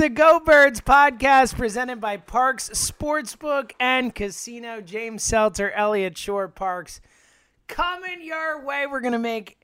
The 0.00 0.08
Go 0.08 0.40
Birds 0.40 0.80
podcast 0.80 1.56
presented 1.56 2.00
by 2.00 2.16
Parx 2.16 2.70
Sportsbook 2.70 3.72
and 3.78 4.14
Casino. 4.14 4.80
James 4.80 5.22
Seltzer, 5.22 5.70
Elliot 5.72 6.16
Shorr-Parks. 6.16 7.02
Coming 7.68 8.24
your 8.24 8.64
way. 8.64 8.86
We're 8.86 9.02
going 9.02 9.12
to 9.12 9.18
make 9.18 9.60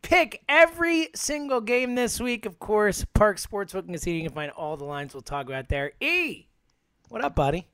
pick 0.00 0.42
every 0.48 1.10
single 1.14 1.60
game 1.60 1.94
this 1.94 2.18
week. 2.18 2.46
Of 2.46 2.58
course, 2.58 3.04
Parx 3.14 3.46
Sportsbook 3.46 3.80
and 3.80 3.92
Casino. 3.92 4.16
You 4.16 4.22
can 4.22 4.34
find 4.34 4.50
all 4.52 4.78
the 4.78 4.86
lines 4.86 5.12
we'll 5.12 5.20
talk 5.20 5.44
about 5.44 5.68
there. 5.68 5.92
E, 6.00 6.46
what 7.10 7.22
up, 7.22 7.34
buddy? 7.34 7.68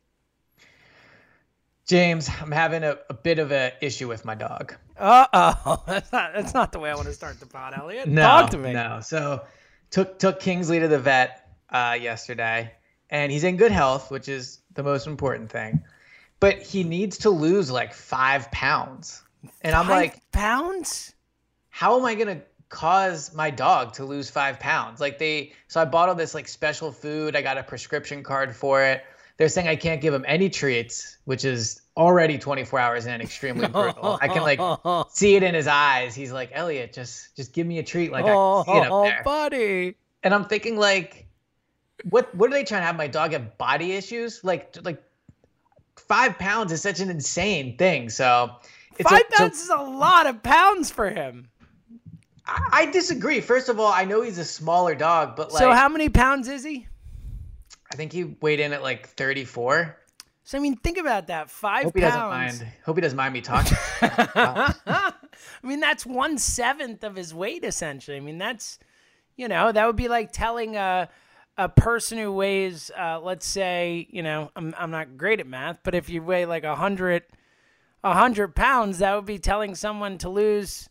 James, 1.86 2.28
I'm 2.40 2.50
having 2.50 2.82
a, 2.82 2.98
a 3.10 3.14
bit 3.14 3.38
of 3.38 3.52
an 3.52 3.70
issue 3.80 4.08
with 4.08 4.24
my 4.24 4.34
dog. 4.34 4.74
Uh 4.98 5.26
oh. 5.32 5.84
That's 5.86 6.10
not, 6.10 6.32
that's 6.34 6.52
not 6.52 6.72
the 6.72 6.80
way 6.80 6.90
I 6.90 6.96
want 6.96 7.06
to 7.06 7.14
start 7.14 7.38
the 7.38 7.46
pod, 7.46 7.74
Elliot. 7.78 8.08
No, 8.08 8.22
Talk 8.22 8.50
to 8.50 8.58
me. 8.58 8.72
no. 8.72 8.98
So 9.02 9.42
took 9.92 10.18
took 10.18 10.40
Kingsley 10.40 10.80
to 10.80 10.88
the 10.88 10.98
vet 10.98 11.41
uh, 11.72 11.96
yesterday, 12.00 12.72
and 13.10 13.32
he's 13.32 13.44
in 13.44 13.56
good 13.56 13.72
health, 13.72 14.10
which 14.10 14.28
is 14.28 14.60
the 14.74 14.82
most 14.82 15.06
important 15.06 15.50
thing. 15.50 15.82
But 16.40 16.62
he 16.62 16.84
needs 16.84 17.18
to 17.18 17.30
lose 17.30 17.70
like 17.70 17.92
five 17.94 18.50
pounds, 18.50 19.22
and 19.62 19.74
I'm 19.74 19.88
like, 19.88 20.20
pounds? 20.32 21.14
how 21.70 21.98
am 21.98 22.04
I 22.04 22.14
gonna 22.14 22.42
cause 22.68 23.34
my 23.34 23.50
dog 23.50 23.94
to 23.94 24.04
lose 24.04 24.28
five 24.30 24.58
pounds? 24.60 25.00
Like 25.00 25.18
they, 25.18 25.52
so 25.68 25.80
I 25.80 25.84
bought 25.84 26.08
all 26.08 26.14
this 26.14 26.34
like 26.34 26.48
special 26.48 26.90
food. 26.92 27.34
I 27.36 27.42
got 27.42 27.58
a 27.58 27.62
prescription 27.62 28.22
card 28.22 28.54
for 28.56 28.82
it. 28.84 29.04
They're 29.38 29.48
saying 29.48 29.66
I 29.68 29.76
can't 29.76 30.00
give 30.00 30.12
him 30.12 30.24
any 30.28 30.50
treats, 30.50 31.16
which 31.24 31.44
is 31.44 31.80
already 31.96 32.38
24 32.38 32.78
hours 32.78 33.06
in, 33.06 33.20
extremely 33.20 33.66
brutal. 33.68 34.18
I 34.20 34.28
can 34.28 34.42
like 34.42 34.60
see 35.10 35.36
it 35.36 35.42
in 35.42 35.54
his 35.54 35.66
eyes. 35.66 36.14
He's 36.14 36.32
like, 36.32 36.50
Elliot, 36.52 36.92
just 36.92 37.34
just 37.36 37.52
give 37.52 37.66
me 37.66 37.78
a 37.78 37.82
treat. 37.82 38.12
Like 38.12 38.24
I 38.24 38.28
see 38.28 38.32
it 38.32 38.90
Oh, 38.90 39.02
up 39.02 39.04
there. 39.06 39.22
buddy. 39.24 39.96
And 40.22 40.34
I'm 40.34 40.44
thinking 40.44 40.76
like, 40.76 41.21
what 42.10 42.34
what 42.34 42.50
are 42.50 42.52
they 42.52 42.64
trying 42.64 42.82
to 42.82 42.86
have 42.86 42.96
my 42.96 43.06
dog 43.06 43.32
have 43.32 43.56
body 43.58 43.92
issues? 43.92 44.42
Like 44.44 44.76
like 44.82 45.02
five 45.96 46.38
pounds 46.38 46.72
is 46.72 46.82
such 46.82 47.00
an 47.00 47.10
insane 47.10 47.76
thing. 47.76 48.10
So 48.10 48.50
it's 48.98 49.08
Five 49.08 49.22
a, 49.22 49.36
so 49.36 49.38
pounds 49.38 49.62
is 49.62 49.70
a 49.70 49.76
lot 49.76 50.26
of 50.26 50.42
pounds 50.42 50.90
for 50.90 51.10
him. 51.10 51.48
I, 52.46 52.68
I 52.72 52.86
disagree. 52.86 53.40
First 53.40 53.68
of 53.68 53.78
all, 53.78 53.92
I 53.92 54.04
know 54.04 54.22
he's 54.22 54.38
a 54.38 54.44
smaller 54.44 54.94
dog, 54.94 55.36
but 55.36 55.52
like 55.52 55.62
so 55.62 55.72
how 55.72 55.88
many 55.88 56.08
pounds 56.08 56.48
is 56.48 56.64
he? 56.64 56.86
I 57.92 57.96
think 57.96 58.12
he 58.12 58.24
weighed 58.24 58.60
in 58.60 58.72
at 58.72 58.82
like 58.82 59.08
34. 59.10 59.98
So 60.44 60.58
I 60.58 60.60
mean, 60.60 60.76
think 60.76 60.98
about 60.98 61.28
that. 61.28 61.50
Five 61.50 61.84
Hope 61.84 61.94
he 61.94 62.00
doesn't 62.00 62.20
mind. 62.20 62.66
Hope 62.84 62.96
he 62.96 63.00
doesn't 63.00 63.16
mind 63.16 63.32
me 63.32 63.40
talking. 63.40 63.76
I 64.02 65.12
mean, 65.62 65.80
that's 65.80 66.04
one 66.04 66.36
seventh 66.36 67.04
of 67.04 67.14
his 67.14 67.32
weight, 67.32 67.64
essentially. 67.64 68.16
I 68.16 68.20
mean, 68.20 68.38
that's 68.38 68.78
you 69.36 69.48
know, 69.48 69.72
that 69.72 69.86
would 69.86 69.96
be 69.96 70.08
like 70.08 70.32
telling 70.32 70.76
a 70.76 71.08
a 71.58 71.68
person 71.68 72.18
who 72.18 72.32
weighs, 72.32 72.90
uh, 72.98 73.20
let's 73.20 73.46
say, 73.46 74.06
you 74.10 74.22
know, 74.22 74.50
I'm 74.56 74.74
I'm 74.78 74.90
not 74.90 75.16
great 75.16 75.40
at 75.40 75.46
math, 75.46 75.80
but 75.82 75.94
if 75.94 76.08
you 76.08 76.22
weigh 76.22 76.46
like 76.46 76.64
a 76.64 76.74
hundred 76.74 77.24
a 78.02 78.14
hundred 78.14 78.54
pounds, 78.54 78.98
that 78.98 79.14
would 79.14 79.26
be 79.26 79.38
telling 79.38 79.74
someone 79.74 80.18
to 80.18 80.28
lose. 80.28 80.88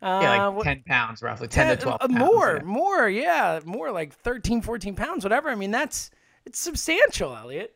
Uh, 0.00 0.20
yeah, 0.22 0.46
like 0.46 0.56
what- 0.56 0.64
10 0.64 0.84
pounds, 0.86 1.22
roughly 1.22 1.48
10 1.48 1.76
to 1.76 1.82
12 1.82 1.94
uh, 2.00 2.06
pounds. 2.06 2.18
more, 2.18 2.56
yeah. 2.56 2.62
more, 2.62 3.08
yeah, 3.08 3.60
more 3.64 3.90
like 3.90 4.14
13, 4.14 4.62
14 4.62 4.94
pounds, 4.94 5.24
whatever. 5.24 5.48
I 5.48 5.56
mean, 5.56 5.72
that's 5.72 6.10
it's 6.46 6.60
substantial, 6.60 7.36
Elliot. 7.36 7.74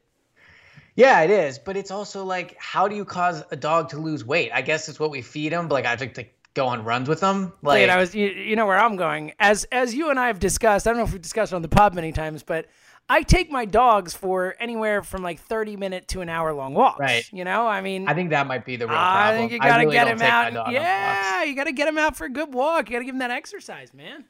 Yeah, 0.95 1.23
it 1.23 1.31
is, 1.31 1.59
but 1.59 1.77
it's 1.77 1.91
also 1.91 2.25
like, 2.25 2.57
how 2.59 2.87
do 2.87 2.95
you 2.95 3.05
cause 3.05 3.43
a 3.51 3.57
dog 3.57 3.89
to 3.91 3.99
lose 3.99 4.25
weight? 4.25 4.51
I 4.53 4.63
guess 4.63 4.89
it's 4.89 5.01
what 5.01 5.11
we 5.11 5.23
feed 5.23 5.53
him. 5.53 5.67
But 5.67 5.75
like, 5.75 5.87
I 5.87 5.95
like 5.95 6.15
to 6.15 6.27
go 6.55 6.67
on 6.67 6.85
runs 6.85 7.09
with 7.09 7.21
them. 7.21 7.53
Like, 7.63 7.75
Wait, 7.75 7.91
I 7.91 7.99
was 7.99 8.15
you, 8.15 8.29
you 8.29 8.57
know 8.57 8.67
where 8.67 8.79
I'm 8.79 8.97
going. 8.97 9.33
As 9.39 9.65
as 9.73 9.95
you 9.95 10.11
and 10.11 10.19
I 10.19 10.27
have 10.29 10.39
discussed, 10.39 10.87
I 10.87 10.91
don't 10.91 10.99
know 10.99 11.05
if 11.05 11.13
we've 11.13 11.23
discussed 11.23 11.53
it 11.53 11.57
on 11.57 11.63
the 11.63 11.69
pod 11.69 11.95
many 11.95 12.13
times, 12.13 12.43
but 12.43 12.67
I 13.09 13.23
take 13.23 13.51
my 13.51 13.65
dogs 13.65 14.15
for 14.15 14.55
anywhere 14.61 15.03
from 15.03 15.23
like 15.23 15.41
30 15.41 15.77
minute 15.77 16.09
to 16.09 16.21
an 16.21 16.29
hour 16.29 16.53
long 16.53 16.75
walks. 16.75 17.01
Right. 17.01 17.29
You 17.33 17.45
know, 17.45 17.67
I 17.67 17.81
mean, 17.81 18.09
I 18.09 18.15
think 18.15 18.31
that 18.31 18.47
might 18.47 18.65
be 18.65 18.77
the 18.77 18.87
real 18.87 18.97
problem. 18.97 19.35
I 19.35 19.39
think 19.39 19.53
you 19.53 19.59
got 19.59 19.79
to 19.79 19.85
really 19.85 19.93
get 19.93 20.09
him 20.09 20.23
out. 20.23 20.73
Yeah, 20.73 21.43
you 21.45 21.55
got 21.55 21.65
to 21.65 21.73
get 21.73 21.89
him 21.89 21.99
out 21.99 22.17
for 22.17 22.25
a 22.25 22.31
good 22.31 22.55
walk. 22.55 22.89
You 22.89 22.95
got 22.95 23.01
to 23.01 23.05
give 23.05 23.15
him 23.15 23.19
that 23.21 23.31
exercise, 23.31 23.93
man. 23.93 24.25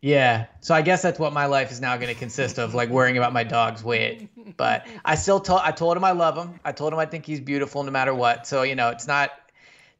Yeah. 0.00 0.46
So 0.60 0.74
I 0.74 0.82
guess 0.82 1.02
that's 1.02 1.18
what 1.18 1.32
my 1.32 1.46
life 1.46 1.70
is 1.70 1.80
now 1.80 1.96
going 1.96 2.12
to 2.12 2.18
consist 2.18 2.58
of, 2.58 2.74
like 2.74 2.88
worrying 2.88 3.18
about 3.18 3.32
my 3.32 3.44
dog's 3.44 3.84
weight. 3.84 4.28
But 4.56 4.86
I 5.04 5.14
still 5.14 5.38
told 5.38 5.60
I 5.62 5.70
told 5.70 5.96
him 5.96 6.04
I 6.04 6.12
love 6.12 6.36
him. 6.36 6.58
I 6.64 6.72
told 6.72 6.92
him 6.92 6.98
I 6.98 7.06
think 7.06 7.24
he's 7.24 7.40
beautiful 7.40 7.82
no 7.84 7.90
matter 7.90 8.14
what. 8.14 8.46
So 8.46 8.62
you 8.62 8.74
know, 8.74 8.88
it's 8.88 9.06
not. 9.06 9.30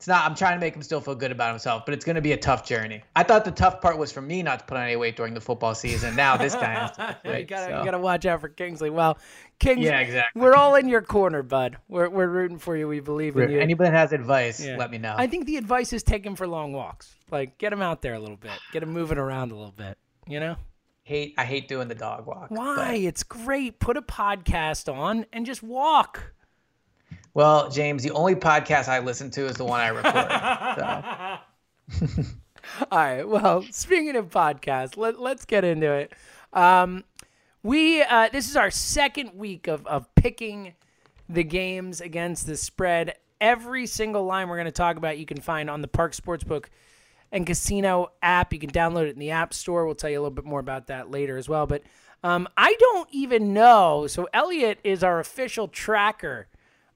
It's 0.03 0.09
not. 0.09 0.29
I'm 0.29 0.35
trying 0.35 0.55
to 0.57 0.59
make 0.59 0.75
him 0.75 0.83
still 0.83 1.01
feel 1.01 1.15
good 1.15 1.31
about 1.31 1.51
himself, 1.51 1.85
but 1.85 1.95
it's 1.95 2.05
going 2.05 2.17
to 2.17 2.21
be 2.21 2.33
a 2.33 2.37
tough 2.37 2.67
journey. 2.67 3.05
I 3.15 3.23
thought 3.23 3.45
the 3.45 3.53
tough 3.53 3.81
part 3.81 3.99
was 3.99 4.11
for 4.11 4.21
me 4.21 4.43
not 4.43 4.59
to 4.59 4.65
put 4.65 4.77
on 4.77 4.83
any 4.83 4.97
weight 4.97 5.15
during 5.15 5.33
the 5.33 5.41
football 5.41 5.77
season. 5.77 6.17
Now 6.17 6.37
this 6.37 6.57
guy 6.57 6.83
lose 6.83 7.15
you 7.39 7.45
gotta 7.45 7.67
so. 7.71 7.79
you 7.79 7.85
gotta 7.85 8.01
watch 8.01 8.27
out 8.27 8.41
for 8.41 8.49
Kingsley. 8.49 8.91
Well, 8.91 9.17
Kingsley, 9.61 9.85
Yeah, 9.87 10.01
exactly. 10.01 10.43
We're 10.43 10.57
all 10.57 10.75
in 10.75 10.89
your 10.89 11.03
corner, 11.03 11.45
bud. 11.45 11.77
We're 11.87 12.09
we're 12.09 12.27
rooting 12.27 12.59
for 12.59 12.77
you. 12.77 12.89
We 12.89 12.99
believe 12.99 13.37
in 13.37 13.49
you. 13.49 13.61
Anybody 13.61 13.91
that 13.91 13.97
has 13.97 14.13
advice, 14.13 14.61
Yeah. 14.61 14.77
let 14.77 14.91
me 14.91 14.99
know. 14.99 15.15
I 15.17 15.29
think 15.29 15.47
the 15.47 15.57
advice 15.57 15.93
is 15.93 16.03
take 16.03 16.27
him 16.27 16.35
for 16.35 16.49
long 16.49 16.73
walks. 16.73 17.15
Like 17.31 17.57
get 17.59 17.73
him 17.73 17.81
out 17.81 18.03
there 18.03 18.15
a 18.15 18.19
little 18.19 18.37
bit. 18.37 18.59
Get 18.73 18.83
him 18.83 18.91
moving 18.93 19.19
around 19.19 19.53
a 19.53 19.55
little 19.55 19.71
bit. 19.71 19.99
You 20.27 20.41
know 20.41 20.57
hate 21.05 21.35
I 21.39 21.45
hate 21.45 21.69
doing 21.69 21.87
the 21.87 21.95
dog 21.95 22.27
walk. 22.27 22.47
why? 22.51 22.75
but- 22.77 22.95
It's 22.97 23.23
great. 23.23 23.79
Put 23.79 23.97
a 23.97 24.03
podcast 24.03 24.93
on 24.93 25.27
and 25.33 25.47
just 25.47 25.63
walk. 25.63 26.33
Well, 27.35 27.71
James, 27.71 28.03
the 28.03 28.11
only 28.13 28.35
podcast 28.35 28.89
I 28.89 28.99
listen 28.99 29.31
to 29.33 29.47
is 29.47 29.57
the 29.57 29.65
one 29.65 29.81
I 29.81 29.89
record. 29.89 31.41
so. 32.07 32.23
All 32.91 32.99
right. 32.99 33.27
Well, 33.27 33.65
speaking 33.71 34.17
of 34.17 34.31
podcasts, 34.31 34.97
let, 34.97 35.19
let's 35.19 35.45
get 35.45 35.65
into 35.65 35.91
it. 35.93 36.13
Um, 36.53 37.05
we 37.63 38.03
uh, 38.03 38.29
this 38.33 38.49
is 38.49 38.57
our 38.57 38.71
second 38.71 39.35
week 39.35 39.69
of 39.69 39.87
of 39.87 40.13
picking 40.15 40.75
the 41.29 41.45
games 41.45 42.01
against 42.01 42.47
the 42.47 42.57
spread. 42.57 43.15
Every 43.41 43.87
single 43.87 44.25
line 44.25 44.49
we're 44.49 44.57
going 44.57 44.67
to 44.67 44.73
talk 44.73 44.97
about, 44.97 45.19
you 45.19 45.27
can 45.27 45.41
find 45.41 45.69
on 45.71 45.81
the 45.81 45.89
Park 45.89 46.13
Sportsbook 46.13 46.67
and 47.33 47.47
Casino 47.47 48.13
app. 48.23 48.53
You 48.53 48.59
can 48.59 48.71
download 48.71 49.07
it 49.07 49.15
in 49.15 49.19
the 49.19 49.31
App 49.31 49.55
Store. 49.55 49.85
We'll 49.87 49.95
tell 49.95 50.11
you 50.11 50.19
a 50.19 50.23
little 50.23 50.35
bit 50.35 50.45
more 50.45 50.61
about 50.61 50.89
that 50.89 51.11
later 51.11 51.37
as 51.37 51.49
well. 51.49 51.67
But 51.67 51.83
um, 52.23 52.49
I 52.57 52.77
don't 52.79 53.09
even 53.11 53.53
know. 53.53 54.07
So 54.07 54.29
Elliot 54.33 54.79
is 54.85 55.03
our 55.03 55.19
official 55.19 55.67
tracker 55.67 56.47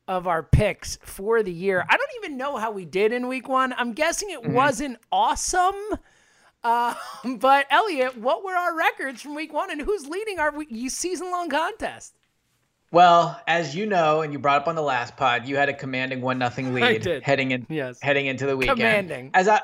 of 0.09 0.27
our 0.27 0.43
picks 0.43 0.99
for 1.03 1.43
the 1.43 1.53
year. 1.53 1.85
I 1.89 1.97
don't 1.97 2.11
even 2.23 2.37
know 2.37 2.57
how 2.57 2.71
we 2.71 2.85
did 2.85 3.13
in 3.13 3.29
week 3.29 3.49
one. 3.49 3.75
I'm 3.77 3.93
guessing 3.93 4.31
it 4.31 4.43
mm-hmm. 4.43 4.53
wasn't 4.53 4.99
awesome. 5.11 5.75
Uh, 6.63 6.95
but 7.39 7.67
Elliot, 7.71 8.17
what 8.17 8.45
were 8.45 8.55
our 8.55 8.77
records 8.77 9.23
from 9.23 9.35
week 9.35 9.53
one, 9.53 9.71
and 9.71 9.81
who's 9.81 10.07
leading 10.07 10.39
our 10.39 10.53
season 10.89 11.31
long 11.31 11.49
contest? 11.49 12.15
Well, 12.93 13.41
as 13.49 13.75
you 13.75 13.87
know, 13.87 14.23
and 14.23 14.33
you 14.33 14.39
brought 14.39 14.63
up 14.63 14.69
on 14.69 14.75
the 14.75 14.83
last 14.83 15.17
pod, 15.17 15.47
you 15.47 15.57
had 15.57 15.69
a 15.69 15.75
commanding 15.75 16.21
one 16.21 16.39
nothing 16.39 16.73
lead 16.75 17.05
heading 17.23 17.51
in 17.51 17.67
yes. 17.69 18.01
heading 18.01 18.27
into 18.27 18.47
the 18.47 18.57
weekend. 18.57 18.79
Commanding. 18.79 19.31
As 19.35 19.49
I 19.49 19.61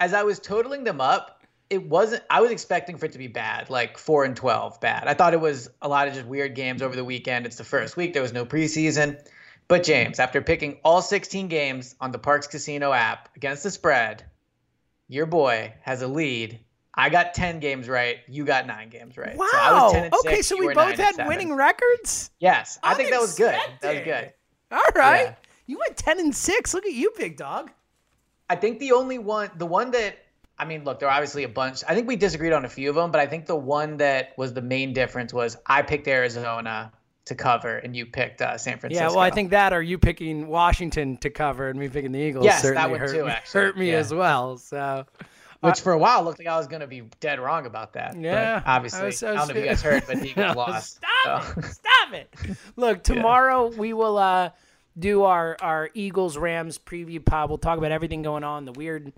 as 0.00 0.14
I 0.14 0.22
was 0.22 0.38
totaling 0.38 0.84
them 0.84 1.00
up, 1.00 1.42
it 1.70 1.86
wasn't 1.86 2.22
I 2.30 2.40
was 2.40 2.50
expecting 2.50 2.96
for 2.96 3.06
it 3.06 3.12
to 3.12 3.18
be 3.18 3.28
bad, 3.28 3.68
like 3.70 3.98
four 3.98 4.24
and 4.24 4.34
twelve 4.34 4.80
bad. 4.80 5.06
I 5.06 5.14
thought 5.14 5.34
it 5.34 5.40
was 5.40 5.68
a 5.82 5.88
lot 5.88 6.08
of 6.08 6.14
just 6.14 6.26
weird 6.26 6.54
games 6.54 6.82
over 6.82 6.96
the 6.96 7.04
weekend. 7.04 7.46
It's 7.46 7.56
the 7.56 7.64
first 7.64 7.96
week, 7.96 8.14
there 8.14 8.22
was 8.22 8.32
no 8.32 8.44
preseason. 8.44 9.22
But 9.68 9.84
James, 9.84 10.20
after 10.20 10.42
picking 10.42 10.78
all 10.84 11.00
16 11.00 11.48
games 11.48 11.94
on 12.00 12.12
the 12.12 12.18
Parx 12.18 12.48
Casino 12.48 12.92
app 12.92 13.30
against 13.36 13.62
the 13.62 13.70
spread, 13.70 14.24
your 15.08 15.26
boy 15.26 15.72
has 15.82 16.02
a 16.02 16.08
lead. 16.08 16.60
I 16.94 17.08
got 17.08 17.32
10 17.32 17.60
games 17.60 17.88
right. 17.88 18.18
You 18.28 18.44
got 18.44 18.66
nine 18.66 18.90
games 18.90 19.16
right. 19.16 19.36
Wow. 19.36 19.90
So 19.92 20.18
okay, 20.20 20.36
six, 20.36 20.48
so 20.48 20.58
we 20.58 20.74
both 20.74 20.98
had 20.98 21.26
winning 21.26 21.54
records? 21.54 22.30
Yes. 22.38 22.78
I 22.82 22.94
think 22.94 23.10
that 23.10 23.20
was 23.20 23.34
good. 23.34 23.58
That 23.80 23.94
was 23.94 24.04
good. 24.04 24.32
All 24.70 24.80
right. 24.94 25.24
Yeah. 25.24 25.34
You 25.66 25.78
went 25.78 25.96
10 25.96 26.20
and 26.20 26.34
6. 26.34 26.74
Look 26.74 26.84
at 26.84 26.92
you, 26.92 27.12
big 27.16 27.36
dog. 27.36 27.70
I 28.50 28.56
think 28.56 28.78
the 28.78 28.92
only 28.92 29.18
one, 29.18 29.50
the 29.56 29.64
one 29.64 29.90
that, 29.92 30.18
I 30.58 30.66
mean, 30.66 30.84
look, 30.84 30.98
there 30.98 31.08
are 31.08 31.14
obviously 31.14 31.44
a 31.44 31.48
bunch. 31.48 31.82
I 31.88 31.94
think 31.94 32.06
we 32.06 32.16
disagreed 32.16 32.52
on 32.52 32.66
a 32.66 32.68
few 32.68 32.90
of 32.90 32.96
them, 32.96 33.10
but 33.10 33.20
I 33.20 33.26
think 33.26 33.46
the 33.46 33.56
one 33.56 33.96
that 33.98 34.34
was 34.36 34.52
the 34.52 34.60
main 34.60 34.92
difference 34.92 35.32
was 35.32 35.56
I 35.66 35.80
picked 35.80 36.06
Arizona 36.08 36.92
to 37.26 37.34
cover, 37.34 37.76
and 37.76 37.94
you 37.94 38.06
picked 38.06 38.42
uh, 38.42 38.58
San 38.58 38.78
Francisco. 38.78 39.04
Yeah, 39.04 39.10
well, 39.10 39.20
I 39.20 39.30
think 39.30 39.50
that, 39.50 39.72
or 39.72 39.82
you 39.82 39.98
picking 39.98 40.48
Washington 40.48 41.16
to 41.18 41.30
cover, 41.30 41.68
and 41.68 41.78
me 41.78 41.88
picking 41.88 42.12
the 42.12 42.18
Eagles. 42.18 42.44
Yes, 42.44 42.62
certainly 42.62 42.82
that 42.82 42.90
one 42.90 43.00
hurt 43.00 43.12
too. 43.12 43.24
Me, 43.24 43.30
actually, 43.30 43.60
hurt 43.60 43.78
me 43.78 43.90
yeah. 43.90 43.98
as 43.98 44.12
well. 44.12 44.58
So, 44.58 45.06
which 45.60 45.80
for 45.80 45.92
a 45.92 45.98
while 45.98 46.24
looked 46.24 46.38
like 46.38 46.48
I 46.48 46.56
was 46.56 46.66
going 46.66 46.80
to 46.80 46.88
be 46.88 47.02
dead 47.20 47.38
wrong 47.38 47.66
about 47.66 47.92
that. 47.92 48.18
Yeah, 48.18 48.60
but 48.60 48.70
obviously, 48.70 49.00
I, 49.00 49.04
was, 49.04 49.22
I, 49.22 49.32
was, 49.32 49.36
I, 49.36 49.46
don't 49.46 49.48
know 49.48 49.60
if 49.60 49.64
you 49.64 49.70
guys 49.70 49.82
heard, 49.82 50.02
but 50.06 50.20
the 50.20 50.28
Eagles 50.30 50.56
lost. 50.56 50.96
Stop 50.96 51.44
so. 51.44 51.60
it! 51.60 51.64
Stop 51.66 52.12
it! 52.12 52.56
Look, 52.76 53.02
tomorrow 53.04 53.70
yeah. 53.70 53.78
we 53.78 53.92
will 53.92 54.18
uh, 54.18 54.50
do 54.98 55.22
our 55.22 55.56
our 55.60 55.90
Eagles 55.94 56.36
Rams 56.36 56.78
preview 56.78 57.24
pod. 57.24 57.48
We'll 57.50 57.58
talk 57.58 57.78
about 57.78 57.92
everything 57.92 58.22
going 58.22 58.42
on, 58.42 58.64
the 58.64 58.72
weird 58.72 59.12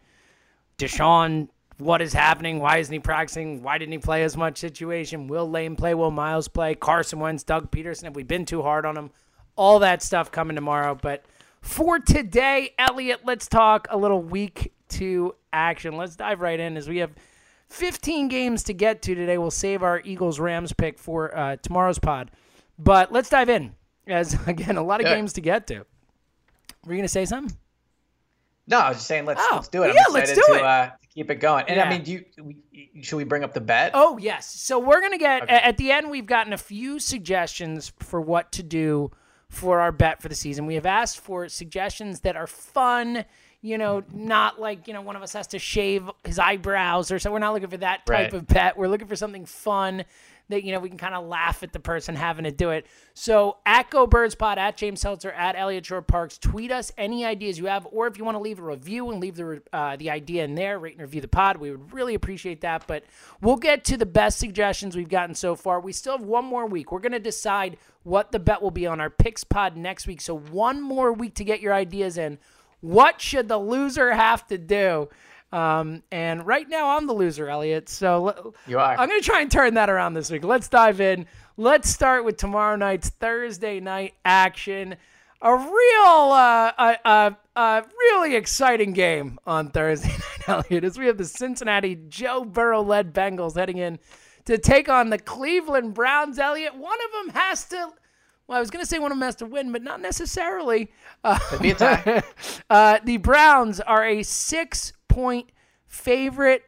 DeSean 0.79 1.49
what 1.79 2.00
is 2.03 2.12
happening? 2.12 2.61
Why 2.61 2.79
isn't 2.79 2.93
he 2.93 2.99
practicing? 2.99 3.62
Why 3.62 3.79
didn't 3.79 3.93
he 3.93 3.99
play 3.99 4.23
as 4.23 4.37
much 4.37 4.59
situation? 4.59 5.26
Will 5.26 5.49
Lane 5.49 5.76
play? 5.76 5.94
Will 5.94 6.11
Miles 6.11 6.49
play? 6.49 6.75
Carson 6.75 7.19
Wentz, 7.19 7.43
Doug 7.43 7.71
Pederson, 7.71 8.05
Have 8.05 8.17
we 8.17 8.23
been 8.23 8.44
too 8.44 8.62
hard 8.62 8.87
on 8.87 8.97
him? 8.97 9.11
All 9.56 9.81
that 9.81 10.03
stuff 10.03 10.31
coming 10.31 10.55
tomorrow. 10.55 10.97
But 11.00 11.25
for 11.61 11.99
today, 11.99 12.75
Elliot, 12.79 13.21
let's 13.25 13.49
talk 13.49 13.88
a 13.91 13.97
little 13.97 14.23
week 14.23 14.73
two 14.88 15.35
action. 15.53 15.97
Let's 15.97 16.17
dive 16.17 16.41
right 16.41 16.61
in 16.61 16.76
as 16.76 16.88
we 16.88 16.99
have 16.99 17.12
15 17.71 18.29
games 18.29 18.62
to 18.65 18.75
get 18.75 19.03
to 19.03 19.15
today. 19.15 19.38
We'll 19.38 19.50
save 19.50 19.82
our 19.82 20.00
Eagles 20.05 20.38
Rams 20.38 20.73
pick 20.73 20.99
for 20.99 21.37
uh, 21.37 21.56
tomorrow's 21.56 21.99
pod. 21.99 22.31
But 22.79 23.12
let's 23.12 23.29
dive 23.29 23.49
in 23.49 23.75
as, 24.06 24.35
again, 24.47 24.77
a 24.77 24.82
lot 24.82 25.00
of 25.00 25.06
yeah. 25.06 25.17
games 25.17 25.32
to 25.35 25.41
get 25.41 25.67
to. 25.69 25.85
Were 26.85 26.93
you 26.93 26.99
going 26.99 27.03
to 27.03 27.09
say 27.09 27.25
something? 27.25 27.56
No, 28.67 28.79
I 28.79 28.88
was 28.88 28.99
just 28.99 29.09
saying 29.09 29.27
let's 29.27 29.41
oh, 29.43 29.56
let's 29.56 29.69
do 29.69 29.82
it. 29.82 29.94
Yeah, 29.94 30.03
let's 30.11 30.32
do 30.32 30.43
to, 30.47 30.55
it. 30.55 30.62
Uh, 30.62 30.91
keep 31.15 31.31
it 31.31 31.37
going. 31.37 31.65
And 31.69 31.77
yeah. 31.77 31.85
I 31.85 31.91
mean, 31.91 32.03
do 32.03 32.13
you 32.13 33.03
should 33.03 33.17
we 33.17 33.25
bring 33.25 33.45
up 33.45 33.55
the 33.55 33.61
bet? 33.61 33.93
Oh 33.95 34.19
yes. 34.19 34.47
So 34.47 34.79
we're 34.79 35.01
gonna 35.01 35.19
get 35.19 35.43
okay. 35.45 35.55
at 35.55 35.77
the 35.77 35.91
end. 35.91 36.11
We've 36.11 36.27
gotten 36.27 36.53
a 36.53 36.59
few 36.59 36.99
suggestions 36.99 37.93
for 38.01 38.21
what 38.21 38.53
to 38.53 38.63
do 38.63 39.11
for 39.49 39.81
our 39.81 39.93
bet 39.93 40.21
for 40.21 40.29
the 40.29 40.35
season. 40.35 40.67
We 40.67 40.75
have 40.75 40.87
asked 40.87 41.21
for 41.21 41.49
suggestions 41.49 42.21
that 42.21 42.37
are 42.37 42.47
fun. 42.47 43.25
You 43.63 43.79
know, 43.79 44.03
not 44.13 44.61
like 44.61 44.87
you 44.87 44.93
know 44.93 45.01
one 45.01 45.17
of 45.17 45.23
us 45.23 45.33
has 45.33 45.47
to 45.49 45.59
shave 45.59 46.11
his 46.25 46.39
eyebrows 46.39 47.11
or 47.11 47.19
so. 47.19 47.33
We're 47.33 47.39
not 47.39 47.55
looking 47.55 47.71
for 47.71 47.79
that 47.79 48.05
type 48.05 48.33
right. 48.33 48.35
of 48.35 48.47
bet. 48.47 48.77
We're 48.77 48.89
looking 48.89 49.09
for 49.09 49.17
something 49.17 49.47
fun 49.47 50.05
that 50.49 50.64
you 50.64 50.73
know 50.73 50.81
we 50.81 50.88
can 50.88 50.99
kind 50.99 51.14
of 51.14 51.26
laugh 51.26 51.62
at 51.62 51.73
the 51.73 51.81
person 51.81 52.14
having 52.14 52.44
to 52.44 52.50
do 52.50 52.70
it. 52.70 52.87
So 53.14 53.58
at 53.64 53.91
Go 53.91 54.06
Birds 54.06 54.35
Pod, 54.35 54.58
at 54.58 54.76
James 54.76 55.00
Seltzer, 55.00 55.32
at 55.32 55.56
Elliot 55.56 55.87
Shorr-Parks, 55.87 56.38
tweet 56.38 56.70
us 56.70 56.93
any 56.99 57.25
ideas 57.25 57.58
you 57.58 57.67
have, 57.67 57.87
or 57.91 58.06
if 58.06 58.19
you 58.19 58.25
want 58.25 58.37
to 58.37 58.43
leave 58.43 58.58
a 58.58 58.62
review 58.62 59.11
and 59.11 59.20
leave 59.20 59.37
the 59.37 59.62
uh, 59.73 59.96
the 59.96 60.11
idea 60.11 60.44
in 60.44 60.55
there, 60.55 60.79
rate 60.79 60.94
and 60.94 61.02
review 61.02 61.20
the 61.20 61.29
pod. 61.29 61.56
We 61.56 61.70
would 61.70 61.93
really 61.93 62.14
appreciate 62.14 62.61
that. 62.61 62.87
But 62.87 63.05
we'll 63.41 63.56
get 63.56 63.85
to 63.85 63.96
the 63.96 64.06
best 64.06 64.38
suggestions 64.38 64.96
we've 64.96 65.08
gotten 65.08 65.35
so 65.35 65.55
far. 65.55 65.81
We 65.81 65.93
still 65.93 66.19
have 66.19 66.26
one 66.26 66.44
more 66.44 66.67
week. 66.67 66.93
We're 66.93 67.00
gonna 67.00 67.19
decide 67.19 67.79
what 68.02 68.32
the 68.32 68.38
bet 68.38 68.61
will 68.61 68.70
be 68.70 68.87
on 68.87 69.00
our 69.00 69.11
picks 69.11 69.44
pod 69.44 69.76
next 69.76 70.06
week. 70.06 70.20
So 70.20 70.37
one 70.37 70.82
more 70.82 71.12
week 71.12 71.35
to 71.37 71.44
get 71.44 71.61
your 71.61 71.73
ideas 71.73 72.19
in. 72.19 72.38
What 72.81 73.20
should 73.20 73.49
the 73.49 73.56
loser 73.56 74.12
have 74.12 74.46
to 74.49 74.58
do? 74.58 75.08
Um, 75.55 76.03
and 76.11 76.45
right 76.45 76.69
now 76.69 76.97
I'm 76.97 77.06
the 77.06 77.12
loser, 77.12 77.49
Elliot. 77.49 77.89
So 77.89 78.55
you 78.67 78.77
are. 78.77 78.97
I'm 78.99 79.09
going 79.09 79.21
to 79.21 79.25
try 79.25 79.41
and 79.41 79.49
turn 79.49 79.75
that 79.75 79.89
around 79.89 80.15
this 80.15 80.29
week. 80.29 80.45
Let's 80.45 80.69
dive 80.69 81.01
in. 81.01 81.27
Let's 81.56 81.89
start 81.89 82.25
with 82.25 82.37
tomorrow 82.37 82.75
night's 82.75 83.11
Thursday 83.11 83.79
night 83.79 84.15
action. 84.25 84.97
A 85.41 85.55
real, 85.55 86.33
uh, 86.33 86.73
a, 86.77 86.97
a, 87.05 87.37
a 87.55 87.85
really 88.01 88.35
exciting 88.35 88.95
game 88.95 89.39
on 89.47 89.71
Thursday 89.71 90.09
night, 90.49 90.49
Elliot, 90.49 90.83
as 90.83 90.99
we 90.99 91.06
have 91.06 91.19
the 91.19 91.25
Cincinnati 91.25 92.01
Joe 92.09 92.45
Burrow 92.45 92.83
led 92.83 93.15
Bengals 93.15 93.55
heading 93.55 93.79
in 93.79 94.01
to 94.47 94.59
take 94.59 94.89
on 94.89 95.11
the 95.11 95.19
Cleveland 95.19 95.95
Browns. 95.95 96.41
Elliot, 96.41 96.75
one 96.75 96.99
of 97.05 97.27
them 97.27 97.35
has 97.41 97.65
to. 97.67 97.91
Well, 98.49 98.59
I 98.59 98.61
was 98.61 98.71
going 98.71 98.85
to 98.85 98.89
say 98.89 98.99
one 98.99 99.12
of 99.12 99.19
them 99.19 99.25
has 99.25 99.37
to 99.37 99.47
win, 99.47 99.71
but 99.71 99.83
not 99.83 100.01
necessarily. 100.01 100.91
Uh, 101.23 101.39
Could 101.39 101.62
be 101.62 101.71
a 101.71 101.75
tie. 101.75 102.23
uh, 102.71 102.99
the 103.05 103.19
Browns 103.19 103.79
are 103.81 104.05
a 104.05 104.25
six 104.25 104.93
point 105.15 105.51
favorite. 105.87 106.65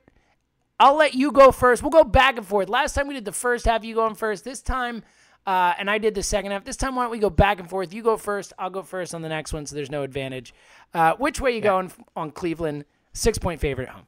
I'll 0.79 0.97
let 0.97 1.15
you 1.15 1.33
go 1.33 1.51
first. 1.51 1.83
We'll 1.83 1.91
go 1.91 2.05
back 2.05 2.37
and 2.37 2.47
forth. 2.47 2.69
Last 2.69 2.95
time 2.95 3.09
we 3.09 3.15
did 3.15 3.25
the 3.25 3.33
first 3.33 3.65
half, 3.65 3.85
you 3.85 3.95
going 3.95 4.15
first. 4.15 4.45
This 4.45 4.61
time, 4.63 5.03
uh, 5.47 5.75
and 5.79 5.91
I 5.91 5.99
did 5.99 6.15
the 6.15 6.23
second 6.23 6.53
half. 6.53 6.65
This 6.65 6.77
time, 6.77 6.95
why 6.95 7.05
don't 7.05 7.11
we 7.11 7.19
go 7.19 7.31
back 7.31 7.59
and 7.59 7.69
forth? 7.69 7.93
You 7.93 8.03
go 8.03 8.17
first. 8.17 8.53
I'll 8.59 8.71
go 8.71 8.83
first 8.83 9.15
on 9.15 9.23
the 9.23 9.29
next 9.29 9.53
one, 9.53 9.67
so 9.67 9.75
there's 9.75 9.91
no 9.91 10.03
advantage. 10.03 10.55
Uh, 10.95 11.15
which 11.15 11.41
way 11.41 11.53
you 11.53 11.57
yeah. 11.57 11.63
going 11.63 11.93
on 12.15 12.31
Cleveland? 12.31 12.85
Six 13.15 13.39
point 13.39 13.61
favorite 13.61 13.89
at 13.89 13.95
home. 13.95 14.07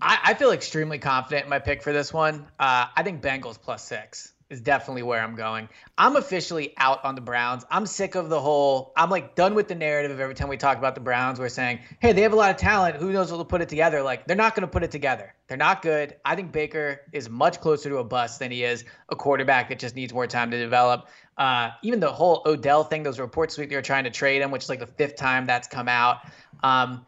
I, 0.00 0.18
I, 0.24 0.34
feel 0.34 0.52
extremely 0.52 0.98
confident 0.98 1.44
in 1.44 1.50
my 1.50 1.58
pick 1.58 1.82
for 1.82 1.92
this 1.92 2.12
one. 2.12 2.46
Uh, 2.58 2.86
I 2.96 3.02
think 3.02 3.20
Bengals 3.20 3.60
plus 3.60 3.84
six 3.84 4.31
is 4.52 4.60
definitely 4.60 5.02
where 5.02 5.22
I'm 5.22 5.34
going. 5.34 5.68
I'm 5.96 6.16
officially 6.16 6.74
out 6.76 7.04
on 7.04 7.14
the 7.14 7.20
Browns. 7.20 7.64
I'm 7.70 7.86
sick 7.86 8.14
of 8.14 8.28
the 8.28 8.38
whole, 8.38 8.92
I'm 8.96 9.08
like 9.08 9.34
done 9.34 9.54
with 9.54 9.66
the 9.66 9.74
narrative 9.74 10.10
of 10.10 10.20
every 10.20 10.34
time 10.34 10.48
we 10.48 10.58
talk 10.58 10.76
about 10.76 10.94
the 10.94 11.00
Browns, 11.00 11.40
we're 11.40 11.48
saying, 11.48 11.80
hey, 12.00 12.12
they 12.12 12.20
have 12.20 12.34
a 12.34 12.36
lot 12.36 12.50
of 12.50 12.56
talent. 12.58 12.96
Who 12.96 13.12
knows 13.12 13.30
what'll 13.30 13.46
put 13.46 13.62
it 13.62 13.70
together? 13.70 14.02
Like, 14.02 14.26
they're 14.26 14.36
not 14.36 14.54
going 14.54 14.60
to 14.60 14.68
put 14.68 14.82
it 14.82 14.90
together. 14.90 15.34
They're 15.48 15.56
not 15.56 15.80
good. 15.80 16.16
I 16.24 16.36
think 16.36 16.52
Baker 16.52 17.00
is 17.12 17.30
much 17.30 17.60
closer 17.60 17.88
to 17.88 17.96
a 17.96 18.04
bust 18.04 18.38
than 18.38 18.50
he 18.50 18.62
is 18.62 18.84
a 19.08 19.16
quarterback 19.16 19.70
that 19.70 19.78
just 19.78 19.96
needs 19.96 20.12
more 20.12 20.26
time 20.26 20.50
to 20.50 20.58
develop. 20.58 21.08
Uh, 21.38 21.70
even 21.82 21.98
the 21.98 22.12
whole 22.12 22.42
Odell 22.44 22.84
thing, 22.84 23.02
those 23.02 23.18
reports 23.18 23.56
week 23.56 23.70
they 23.70 23.76
were 23.76 23.82
trying 23.82 24.04
to 24.04 24.10
trade 24.10 24.42
him, 24.42 24.50
which 24.50 24.64
is 24.64 24.68
like 24.68 24.80
the 24.80 24.86
fifth 24.86 25.16
time 25.16 25.46
that's 25.46 25.66
come 25.66 25.88
out. 25.88 26.18
Um, 26.62 27.06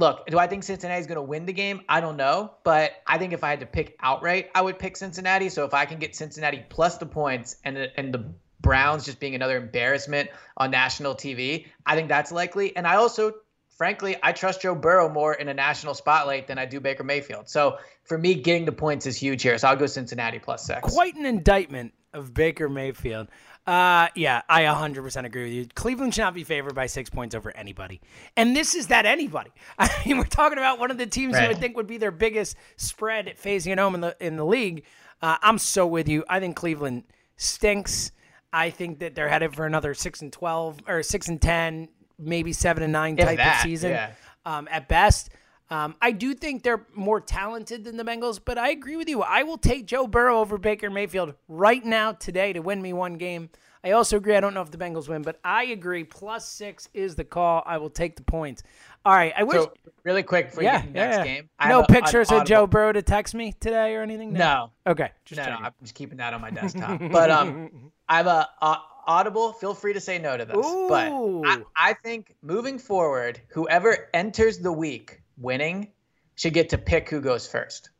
look, 0.00 0.26
do 0.26 0.38
I 0.38 0.46
think 0.46 0.64
Cincinnati 0.64 1.00
is 1.00 1.06
going 1.06 1.16
to 1.16 1.22
win 1.22 1.46
the 1.46 1.52
game? 1.52 1.82
I 1.88 2.00
don't 2.00 2.16
know, 2.16 2.52
but 2.64 2.92
I 3.06 3.18
think 3.18 3.32
if 3.32 3.44
I 3.44 3.50
had 3.50 3.60
to 3.60 3.66
pick 3.66 3.96
outright, 4.00 4.50
I 4.54 4.62
would 4.62 4.78
pick 4.78 4.96
Cincinnati. 4.96 5.50
So 5.50 5.64
if 5.64 5.74
I 5.74 5.84
can 5.84 5.98
get 5.98 6.16
Cincinnati 6.16 6.64
plus 6.68 6.96
the 6.96 7.06
points 7.06 7.56
and 7.64 7.76
the, 7.76 8.00
and 8.00 8.12
the 8.12 8.32
Browns 8.60 9.04
just 9.04 9.20
being 9.20 9.34
another 9.34 9.58
embarrassment 9.58 10.30
on 10.56 10.70
national 10.70 11.14
TV, 11.14 11.66
I 11.84 11.94
think 11.94 12.08
that's 12.08 12.32
likely. 12.32 12.74
And 12.74 12.86
I 12.86 12.96
also, 12.96 13.34
frankly, 13.76 14.16
I 14.22 14.32
trust 14.32 14.62
Joe 14.62 14.74
Burrow 14.74 15.08
more 15.08 15.34
in 15.34 15.48
a 15.48 15.54
national 15.54 15.94
spotlight 15.94 16.46
than 16.46 16.58
I 16.58 16.64
do 16.64 16.80
Baker 16.80 17.04
Mayfield. 17.04 17.48
So 17.48 17.78
for 18.04 18.16
me, 18.16 18.34
getting 18.34 18.64
the 18.64 18.72
points 18.72 19.06
is 19.06 19.18
huge 19.18 19.42
here. 19.42 19.56
So 19.58 19.68
I'll 19.68 19.76
go 19.76 19.86
Cincinnati 19.86 20.38
plus 20.38 20.66
six. 20.66 20.80
Quite 20.80 21.14
an 21.14 21.26
indictment 21.26 21.92
of 22.12 22.34
Baker 22.34 22.68
Mayfield. 22.68 23.28
Uh, 23.66 24.08
yeah, 24.16 24.42
I 24.48 24.62
100% 24.62 25.24
agree 25.24 25.44
with 25.44 25.52
you. 25.52 25.66
Cleveland 25.74 26.14
should 26.14 26.22
not 26.22 26.34
be 26.34 26.44
favored 26.44 26.74
by 26.74 26.86
six 26.86 27.10
points 27.10 27.34
over 27.34 27.54
anybody. 27.56 28.00
And 28.36 28.56
this 28.56 28.74
is 28.74 28.88
that 28.88 29.06
anybody. 29.06 29.50
I 29.78 29.90
mean, 30.04 30.18
we're 30.18 30.24
talking 30.24 30.58
about 30.58 30.78
one 30.78 30.90
of 30.90 30.98
the 30.98 31.06
teams 31.06 31.34
right. 31.34 31.42
you 31.42 31.48
would 31.48 31.58
think 31.58 31.76
would 31.76 31.86
be 31.86 31.98
their 31.98 32.10
biggest 32.10 32.56
spread 32.76 33.28
at 33.28 33.38
phasing 33.38 33.72
it 33.72 33.78
home 33.78 33.94
in 33.94 34.00
the, 34.00 34.16
in 34.18 34.36
the 34.36 34.46
league. 34.46 34.84
Uh, 35.22 35.36
I'm 35.42 35.58
so 35.58 35.86
with 35.86 36.08
you. 36.08 36.24
I 36.28 36.40
think 36.40 36.56
Cleveland 36.56 37.04
stinks. 37.36 38.12
I 38.52 38.70
think 38.70 39.00
that 39.00 39.14
they're 39.14 39.28
headed 39.28 39.54
for 39.54 39.66
another 39.66 39.94
6 39.94 40.22
and 40.22 40.32
12 40.32 40.78
or 40.88 41.02
6 41.02 41.28
and 41.28 41.40
10, 41.40 41.88
maybe 42.18 42.52
7 42.52 42.82
and 42.82 42.92
9 42.92 43.16
type 43.16 43.36
that, 43.36 43.56
of 43.56 43.62
season 43.62 43.90
yeah. 43.90 44.12
um, 44.44 44.66
at 44.70 44.88
best. 44.88 45.30
Um, 45.70 45.94
I 46.02 46.10
do 46.10 46.34
think 46.34 46.64
they're 46.64 46.84
more 46.94 47.20
talented 47.20 47.84
than 47.84 47.96
the 47.96 48.04
Bengals, 48.04 48.40
but 48.44 48.58
I 48.58 48.70
agree 48.70 48.96
with 48.96 49.08
you. 49.08 49.22
I 49.22 49.44
will 49.44 49.58
take 49.58 49.86
Joe 49.86 50.08
Burrow 50.08 50.40
over 50.40 50.58
Baker 50.58 50.90
Mayfield 50.90 51.34
right 51.48 51.84
now 51.84 52.12
today 52.12 52.52
to 52.52 52.60
win 52.60 52.82
me 52.82 52.92
one 52.92 53.14
game. 53.14 53.50
I 53.82 53.92
also 53.92 54.18
agree. 54.18 54.36
I 54.36 54.40
don't 54.40 54.52
know 54.52 54.60
if 54.62 54.70
the 54.70 54.76
Bengals 54.76 55.08
win, 55.08 55.22
but 55.22 55.38
I 55.42 55.64
agree. 55.66 56.04
Plus 56.04 56.46
six 56.46 56.88
is 56.92 57.14
the 57.14 57.24
call. 57.24 57.62
I 57.64 57.78
will 57.78 57.88
take 57.88 58.16
the 58.16 58.22
points. 58.22 58.62
All 59.04 59.14
right. 59.14 59.32
I 59.34 59.44
wish. 59.44 59.56
So 59.56 59.72
really 60.02 60.22
quick 60.22 60.50
for 60.52 60.62
yeah, 60.62 60.82
the 60.82 60.90
next 60.90 61.16
yeah. 61.18 61.24
game. 61.24 61.50
I 61.58 61.68
no 61.70 61.76
have 61.80 61.86
a- 61.88 61.92
pictures 61.92 62.30
of 62.30 62.44
Joe 62.44 62.66
Burrow 62.66 62.92
to 62.92 63.00
text 63.00 63.34
me 63.34 63.54
today 63.58 63.94
or 63.94 64.02
anything. 64.02 64.32
No, 64.32 64.70
Okay. 64.86 65.10
Just 65.24 65.38
no, 65.38 65.46
no. 65.46 65.56
I'm 65.64 65.72
just 65.80 65.94
keeping 65.94 66.18
that 66.18 66.34
on 66.34 66.40
my 66.40 66.50
desktop. 66.50 67.00
but 67.10 67.30
um, 67.30 67.90
I 68.08 68.18
have 68.18 68.26
a, 68.26 68.48
a 68.60 68.78
audible. 69.06 69.52
Feel 69.52 69.72
free 69.72 69.94
to 69.94 70.00
say 70.00 70.18
no 70.18 70.36
to 70.36 70.44
this. 70.44 70.56
But 70.56 71.10
I, 71.10 71.62
I 71.76 71.92
think 71.94 72.34
moving 72.42 72.78
forward, 72.78 73.40
whoever 73.48 74.08
enters 74.12 74.58
the 74.58 74.72
week 74.72 75.22
winning 75.40 75.88
should 76.36 76.54
get 76.54 76.68
to 76.70 76.78
pick 76.78 77.08
who 77.08 77.20
goes 77.20 77.46
first. 77.46 77.90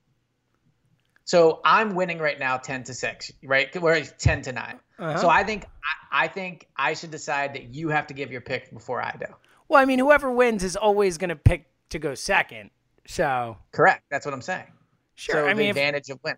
So 1.25 1.61
I'm 1.65 1.95
winning 1.95 2.19
right 2.19 2.39
now, 2.39 2.57
ten 2.57 2.83
to 2.85 2.95
six, 2.95 3.31
right? 3.45 3.69
We're 3.81 4.03
ten 4.05 4.43
to 4.43 4.53
9 4.53 4.81
Uh-huh. 4.99 5.19
So 5.19 5.29
I 5.29 5.45
think 5.45 5.65
I, 6.11 6.25
I 6.25 6.29
think 6.29 6.67
I 6.77 6.95
should 6.95 7.11
decide 7.11 7.55
that 7.55 7.73
you 7.75 7.89
have 7.89 8.07
to 8.09 8.15
give 8.15 8.33
your 8.33 8.41
pick 8.41 8.73
before 8.73 9.01
I 9.01 9.15
do. 9.19 9.27
Well, 9.69 9.81
I 9.81 9.85
mean, 9.85 9.99
whoever 10.01 10.31
wins 10.33 10.65
is 10.65 10.75
always 10.77 11.19
going 11.19 11.29
to 11.29 11.37
pick 11.37 11.67
to 11.91 11.99
go 12.01 12.15
second. 12.15 12.71
So 13.07 13.57
Correct. 13.73 14.03
That's 14.11 14.25
what 14.27 14.35
I'm 14.35 14.43
saying. 14.43 14.67
sure. 15.15 15.35
So 15.37 15.47
I 15.47 15.51
the 15.51 15.55
mean, 15.55 15.67
if, 15.71 15.77
advantage 15.77 16.11
of 16.11 16.19
win. 16.25 16.35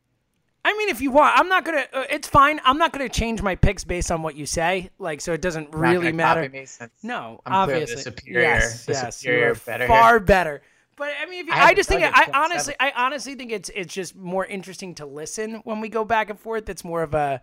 I 0.64 0.76
mean, 0.76 0.90
if 0.90 1.00
you 1.00 1.10
want, 1.10 1.38
I'm 1.38 1.48
not 1.48 1.64
gonna. 1.64 1.86
Uh, 1.92 2.04
it's 2.10 2.28
fine. 2.28 2.60
I'm 2.64 2.78
not 2.78 2.92
gonna 2.92 3.08
change 3.08 3.42
my 3.42 3.54
picks 3.56 3.84
based 3.84 4.12
on 4.12 4.22
what 4.22 4.36
you 4.36 4.46
say. 4.46 4.90
Like, 4.98 5.20
so 5.20 5.32
it 5.32 5.40
doesn't 5.40 5.74
really 5.74 6.12
matter. 6.12 6.42
copy 6.42 6.52
me 6.52 6.66
since 6.66 6.92
No, 7.02 7.40
I'm 7.46 7.52
obviously, 7.52 8.02
superior- 8.02 8.42
yes, 8.42 8.84
yes, 8.88 9.16
superior 9.16 9.54
better 9.54 9.86
far 9.88 10.20
better. 10.20 10.62
But 10.96 11.10
I 11.20 11.26
mean, 11.26 11.40
if 11.40 11.46
you, 11.46 11.52
I 11.52 11.66
I, 11.68 11.74
just 11.74 11.88
think 11.88 12.02
Nuggets 12.02 12.20
I 12.20 12.24
point 12.24 12.36
honestly, 12.36 12.74
I 12.80 12.92
honestly 12.96 13.34
think 13.34 13.50
it's 13.50 13.70
it's 13.74 13.92
just 13.92 14.14
more 14.14 14.44
interesting 14.44 14.94
to 14.96 15.06
listen 15.06 15.56
when 15.64 15.80
we 15.80 15.88
go 15.88 16.04
back 16.04 16.30
and 16.30 16.38
forth. 16.38 16.68
It's 16.68 16.84
more 16.84 17.02
of 17.02 17.14
a 17.14 17.42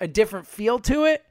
a 0.00 0.08
different 0.08 0.46
feel 0.46 0.78
to 0.80 1.04
it. 1.04 1.24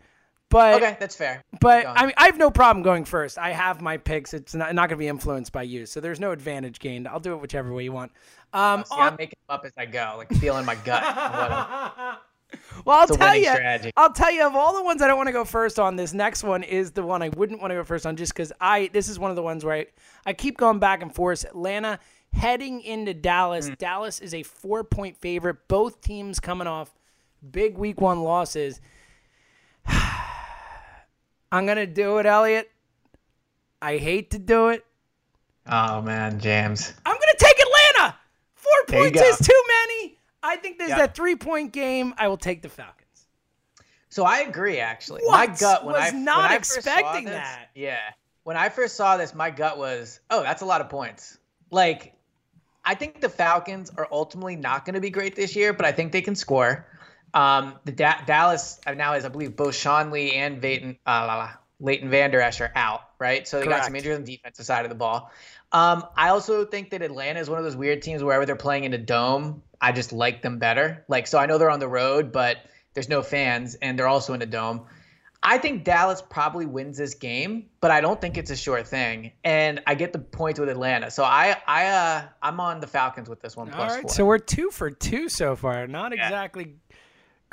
But 0.50 0.76
Okay, 0.76 0.96
that's 1.00 1.16
fair. 1.16 1.44
but 1.60 1.88
I 1.88 2.06
mean, 2.06 2.14
I 2.18 2.28
have 2.28 2.38
no 2.38 2.52
problem 2.52 2.84
going 2.84 3.04
first. 3.04 3.38
I 3.40 3.50
have 3.50 3.82
my 3.82 3.98
picks. 3.98 4.34
It's 4.34 4.54
not, 4.54 4.76
not 4.76 4.90
going 4.90 4.98
to 4.98 5.04
be 5.04 5.08
influenced 5.08 5.52
by 5.52 5.64
you, 5.64 5.88
so 5.88 6.00
there's 6.00 6.20
no 6.20 6.32
advantage 6.32 6.80
gained. 6.80 7.08
I'll 7.08 7.20
do 7.20 7.34
it 7.34 7.38
whichever 7.42 7.74
way 7.74 7.84
you 7.84 7.92
want. 7.92 8.12
Um, 8.54 8.86
See, 8.86 8.94
on- 8.94 9.14
I'm 9.14 9.16
making 9.18 9.40
them 9.48 9.56
up 9.56 9.66
as 9.66 9.72
I 9.76 9.86
go, 9.88 10.14
like 10.18 10.30
feeling 10.36 10.66
my 10.66 10.76
gut. 10.76 11.02
Well, 12.86 13.00
I'll 13.00 13.08
tell 13.08 13.36
you. 13.36 13.46
strategy. 13.46 13.92
I'll 13.98 14.14
tell 14.14 14.32
you 14.32 14.46
of 14.46 14.56
all 14.56 14.76
the 14.76 14.84
ones 14.84 15.02
I 15.02 15.08
don't 15.08 15.18
want 15.18 15.28
to 15.28 15.34
go 15.34 15.46
first 15.46 15.80
on. 15.80 15.96
This 15.96 16.14
next 16.14 16.44
one 16.44 16.64
is 16.64 16.92
the 16.92 17.04
one 17.04 17.22
I 17.22 17.30
wouldn't 17.30 17.60
want 17.60 17.72
to 17.72 17.76
go 17.76 17.84
first 17.84 18.06
on, 18.06 18.16
just 18.16 18.34
because 18.34 18.52
I. 18.62 18.90
This 18.94 19.10
is 19.10 19.18
one 19.18 19.30
of 19.30 19.36
the 19.36 19.42
ones 19.42 19.66
where 19.66 19.76
I, 19.76 19.86
I 20.26 20.34
keep 20.34 20.58
going 20.58 20.80
back 20.80 21.02
and 21.02 21.14
forth. 21.14 21.44
Atlanta 21.46 22.00
heading 22.34 22.82
into 22.82 23.14
Dallas. 23.14 23.70
Mm. 23.70 23.78
Dallas 23.78 24.20
is 24.20 24.34
a 24.34 24.44
four 24.44 24.84
point 24.84 25.18
favorite. 25.18 25.68
Both 25.68 26.02
teams 26.02 26.40
coming 26.40 26.68
off 26.68 26.94
big 27.52 27.78
week 27.78 28.00
one 28.02 28.22
losses. 28.24 28.82
I'm 29.88 31.66
gonna 31.66 31.88
do 31.88 32.18
it, 32.18 32.26
Elliot. 32.26 32.70
I 33.82 33.98
hate 33.98 34.32
to 34.32 34.40
do 34.40 34.70
it. 34.70 34.86
oh 35.70 36.02
man, 36.02 36.40
James. 36.40 36.94
I'm 37.06 37.14
gonna 37.16 37.34
take 37.38 37.58
Atlanta. 37.60 38.16
Four 38.56 38.72
There 38.88 39.12
points 39.12 39.22
is 39.22 39.48
too 39.48 39.64
many. 39.68 40.15
I 40.48 40.58
think 40.58 40.78
there's 40.78 40.92
Yeah. 40.92 40.98
that 40.98 41.16
three 41.16 41.36
point 41.36 41.72
game. 41.74 42.14
I 42.18 42.28
will 42.28 42.38
take 42.38 42.62
the 42.62 42.70
Falcons. 42.70 43.28
So 44.10 44.24
I 44.24 44.40
agree, 44.42 44.80
actually. 44.80 45.22
My 45.26 45.48
gut 45.48 45.84
when 45.84 45.94
Was 45.96 46.14
I 46.14 46.16
not 46.18 46.38
when 46.38 46.52
I 46.52 46.56
expecting 46.56 47.26
this- 47.26 47.34
that. 47.34 47.70
Yeah, 47.74 48.00
when 48.44 48.56
I 48.56 48.70
first 48.70 48.96
saw 48.96 49.18
this, 49.18 49.34
my 49.34 49.50
gut 49.50 49.78
was, 49.78 50.20
oh, 50.30 50.44
that's 50.44 50.62
a 50.62 50.66
lot 50.66 50.80
of 50.82 50.90
points. 50.90 51.38
Like, 51.72 52.14
I 52.86 52.94
think 52.96 53.20
the 53.20 53.30
Falcons 53.30 53.92
are 53.98 54.08
ultimately 54.12 54.56
not 54.56 54.86
going 54.86 54.94
to 54.94 55.02
be 55.02 55.10
great 55.10 55.36
this 55.36 55.56
year, 55.56 55.74
but 55.74 55.86
I 55.86 55.92
think 55.92 56.12
they 56.12 56.22
can 56.22 56.36
score. 56.36 56.86
Um, 57.34 57.80
the 57.84 57.92
da- 57.92 58.22
Dallas 58.26 58.80
uh, 58.86 58.94
now 58.94 59.14
is, 59.16 59.26
I 59.26 59.30
believe, 59.30 59.56
both 59.56 59.76
Sean 59.76 60.12
Lee 60.12 60.34
and 60.34 60.62
Leighton, 60.64 60.98
uh, 61.06 61.26
la, 61.28 61.36
la, 61.36 61.50
Leighton 61.82 62.10
Vander 62.10 62.40
Esch 62.40 62.62
are 62.62 62.72
out, 62.76 63.02
right? 63.20 63.46
So 63.46 63.60
they 63.60 63.66
got 63.66 63.84
some 63.84 63.92
Correct. 63.92 63.96
injuries 64.06 64.18
on 64.18 64.24
the 64.24 64.38
defensive 64.38 64.66
side 64.66 64.86
of 64.86 64.90
the 64.90 64.96
ball. 64.96 65.32
Um, 65.74 66.06
I 66.16 66.30
also 66.30 66.64
think 66.64 66.92
that 66.92 67.02
Atlanta 67.02 67.40
is 67.42 67.50
one 67.50 67.58
of 67.58 67.66
those 67.66 67.76
weird 67.76 68.02
teams 68.02 68.24
wherever 68.24 68.46
they're 68.46 68.56
playing 68.56 68.86
in 68.86 68.94
a 68.94 68.98
dome, 68.98 69.62
I 69.86 69.92
just 69.92 70.12
like 70.12 70.42
them 70.42 70.58
better. 70.58 71.06
Like, 71.08 71.28
so 71.28 71.38
I 71.38 71.46
know 71.46 71.60
they're 71.60 71.70
on 71.70 71.80
the 71.80 71.88
road, 71.88 72.32
but 72.32 72.58
there's 72.96 73.08
no 73.08 73.22
fans, 73.22 73.76
and 73.76 74.00
they're 74.00 74.08
also 74.08 74.34
in 74.34 74.42
a 74.42 74.46
dome. 74.48 74.88
I 75.44 75.60
think 75.60 75.84
Dallas 75.84 76.24
probably 76.28 76.66
wins 76.66 76.98
this 76.98 77.14
game, 77.14 77.68
but 77.82 77.92
I 77.92 78.02
don't 78.02 78.20
think 78.20 78.36
it's 78.36 78.50
a 78.50 78.56
sure 78.56 78.82
thing. 78.82 79.32
And 79.44 79.84
I 79.86 79.94
get 79.94 80.12
the 80.12 80.18
points 80.18 80.60
with 80.60 80.70
Atlanta, 80.70 81.12
so 81.12 81.24
I, 81.24 81.58
I, 81.68 81.86
uh, 81.86 82.24
I'm 82.42 82.60
on 82.60 82.80
the 82.80 82.88
Falcons 82.88 83.30
with 83.30 83.42
this 83.42 83.56
one 83.56 83.70
All 83.70 83.76
plus 83.76 83.92
right, 83.92 84.02
four. 84.02 84.10
so 84.10 84.26
we're 84.26 84.40
two 84.40 84.72
for 84.72 84.90
two 84.90 85.30
so 85.30 85.56
far. 85.56 85.86
Not 85.86 86.14
exactly 86.14 86.78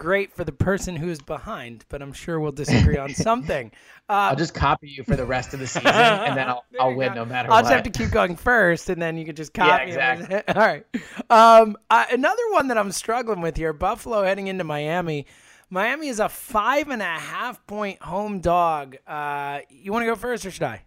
great 0.03 0.33
for 0.35 0.43
the 0.43 0.51
person 0.53 0.97
who's 0.97 1.21
behind, 1.21 1.85
but 1.89 2.03
I'm 2.03 2.13
sure 2.13 2.41
we'll 2.41 2.51
disagree 2.51 2.97
on 2.99 3.15
something. 3.15 3.71
Uh, 4.09 4.13
I'll 4.31 4.37
just 4.37 4.53
copy 4.53 4.89
you 4.89 5.05
for 5.05 5.15
the 5.15 5.25
rest 5.25 5.55
of 5.55 5.61
the 5.61 5.67
season, 5.69 5.87
and 5.87 6.37
then 6.37 6.49
I'll, 6.49 6.65
I'll 6.81 6.95
win 6.95 7.11
go. 7.11 7.15
no 7.21 7.25
matter 7.25 7.49
what. 7.49 7.55
I'll 7.55 7.63
what. 7.63 7.71
just 7.71 7.75
have 7.85 7.93
to 7.93 7.99
keep 7.99 8.11
going 8.11 8.35
first, 8.35 8.91
and 8.91 9.01
then 9.01 9.17
you 9.17 9.25
can 9.25 9.37
just 9.37 9.55
copy. 9.55 9.85
it. 9.85 9.89
exactly. 9.89 10.43
All 10.49 10.55
right. 10.55 10.85
Um, 11.31 11.77
uh, 11.89 12.05
another 12.11 12.43
one 12.51 12.67
that 12.69 12.77
I'm 12.79 12.91
struggling 12.91 13.41
with 13.41 13.57
here: 13.57 13.73
Buffalo 13.73 14.25
heading 14.25 14.49
into 14.49 14.65
Miami. 14.65 15.27
Miami 15.71 16.09
is 16.09 16.19
a 16.21 16.29
five 16.29 16.89
and 16.89 17.01
a 17.01 17.05
half 17.05 17.65
point 17.67 18.03
home 18.03 18.41
dog. 18.41 18.97
Uh, 19.07 19.61
you 19.71 19.93
want 19.93 20.03
to 20.03 20.07
go 20.07 20.17
first, 20.17 20.45
or 20.45 20.51
should 20.51 20.65
I? 20.65 20.83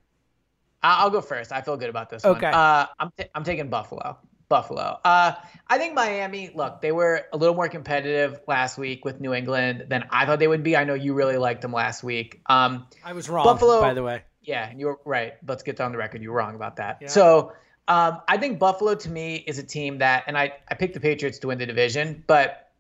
I- 0.84 0.98
I'll 1.00 1.10
go 1.10 1.22
first. 1.22 1.52
I 1.54 1.62
feel 1.62 1.78
good 1.78 1.90
about 1.90 2.10
this 2.10 2.24
Okay. 2.26 2.46
one. 2.46 2.54
Uh, 2.54 2.86
I'm 3.00 3.10
t- 3.18 3.26
I'm 3.34 3.44
taking 3.46 3.70
Buffalo. 3.70 4.18
Buffalo. 4.50 5.00
Uh, 5.04 5.34
I 5.68 5.78
think 5.78 5.94
Miami. 5.94 6.52
Look, 6.54 6.82
they 6.82 6.92
were 6.92 7.26
a 7.34 7.38
little 7.38 7.56
more 7.56 7.68
competitive 7.70 8.40
last 8.48 8.78
week 8.78 9.04
with 9.06 9.20
New 9.20 9.34
England 9.34 9.86
than 9.90 10.06
I 10.10 10.26
thought 10.26 10.40
they 10.40 10.48
would 10.48 10.64
be. 10.64 10.78
I 10.78 10.84
know 10.84 10.94
you 10.94 11.14
really 11.14 11.38
liked 11.38 11.62
them 11.62 11.74
last 11.74 12.04
week. 12.04 12.42
Um, 12.48 12.88
I 13.04 13.14
was 13.14 13.30
wrong, 13.30 13.46
Buffalo- 13.46 13.82
by 13.82 13.94
the 13.94 14.04
way. 14.04 14.24
yeah, 14.44 14.72
you're 14.78 15.00
right. 15.06 15.34
Let's 15.48 15.64
get 15.64 15.82
on 15.82 15.92
the 15.92 15.98
record. 15.98 16.22
You 16.22 16.32
were 16.32 16.38
wrong 16.38 16.56
about 16.56 16.76
that. 16.78 17.00
Yeah. 17.02 17.08
So 17.08 17.54
um, 17.88 18.22
I 18.28 18.38
think 18.38 18.60
Buffalo 18.60 18.96
to 18.96 19.10
me 19.10 19.36
is 19.48 19.58
a 19.60 19.64
team 19.64 20.00
that, 20.00 20.24
and 20.28 20.38
I, 20.38 20.54
I 20.70 20.76
picked 20.76 20.94
the 20.94 21.00
Patriots 21.00 21.40
to 21.40 21.48
win 21.48 21.58
the 21.58 21.66
division, 21.66 22.24
but 22.28 22.72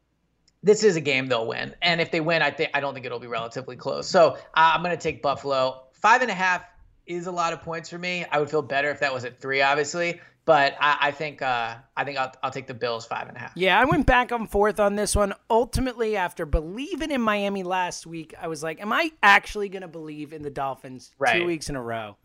this 0.63 0.83
is 0.83 0.95
a 0.95 1.01
game 1.01 1.27
they'll 1.27 1.47
win. 1.47 1.75
And 1.81 2.01
if 2.01 2.09
they 2.11 2.21
win, 2.21 2.41
I 2.41 2.49
think 2.51 2.71
I 2.73 2.79
don't 2.79 2.93
think 2.93 3.05
it'll 3.05 3.19
be 3.19 3.27
relatively 3.27 3.75
close. 3.75 4.07
So 4.07 4.29
uh, 4.29 4.37
I'm 4.55 4.81
going 4.83 4.95
to 4.95 5.01
take 5.01 5.21
Buffalo. 5.21 5.83
Five 5.93 6.21
and 6.21 6.29
a 6.29 6.35
half 6.35 6.63
is 7.07 7.27
a 7.27 7.31
lot 7.31 7.53
of 7.53 7.61
points 7.61 7.89
for 7.89 7.97
me. 7.97 8.25
I 8.31 8.39
would 8.39 8.49
feel 8.49 8.61
better 8.61 8.89
if 8.89 8.99
that 8.99 9.13
was 9.13 9.25
at 9.25 9.39
three, 9.39 9.61
obviously. 9.61 10.19
But 10.45 10.75
I, 10.79 10.97
I 11.01 11.11
think 11.11 11.41
uh, 11.41 11.75
I 11.97 12.03
think 12.03 12.19
I'll, 12.19 12.31
I'll 12.43 12.51
take 12.51 12.67
the 12.67 12.75
Bills 12.75 13.05
five 13.07 13.27
and 13.27 13.35
a 13.35 13.39
half. 13.39 13.53
Yeah, 13.55 13.79
I 13.79 13.85
went 13.85 14.05
back 14.05 14.31
and 14.31 14.49
forth 14.49 14.79
on 14.79 14.95
this 14.95 15.15
one. 15.15 15.33
Ultimately, 15.49 16.15
after 16.15 16.45
believing 16.45 17.09
in 17.09 17.21
Miami 17.21 17.63
last 17.63 18.05
week, 18.05 18.35
I 18.39 18.47
was 18.47 18.61
like, 18.61 18.79
am 18.79 18.93
I 18.93 19.11
actually 19.23 19.69
going 19.69 19.81
to 19.81 19.87
believe 19.87 20.33
in 20.33 20.43
the 20.43 20.51
Dolphins 20.51 21.11
two 21.33 21.45
weeks 21.45 21.67
in 21.69 21.75
a 21.75 21.81
row? 21.81 22.15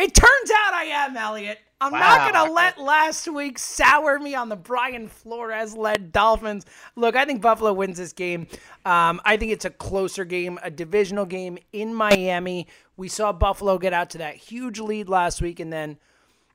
It 0.00 0.14
turns 0.14 0.50
out 0.50 0.72
I 0.72 0.84
am, 0.84 1.14
Elliot. 1.14 1.58
I'm 1.78 1.92
not 1.92 2.32
going 2.32 2.46
to 2.46 2.52
let 2.54 2.80
last 2.80 3.28
week 3.28 3.58
sour 3.58 4.18
me 4.18 4.34
on 4.34 4.48
the 4.48 4.56
Brian 4.56 5.08
Flores 5.08 5.76
led 5.76 6.10
Dolphins. 6.10 6.64
Look, 6.96 7.16
I 7.16 7.26
think 7.26 7.42
Buffalo 7.42 7.74
wins 7.74 7.98
this 7.98 8.14
game. 8.14 8.46
Um, 8.86 9.20
I 9.26 9.36
think 9.36 9.52
it's 9.52 9.66
a 9.66 9.70
closer 9.70 10.24
game, 10.24 10.58
a 10.62 10.70
divisional 10.70 11.26
game 11.26 11.58
in 11.74 11.94
Miami. 11.94 12.66
We 12.96 13.08
saw 13.08 13.30
Buffalo 13.32 13.76
get 13.76 13.92
out 13.92 14.08
to 14.10 14.18
that 14.18 14.36
huge 14.36 14.80
lead 14.80 15.10
last 15.10 15.42
week 15.42 15.60
and 15.60 15.70
then 15.70 15.98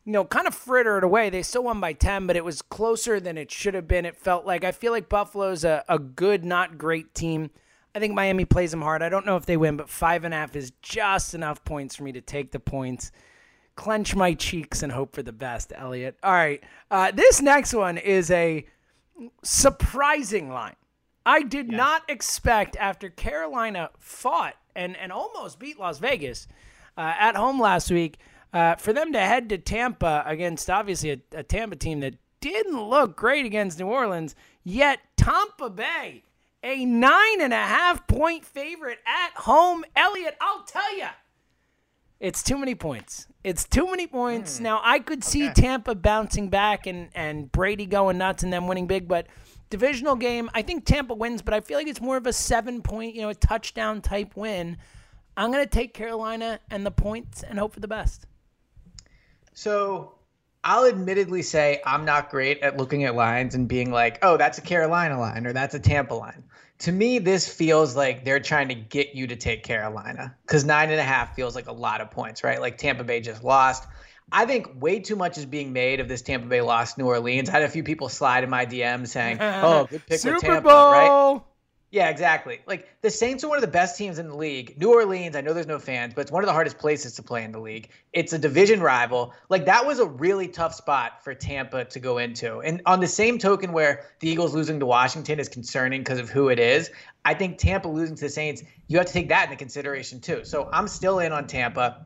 you 0.05 0.11
know, 0.11 0.25
kind 0.25 0.47
of 0.47 0.55
frittered 0.55 1.03
away. 1.03 1.29
They 1.29 1.43
still 1.43 1.65
won 1.65 1.79
by 1.79 1.93
10, 1.93 2.25
but 2.25 2.35
it 2.35 2.45
was 2.45 2.63
closer 2.63 3.19
than 3.19 3.37
it 3.37 3.51
should 3.51 3.75
have 3.75 3.87
been. 3.87 4.05
It 4.05 4.15
felt 4.15 4.47
like 4.47 4.63
I 4.63 4.71
feel 4.71 4.91
like 4.91 5.07
Buffalo's 5.07 5.63
a, 5.63 5.83
a 5.87 5.99
good, 5.99 6.43
not 6.43 6.79
great 6.79 7.13
team. 7.13 7.51
I 7.95 7.99
think 7.99 8.13
Miami 8.13 8.45
plays 8.45 8.71
them 8.71 8.81
hard. 8.81 9.01
I 9.01 9.09
don't 9.09 9.25
know 9.25 9.37
if 9.37 9.45
they 9.45 9.55
win, 9.55 9.77
but 9.77 9.89
five 9.89 10.23
and 10.23 10.33
a 10.33 10.37
half 10.37 10.55
is 10.55 10.73
just 10.81 11.33
enough 11.33 11.63
points 11.63 11.95
for 11.95 12.03
me 12.03 12.11
to 12.11 12.21
take 12.21 12.51
the 12.51 12.59
points. 12.59 13.11
Clench 13.75 14.15
my 14.15 14.33
cheeks 14.33 14.83
and 14.83 14.91
hope 14.91 15.13
for 15.13 15.23
the 15.23 15.33
best, 15.33 15.73
Elliot. 15.75 16.17
All 16.23 16.33
right. 16.33 16.63
Uh, 16.89 17.11
this 17.11 17.41
next 17.41 17.73
one 17.73 17.97
is 17.97 18.31
a 18.31 18.65
surprising 19.43 20.49
line. 20.49 20.75
I 21.25 21.41
did 21.41 21.69
not 21.69 22.03
expect 22.07 22.77
after 22.77 23.09
Carolina 23.09 23.89
fought 23.99 24.55
and, 24.75 24.95
and 24.95 25.11
almost 25.11 25.59
beat 25.59 25.79
Las 25.79 25.97
Vegas 25.97 26.47
uh, 26.97 27.13
at 27.19 27.35
home 27.35 27.59
last 27.59 27.89
week 27.89 28.19
uh, 28.53 28.75
for 28.75 28.93
them 28.93 29.11
to 29.11 29.19
head 29.19 29.49
to 29.49 29.57
Tampa 29.57 30.23
against 30.25 30.69
obviously 30.69 31.11
a, 31.11 31.17
a 31.33 31.43
Tampa 31.43 31.75
team 31.75 31.99
that 32.01 32.15
didn't 32.39 32.81
look 32.81 33.15
great 33.15 33.45
against 33.45 33.79
New 33.79 33.87
Orleans. 33.87 34.35
Yet 34.63 34.99
Tampa 35.17 35.69
Bay, 35.69 36.23
a 36.63 36.85
nine 36.85 37.41
and 37.41 37.53
a 37.53 37.57
half 37.57 38.07
point 38.07 38.45
favorite 38.45 38.99
at 39.05 39.33
home. 39.41 39.83
Elliot, 39.95 40.37
I'll 40.39 40.63
tell 40.63 40.95
you, 40.95 41.07
it's 42.19 42.41
too 42.41 42.57
many 42.57 42.75
points. 42.75 43.27
It's 43.43 43.65
too 43.65 43.85
many 43.85 44.07
points. 44.07 44.57
Hmm. 44.57 44.63
Now 44.63 44.81
I 44.83 44.99
could 44.99 45.23
see 45.23 45.49
Tampa 45.49 45.95
bouncing 45.95 46.49
back 46.49 46.87
and 46.87 47.09
and 47.13 47.51
Brady 47.51 47.85
going 47.85 48.17
nuts 48.17 48.43
and 48.43 48.51
them 48.51 48.67
winning 48.67 48.87
big, 48.87 49.07
but 49.07 49.27
divisional 49.69 50.15
game, 50.15 50.49
I 50.53 50.61
think 50.61 50.85
Tampa 50.85 51.13
wins, 51.13 51.41
but 51.41 51.53
I 51.53 51.61
feel 51.61 51.77
like 51.77 51.87
it's 51.87 52.01
more 52.01 52.17
of 52.17 52.27
a 52.27 52.33
seven 52.33 52.81
point, 52.81 53.15
you 53.15 53.21
know, 53.21 53.29
a 53.29 53.35
touchdown 53.35 54.01
type 54.01 54.35
win. 54.35 54.77
I'm 55.37 55.51
gonna 55.51 55.65
take 55.65 55.93
Carolina 55.93 56.59
and 56.69 56.85
the 56.85 56.91
points 56.91 57.43
and 57.43 57.59
hope 57.59 57.73
for 57.73 57.79
the 57.79 57.87
best. 57.87 58.25
So 59.53 60.15
I'll 60.65 60.85
admittedly 60.85 61.43
say 61.43 61.79
I'm 61.85 62.05
not 62.05 62.31
great 62.31 62.59
at 62.63 62.75
looking 62.75 63.03
at 63.03 63.13
lines 63.13 63.53
and 63.53 63.67
being 63.67 63.91
like, 63.91 64.17
oh, 64.23 64.35
that's 64.35 64.57
a 64.57 64.61
Carolina 64.61 65.19
line 65.19 65.45
or 65.45 65.53
that's 65.53 65.75
a 65.75 65.79
Tampa 65.79 66.15
line. 66.15 66.43
To 66.79 66.91
me, 66.91 67.19
this 67.19 67.47
feels 67.47 67.95
like 67.95 68.25
they're 68.25 68.39
trying 68.39 68.67
to 68.69 68.75
get 68.75 69.13
you 69.13 69.27
to 69.27 69.35
take 69.35 69.63
Carolina 69.63 70.35
because 70.41 70.65
nine 70.65 70.89
and 70.89 70.99
a 70.99 71.03
half 71.03 71.35
feels 71.35 71.55
like 71.55 71.67
a 71.67 71.71
lot 71.71 72.01
of 72.01 72.09
points, 72.09 72.43
right? 72.43 72.59
Like 72.59 72.79
Tampa 72.79 73.03
Bay 73.03 73.21
just 73.21 73.43
lost. 73.43 73.87
I 74.31 74.45
think 74.45 74.81
way 74.81 74.99
too 74.99 75.15
much 75.15 75.37
is 75.37 75.45
being 75.45 75.71
made 75.71 75.99
of 75.99 76.07
this 76.07 76.23
Tampa 76.23 76.47
Bay 76.47 76.61
loss 76.61 76.97
New 76.97 77.05
Orleans. 77.05 77.47
I 77.47 77.53
had 77.53 77.63
a 77.63 77.69
few 77.69 77.83
people 77.83 78.09
slide 78.09 78.43
in 78.43 78.49
my 78.49 78.65
DM 78.65 79.07
saying, 79.07 79.37
"Oh, 79.41 79.87
good 79.89 80.05
pick 80.07 80.19
Super 80.19 80.35
with 80.35 80.43
Tampa," 80.43 80.67
Bowl. 80.67 80.91
right? 80.91 81.41
Yeah, 81.95 82.09
exactly. 82.09 82.59
Like 82.67 82.89
the 82.99 83.09
Saints 83.09 83.41
are 83.45 83.47
one 83.47 83.57
of 83.57 83.61
the 83.61 83.69
best 83.69 83.97
teams 83.97 84.19
in 84.19 84.27
the 84.27 84.35
league. 84.35 84.77
New 84.77 84.93
Orleans, 84.93 85.33
I 85.33 85.39
know 85.39 85.53
there's 85.53 85.65
no 85.65 85.79
fans, 85.79 86.13
but 86.13 86.23
it's 86.23 86.31
one 86.31 86.43
of 86.43 86.47
the 86.47 86.51
hardest 86.51 86.77
places 86.77 87.13
to 87.13 87.23
play 87.23 87.45
in 87.45 87.53
the 87.53 87.59
league. 87.61 87.89
It's 88.11 88.33
a 88.33 88.37
division 88.37 88.81
rival. 88.81 89.33
Like 89.47 89.65
that 89.67 89.85
was 89.85 89.99
a 89.99 90.05
really 90.05 90.49
tough 90.49 90.73
spot 90.75 91.23
for 91.23 91.33
Tampa 91.33 91.85
to 91.85 91.99
go 92.01 92.17
into. 92.17 92.59
And 92.59 92.81
on 92.85 92.99
the 92.99 93.07
same 93.07 93.37
token 93.37 93.71
where 93.71 94.07
the 94.19 94.27
Eagles 94.27 94.53
losing 94.53 94.77
to 94.81 94.85
Washington 94.85 95.39
is 95.39 95.47
concerning 95.47 96.01
because 96.01 96.19
of 96.19 96.29
who 96.29 96.49
it 96.49 96.59
is, 96.59 96.91
I 97.23 97.33
think 97.33 97.59
Tampa 97.59 97.87
losing 97.87 98.17
to 98.17 98.25
the 98.25 98.29
Saints, 98.29 98.61
you 98.89 98.97
have 98.97 99.07
to 99.07 99.13
take 99.13 99.29
that 99.29 99.45
into 99.45 99.55
consideration 99.55 100.19
too. 100.19 100.43
So 100.43 100.67
I'm 100.73 100.89
still 100.89 101.19
in 101.19 101.31
on 101.31 101.47
Tampa. 101.47 102.05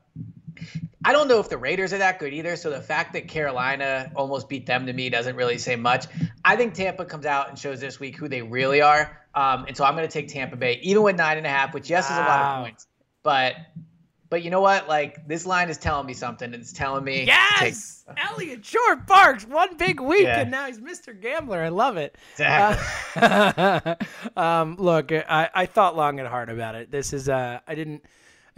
I 1.05 1.13
don't 1.13 1.27
know 1.27 1.39
if 1.39 1.49
the 1.49 1.57
Raiders 1.57 1.93
are 1.93 1.97
that 1.99 2.19
good 2.19 2.33
either. 2.33 2.55
So 2.55 2.69
the 2.69 2.81
fact 2.81 3.13
that 3.13 3.27
Carolina 3.27 4.11
almost 4.15 4.49
beat 4.49 4.65
them 4.65 4.85
to 4.85 4.93
me 4.93 5.09
doesn't 5.09 5.35
really 5.35 5.57
say 5.57 5.75
much. 5.75 6.05
I 6.43 6.55
think 6.55 6.73
Tampa 6.73 7.05
comes 7.05 7.25
out 7.25 7.49
and 7.49 7.57
shows 7.57 7.79
this 7.79 7.99
week 7.99 8.17
who 8.17 8.27
they 8.27 8.41
really 8.41 8.81
are. 8.81 9.17
Um, 9.33 9.65
and 9.67 9.77
so 9.77 9.85
I'm 9.85 9.95
going 9.95 10.07
to 10.07 10.11
take 10.11 10.27
Tampa 10.27 10.55
Bay, 10.57 10.79
even 10.83 11.03
with 11.03 11.15
nine 11.15 11.37
and 11.37 11.45
a 11.45 11.49
half, 11.49 11.73
which 11.73 11.89
yes 11.89 12.09
is 12.09 12.17
a 12.17 12.21
lot 12.21 12.57
of 12.57 12.63
points, 12.65 12.87
but 13.23 13.53
but 14.29 14.43
you 14.43 14.51
know 14.51 14.61
what? 14.61 14.87
Like 14.87 15.27
this 15.27 15.45
line 15.45 15.69
is 15.69 15.77
telling 15.77 16.05
me 16.05 16.13
something. 16.13 16.53
It's 16.53 16.71
telling 16.73 17.03
me 17.03 17.21
to 17.21 17.25
take- 17.25 17.29
Yes, 17.73 18.05
Elliot 18.29 18.63
Shorr-Parks 18.63 19.45
one 19.47 19.75
big 19.77 19.99
week, 19.99 20.23
Yeah. 20.23 20.41
and 20.41 20.51
now 20.51 20.67
he's 20.67 20.79
Mr. 20.79 21.19
Gambler. 21.19 21.61
I 21.61 21.69
love 21.69 21.97
it. 21.97 22.15
Exactly. 22.33 22.85
Uh, 23.21 23.95
um, 24.39 24.75
look, 24.77 25.11
I, 25.11 25.49
I 25.53 25.65
thought 25.65 25.95
long 25.95 26.19
and 26.19 26.27
hard 26.27 26.49
about 26.49 26.75
it. 26.75 26.91
This 26.91 27.13
is 27.13 27.29
uh, 27.29 27.59
I 27.67 27.75
didn't. 27.75 28.03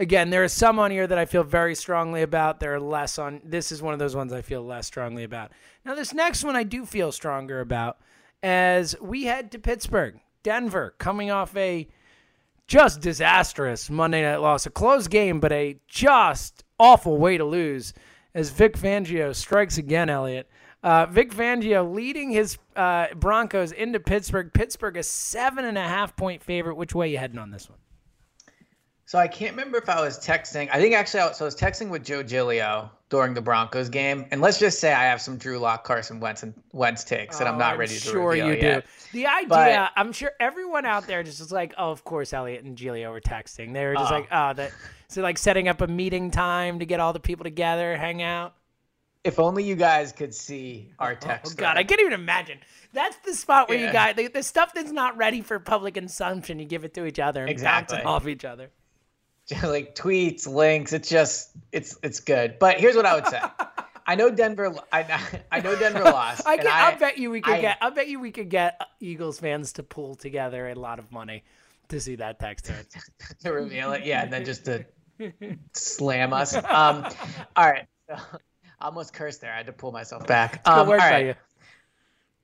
Again, 0.02 0.30
there 0.30 0.42
are 0.42 0.48
some 0.48 0.80
on 0.80 0.90
here 0.90 1.06
that 1.06 1.16
I 1.16 1.26
feel 1.26 1.44
very 1.44 1.76
strongly 1.76 2.22
about. 2.22 2.58
There 2.58 2.74
are 2.74 2.80
less 2.80 3.20
on. 3.20 3.40
This 3.44 3.70
is 3.70 3.80
one 3.80 3.92
of 3.92 4.00
those 4.00 4.16
ones 4.16 4.32
I 4.32 4.42
feel 4.42 4.60
less 4.60 4.88
strongly 4.88 5.22
about. 5.22 5.52
Now, 5.84 5.94
this 5.94 6.12
next 6.12 6.42
one 6.42 6.56
I 6.56 6.64
do 6.64 6.84
feel 6.84 7.12
stronger 7.12 7.60
about, 7.60 7.98
as 8.42 8.96
we 9.00 9.26
head 9.26 9.52
to 9.52 9.60
Pittsburgh, 9.60 10.18
Denver, 10.42 10.96
coming 10.98 11.30
off 11.30 11.56
a 11.56 11.86
just 12.66 13.00
disastrous 13.00 13.88
Monday 13.88 14.22
night 14.22 14.38
loss, 14.38 14.66
a 14.66 14.70
close 14.70 15.06
game, 15.06 15.38
but 15.38 15.52
a 15.52 15.78
just 15.86 16.64
awful 16.80 17.16
way 17.16 17.38
to 17.38 17.44
lose. 17.44 17.94
As 18.34 18.50
Vic 18.50 18.76
Fangio 18.76 19.32
strikes 19.32 19.78
again, 19.78 20.10
Elliot. 20.10 20.50
Uh, 20.82 21.06
Vic 21.06 21.30
Fangio 21.30 21.94
leading 21.94 22.32
his 22.32 22.58
uh, 22.74 23.06
Broncos 23.14 23.70
into 23.70 24.00
Pittsburgh. 24.00 24.52
Pittsburgh 24.52 24.96
a 24.96 25.04
seven 25.04 25.64
and 25.64 25.78
a 25.78 25.86
half 25.86 26.16
point 26.16 26.42
favorite. 26.42 26.74
Which 26.74 26.92
way 26.92 27.08
you 27.08 27.18
heading 27.18 27.38
on 27.38 27.52
this 27.52 27.70
one? 27.70 27.78
So 29.12 29.18
I 29.18 29.28
can't 29.28 29.50
remember 29.50 29.76
if 29.76 29.90
I 29.90 30.00
was 30.00 30.18
texting. 30.18 30.70
I 30.72 30.80
think 30.80 30.94
actually, 30.94 31.20
I, 31.20 31.32
so 31.32 31.44
I 31.44 31.48
was 31.48 31.54
texting 31.54 31.90
with 31.90 32.02
Joe 32.02 32.22
Giglio 32.22 32.90
during 33.10 33.34
the 33.34 33.42
Broncos 33.42 33.90
game, 33.90 34.24
and 34.30 34.40
let's 34.40 34.58
just 34.58 34.80
say 34.80 34.90
I 34.90 35.02
have 35.02 35.20
some 35.20 35.36
Drew 35.36 35.58
Lock, 35.58 35.84
Carson 35.84 36.18
Wentz, 36.18 36.42
and 36.42 36.54
Wentz 36.72 37.04
takes 37.04 37.36
that 37.36 37.46
I'm 37.46 37.56
oh, 37.56 37.58
not 37.58 37.74
Oh, 37.74 37.78
ready 37.80 37.98
to 37.98 38.08
reveal. 38.08 38.12
sure 38.22 38.30
reveal 38.30 38.46
you 38.46 38.52
yet. 38.54 38.84
do. 38.86 38.90
The 39.12 39.26
idea, 39.26 39.48
But- 39.48 39.92
I'm 39.96 40.12
sure 40.12 40.30
everyone 40.40 40.86
out 40.86 41.06
there 41.06 41.22
just 41.22 41.42
is 41.42 41.52
like, 41.52 41.74
oh, 41.76 41.90
of 41.90 42.04
course, 42.04 42.32
Elliot 42.32 42.64
and 42.64 42.74
Giglio 42.74 43.12
were 43.12 43.20
texting. 43.20 43.74
They 43.74 43.84
were 43.84 43.92
just 43.96 44.10
Uh-uh. 44.10 44.18
like, 44.20 44.28
oh, 44.32 44.54
that. 44.54 44.72
So 45.08 45.20
like 45.20 45.36
setting 45.36 45.68
up 45.68 45.82
a 45.82 45.86
meeting 45.86 46.30
time 46.30 46.78
to 46.78 46.86
get 46.86 46.98
all 46.98 47.12
the 47.12 47.20
people 47.20 47.44
together, 47.44 47.94
hang 47.98 48.22
out. 48.22 48.54
If 49.24 49.38
only 49.38 49.62
you 49.62 49.74
guys 49.74 50.12
could 50.12 50.34
see 50.34 50.90
our 50.98 51.10
Oh, 51.10 51.16
oh 51.16 51.26
text. 51.26 51.58
God, 51.58 51.76
I 51.76 51.84
can't 51.84 52.00
even 52.00 52.14
imagine. 52.14 52.60
That's 52.94 53.18
the 53.26 53.34
spot 53.34 53.68
where 53.68 53.76
you 53.76 53.92
guys 53.92 54.16
the, 54.16 54.28
the 54.28 54.42
stuff 54.42 54.72
that's 54.72 54.90
not 54.90 55.18
ready 55.18 55.42
for 55.42 55.58
public 55.58 55.92
consumption. 55.92 56.58
You 56.58 56.64
give 56.64 56.86
it 56.86 56.94
to 56.94 57.04
each 57.04 57.18
other 57.18 57.42
and 57.42 57.50
Exactly. 57.50 57.96
bounce 57.98 58.04
it 58.04 58.06
off 58.06 58.26
each 58.26 58.46
other. 58.46 58.70
like 59.62 59.94
tweets, 59.94 60.46
links. 60.46 60.92
It's 60.92 61.08
just 61.08 61.50
it's 61.72 61.98
it's 62.02 62.20
good. 62.20 62.58
But 62.58 62.78
here's 62.78 62.96
what 62.96 63.06
I 63.06 63.14
would 63.14 63.26
say. 63.26 63.40
I 64.06 64.16
know 64.16 64.30
Denver. 64.30 64.74
I 64.92 65.20
I 65.52 65.60
know 65.60 65.76
Denver 65.76 66.04
lost. 66.04 66.46
I 66.46 66.56
can, 66.56 66.66
I, 66.66 66.96
bet 66.96 67.18
you 67.18 67.30
we 67.30 67.40
could 67.40 67.54
I- 67.54 67.60
get. 67.60 67.78
I 67.80 67.90
bet 67.90 68.08
you 68.08 68.20
we 68.20 68.30
could 68.30 68.48
get 68.48 68.80
Eagles 69.00 69.38
fans 69.38 69.72
to 69.74 69.82
pull 69.82 70.14
together 70.14 70.68
a 70.68 70.74
lot 70.74 70.98
of 70.98 71.10
money 71.12 71.44
to 71.88 72.00
see 72.00 72.16
that 72.16 72.40
text 72.40 72.70
to 73.40 73.52
reveal 73.52 73.92
it. 73.92 74.04
Yeah, 74.04 74.22
and 74.22 74.32
then 74.32 74.44
just 74.44 74.64
to 74.64 74.84
slam 75.72 76.32
us. 76.32 76.54
Um, 76.54 77.06
all 77.56 77.70
right. 77.70 77.86
So, 78.08 78.16
I 78.80 78.86
almost 78.86 79.14
cursed 79.14 79.40
there. 79.40 79.52
I 79.52 79.58
had 79.58 79.66
to 79.66 79.72
pull 79.72 79.92
myself 79.92 80.26
back. 80.26 80.60
Um, 80.66 80.88
all 80.88 81.18
you. 81.20 81.34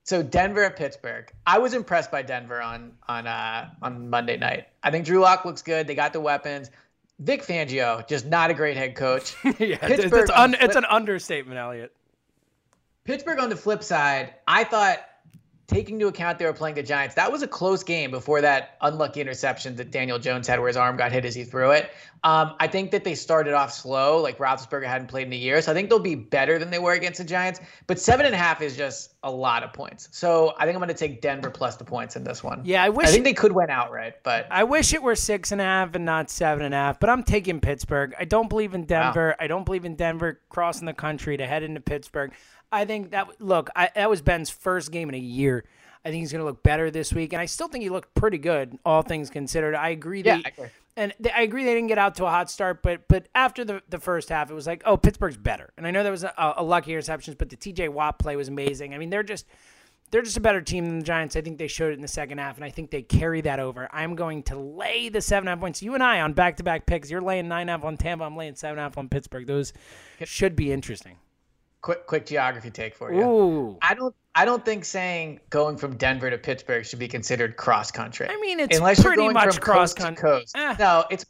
So 0.05 0.23
Denver 0.23 0.64
at 0.64 0.77
Pittsburgh. 0.77 1.31
I 1.47 1.59
was 1.59 1.75
impressed 1.75 2.11
by 2.11 2.23
Denver 2.23 2.62
on 2.62 2.92
on 3.09 3.27
uh, 3.27 3.68
on 3.83 4.09
Monday 4.09 4.37
night. 4.38 4.68
I 4.83 4.90
think 4.90 5.05
Drew 5.05 5.21
Lock 5.21 5.44
looks 5.44 5.61
good. 5.61 5.87
They 5.87 5.94
got 5.94 6.12
the 6.12 6.21
weapons. 6.21 6.71
Vic 7.18 7.44
Fangio, 7.44 8.07
just 8.07 8.26
not 8.26 8.50
a 8.50 8.54
great 8.54 8.76
head 8.76 8.94
coach. 8.94 9.35
yeah, 9.44 9.52
it's, 9.52 9.81
Pittsburgh 9.81 10.22
it's, 10.22 10.31
un, 10.31 10.52
the 10.52 10.64
it's 10.64 10.76
an 10.76 10.85
understatement, 10.85 11.59
Elliot. 11.59 11.92
Pittsburgh 13.04 13.38
on 13.40 13.48
the 13.48 13.57
flip 13.57 13.83
side, 13.83 14.35
I 14.46 14.64
thought 14.64 14.98
taking 15.68 15.96
into 15.96 16.09
account 16.09 16.38
they 16.38 16.46
were 16.46 16.52
playing 16.52 16.74
the 16.74 16.83
Giants, 16.83 17.14
that 17.14 17.31
was 17.31 17.42
a 17.42 17.46
close 17.46 17.85
game 17.85 18.11
before 18.11 18.40
that 18.40 18.76
unlucky 18.81 19.20
interception 19.20 19.76
that 19.76 19.90
Daniel 19.90 20.18
Jones 20.18 20.48
had 20.48 20.59
where 20.59 20.68
his 20.68 20.78
arm 20.78 20.96
got 20.96 21.12
hit 21.12 21.26
as 21.26 21.35
he 21.35 21.44
threw 21.44 21.70
it. 21.72 21.90
Um, 22.24 22.54
I 22.59 22.66
think 22.66 22.90
that 22.90 23.04
they 23.04 23.14
started 23.14 23.54
off 23.54 23.72
slow, 23.72 24.20
like 24.20 24.38
Roethlisberger 24.38 24.87
hadn't 24.87 25.07
played 25.09 25.28
in 25.28 25.33
a 25.33 25.37
year. 25.37 25.62
So 25.62 25.70
I 25.70 25.74
think 25.74 25.88
they'll 25.88 25.98
be 26.00 26.16
better 26.16 26.59
than 26.59 26.70
they 26.70 26.78
were 26.78 26.94
against 26.94 27.18
the 27.18 27.24
Giants. 27.24 27.61
But 27.87 28.00
seven 28.00 28.26
and 28.26 28.35
a 28.35 28.38
half 28.38 28.61
is 28.61 28.76
just 28.76 29.14
a 29.22 29.31
lot 29.31 29.62
of 29.62 29.72
points. 29.72 30.09
So 30.11 30.54
I 30.59 30.64
think 30.64 30.74
I'm 30.74 30.81
going 30.81 30.88
to 30.88 30.94
take 30.94 31.20
Denver 31.20 31.50
plus 31.50 31.76
the 31.76 31.85
points 31.85 32.16
in 32.16 32.24
this 32.24 32.42
one. 32.42 32.62
Yeah, 32.64 32.83
I 32.83 32.88
wish. 32.88 33.07
I 33.07 33.12
think 33.12 33.24
they 33.24 33.35
could 33.35 33.52
win 33.52 33.70
outright, 33.70 34.22
but 34.24 34.46
I 34.50 34.64
wish 34.64 34.94
it 34.94 35.02
were 35.02 35.14
six 35.14 35.52
and 35.52 35.61
a 35.61 35.64
half 35.64 35.94
and 35.94 36.04
not 36.04 36.31
seven 36.31 36.64
and 36.64 36.74
a 36.74 36.78
half, 36.78 36.98
but 36.98 37.11
I'm 37.11 37.22
taking 37.22 37.61
Pittsburgh. 37.61 38.14
I 38.18 38.24
don't 38.24 38.48
believe 38.48 38.74
in 38.74 38.85
Denver. 38.85 39.37
I 39.38 39.46
don't 39.46 39.64
believe 39.64 39.85
in 39.85 39.94
Denver 39.94 40.40
crossing 40.48 40.87
the 40.87 40.94
country 40.94 41.37
to 41.37 41.46
head 41.46 41.62
into 41.62 41.81
Pittsburgh. 41.81 42.33
I 42.70 42.85
think 42.85 43.11
that 43.12 43.40
look, 43.40 43.70
I, 43.74 43.90
that 43.94 44.11
was 44.11 44.22
Ben's 44.22 44.50
first 44.50 44.90
game 44.90 45.09
in 45.09 45.14
a 45.14 45.18
year. 45.18 45.64
I 46.04 46.11
think 46.11 46.20
he's 46.20 46.33
going 46.33 46.40
to 46.40 46.46
look 46.46 46.62
better 46.62 46.90
this 46.90 47.12
week, 47.12 47.33
and 47.33 47.42
I 47.42 47.46
still 47.46 47.68
think 47.68 47.83
he 47.83 47.90
looked 47.90 48.14
pretty 48.14 48.38
good, 48.38 48.78
all 48.85 49.02
things 49.02 49.31
considered. 49.31 49.74
I 49.74 49.90
agree. 49.90 50.22
Yeah, 50.22 50.38
that, 50.38 50.52
I 50.59 50.70
and 50.96 51.14
they, 51.20 51.31
I 51.31 51.42
agree 51.42 51.64
they 51.64 51.74
didn't 51.74 51.88
get 51.88 51.98
out 51.98 52.16
to 52.16 52.26
a 52.26 52.31
hot 52.31 52.50
start, 52.50 52.83
but 52.83 53.07
but 53.09 53.28
after 53.35 53.64
the, 53.64 53.83
the 53.88 53.98
first 53.98 54.28
half, 54.28 54.50
it 54.50 54.54
was 54.54 54.66
like, 54.66 54.83
oh, 54.85 54.96
Pittsburgh's 54.96 55.37
better. 55.37 55.70
And 55.76 55.87
I 55.87 55.90
know 55.90 56.02
there 56.02 56.12
was 56.12 56.24
a, 56.24 56.54
a 56.57 56.62
lucky 56.62 56.92
interceptions, 56.92 57.38
but 57.38 57.50
the 57.50 57.57
T.J. 57.57 57.88
Watt 57.88 58.18
play 58.18 58.37
was 58.37 58.48
amazing. 58.48 58.94
I 58.94 58.98
mean, 58.98 59.11
they're 59.11 59.22
just 59.22 59.46
they're 60.11 60.22
just 60.22 60.37
a 60.37 60.40
better 60.40 60.61
team 60.61 60.87
than 60.87 60.98
the 61.00 61.04
Giants. 61.04 61.37
I 61.37 61.40
think 61.40 61.59
they 61.59 61.68
showed 61.68 61.90
it 61.90 61.96
in 61.96 62.02
the 62.02 62.09
second 62.09 62.38
half, 62.38 62.57
and 62.57 62.64
I 62.64 62.70
think 62.70 62.90
they 62.90 63.02
carry 63.02 63.40
that 63.42 63.61
over. 63.61 63.88
I'm 63.92 64.14
going 64.14 64.42
to 64.44 64.57
lay 64.57 65.09
the 65.09 65.20
seven 65.20 65.38
seven 65.38 65.48
and 65.48 65.48
a 65.48 65.50
half 65.52 65.61
points. 65.61 65.83
You 65.83 65.94
and 65.94 66.02
I 66.02 66.20
on 66.20 66.33
back 66.33 66.57
to 66.57 66.62
back 66.62 66.87
picks. 66.87 67.11
You're 67.11 67.20
laying 67.20 67.48
nine 67.48 67.68
half 67.68 67.85
on 67.85 67.96
Tampa. 67.96 68.24
I'm 68.24 68.37
laying 68.37 68.54
seven 68.54 68.78
half 68.78 68.98
on 68.98 69.09
Pittsburgh. 69.09 69.46
Those 69.46 69.72
should 70.24 70.57
be 70.57 70.72
interesting. 70.72 71.16
Quick 71.81 72.07
quick 72.07 72.27
geography 72.27 72.71
take 72.71 72.95
for 72.95 73.12
you. 73.12 73.23
Ooh. 73.23 73.79
I 73.83 73.95
don't 73.95 74.14
I 74.35 74.45
don't 74.45 74.64
think 74.64 74.85
saying 74.85 75.41
going 75.51 75.77
from 75.77 75.97
Denver 75.97 76.31
to 76.31 76.38
Pittsburgh 76.38 76.85
should 76.87 76.99
be 76.99 77.09
considered 77.09 77.57
cross 77.57 77.91
country. 77.91 78.29
I 78.29 78.37
mean, 78.41 78.61
it's 78.61 78.79
Unless 78.79 79.03
pretty 79.03 79.23
you're 79.23 79.33
going 79.33 79.35
much 79.35 79.55
from 79.55 79.62
cross 79.64 79.95
coast 79.95 79.97
country. 79.97 80.23
coast. 80.31 80.57
Eh. 80.57 80.75
No, 80.79 81.05
it's 81.11 81.27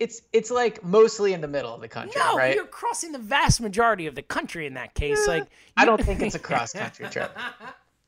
it's 0.00 0.22
it's 0.32 0.50
like 0.50 0.82
mostly 0.84 1.32
in 1.32 1.40
the 1.40 1.48
middle 1.48 1.74
of 1.74 1.80
the 1.80 1.88
country, 1.88 2.20
No, 2.24 2.36
right? 2.36 2.54
you're 2.54 2.66
crossing 2.66 3.12
the 3.12 3.18
vast 3.18 3.60
majority 3.60 4.06
of 4.06 4.14
the 4.14 4.22
country 4.22 4.66
in 4.66 4.74
that 4.74 4.94
case. 4.94 5.26
Like 5.26 5.46
I 5.76 5.84
don't 5.84 6.02
think 6.02 6.20
it's 6.22 6.34
a 6.34 6.38
cross 6.40 6.72
country 6.82 7.06
trip. 7.08 7.36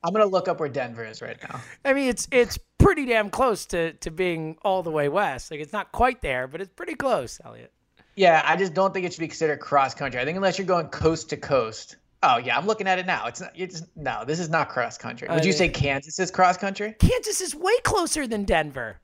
I'm 0.03 0.13
gonna 0.13 0.27
look 0.27 0.49
up 0.49 0.61
where 0.61 0.69
Denver 0.69 1.05
is 1.05 1.21
right 1.21 1.37
now. 1.43 1.61
I 1.85 1.93
mean, 1.93 2.09
it's 2.09 2.27
it's 2.31 2.59
pretty 2.79 3.07
damn 3.07 3.29
close 3.31 3.67
to 3.67 3.93
to 3.95 4.11
being 4.11 4.57
all 4.63 4.83
the 4.83 4.91
way 4.91 5.09
west. 5.09 5.51
Like 5.51 5.61
it's 5.61 5.73
not 5.73 5.93
quite 5.93 6.23
there, 6.23 6.47
but 6.49 6.61
it's 6.61 6.73
pretty 6.75 6.95
close, 6.95 7.41
Elliot. 7.45 7.73
Yeah, 8.17 8.43
I 8.45 8.57
just 8.57 8.75
don't 8.75 8.93
think 8.93 9.07
it 9.07 9.13
should 9.13 9.21
be 9.21 9.29
considered 9.29 9.61
cross 9.61 9.95
country. 9.95 10.21
I 10.21 10.25
think 10.25 10.37
unless 10.37 10.59
you're 10.59 10.67
going 10.67 10.89
coast 10.89 11.31
to 11.31 11.37
coast. 11.37 11.97
Oh 12.23 12.37
yeah, 12.37 12.59
I'm 12.59 12.67
looking 12.67 12.87
at 12.87 12.99
it 12.99 13.07
now. 13.07 13.27
It's 13.27 13.41
not. 13.41 13.53
It's 13.55 13.83
no. 13.97 14.25
This 14.27 14.41
is 14.41 14.51
not 14.51 14.69
cross 14.69 14.99
country. 14.99 15.27
Would 15.31 15.45
you 15.45 15.53
Uh, 15.53 15.57
say 15.57 15.69
Kansas 15.69 16.19
is 16.19 16.31
cross 16.31 16.57
country? 16.59 16.95
Kansas 16.99 17.41
is 17.41 17.55
way 17.55 17.73
closer 17.83 18.27
than 18.27 18.45
Denver. 18.45 18.99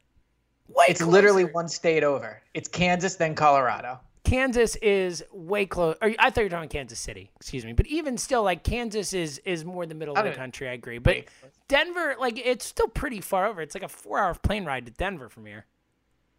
Way 0.68 0.86
It's 0.88 1.00
literally 1.00 1.44
one 1.44 1.68
state 1.68 2.02
over. 2.04 2.42
It's 2.52 2.68
Kansas, 2.68 3.14
then 3.14 3.34
Colorado. 3.34 4.00
Kansas 4.24 4.74
is 4.76 5.22
way 5.32 5.64
close. 5.64 5.96
Or 6.02 6.12
I 6.18 6.30
thought 6.30 6.38
you 6.38 6.46
were 6.46 6.50
talking 6.50 6.68
Kansas 6.68 6.98
City. 6.98 7.30
Excuse 7.36 7.64
me. 7.64 7.72
But 7.72 7.86
even 7.86 8.18
still, 8.18 8.42
like 8.42 8.64
Kansas 8.64 9.12
is 9.12 9.38
is 9.44 9.64
more 9.64 9.86
the 9.86 9.94
middle 9.94 10.16
of 10.16 10.24
the 10.24 10.32
country. 10.32 10.68
I 10.68 10.72
agree. 10.72 10.98
But 10.98 11.26
Denver, 11.68 12.16
like 12.18 12.36
it's 12.44 12.66
still 12.66 12.88
pretty 12.88 13.20
far 13.20 13.46
over. 13.46 13.62
It's 13.62 13.74
like 13.74 13.84
a 13.84 13.88
four 13.88 14.18
hour 14.18 14.34
plane 14.34 14.64
ride 14.64 14.84
to 14.86 14.92
Denver 14.92 15.28
from 15.28 15.46
here. 15.46 15.64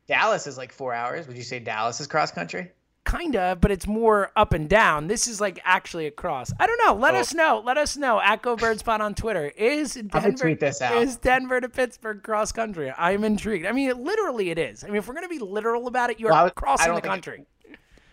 Dallas 0.07 0.47
is 0.47 0.57
like 0.57 0.71
four 0.71 0.93
hours. 0.93 1.27
Would 1.27 1.37
you 1.37 1.43
say 1.43 1.59
Dallas 1.59 1.99
is 1.99 2.07
cross 2.07 2.31
country? 2.31 2.71
Kinda, 3.05 3.57
but 3.61 3.71
it's 3.71 3.87
more 3.87 4.31
up 4.35 4.51
and 4.53 4.67
down. 4.69 5.07
This 5.07 5.27
is 5.27 5.39
like 5.39 5.59
actually 5.63 6.07
across. 6.07 6.51
I 6.59 6.67
don't 6.67 6.79
know. 6.85 6.93
Let 6.93 7.15
Oh. 7.15 7.19
us 7.19 7.33
know. 7.33 7.61
Let 7.65 7.77
us 7.77 7.95
know. 7.95 8.19
At 8.19 8.41
Go 8.41 8.57
Birds 8.57 8.83
Pod 8.83 8.99
on 8.99 9.15
Twitter. 9.15 9.45
Is 9.57 9.93
Denver 10.11 10.31
tweet 10.33 10.59
this 10.59 10.81
out. 10.81 10.97
is 11.01 11.15
Denver 11.15 11.61
to 11.61 11.69
Pittsburgh 11.69 12.21
cross 12.21 12.51
country? 12.51 12.93
I'm 12.97 13.23
intrigued. 13.23 13.65
I 13.65 13.71
mean, 13.71 13.89
it, 13.89 13.97
literally 13.97 14.49
it 14.49 14.59
is. 14.59 14.83
I 14.83 14.87
mean, 14.87 14.97
if 14.97 15.07
we're 15.07 15.13
gonna 15.13 15.29
be 15.29 15.39
literal 15.39 15.87
about 15.87 16.09
it, 16.09 16.19
you're 16.19 16.31
Well, 16.31 16.43
was- 16.43 16.53
crossing 16.53 16.93
the 16.95 17.01
country. 17.01 17.45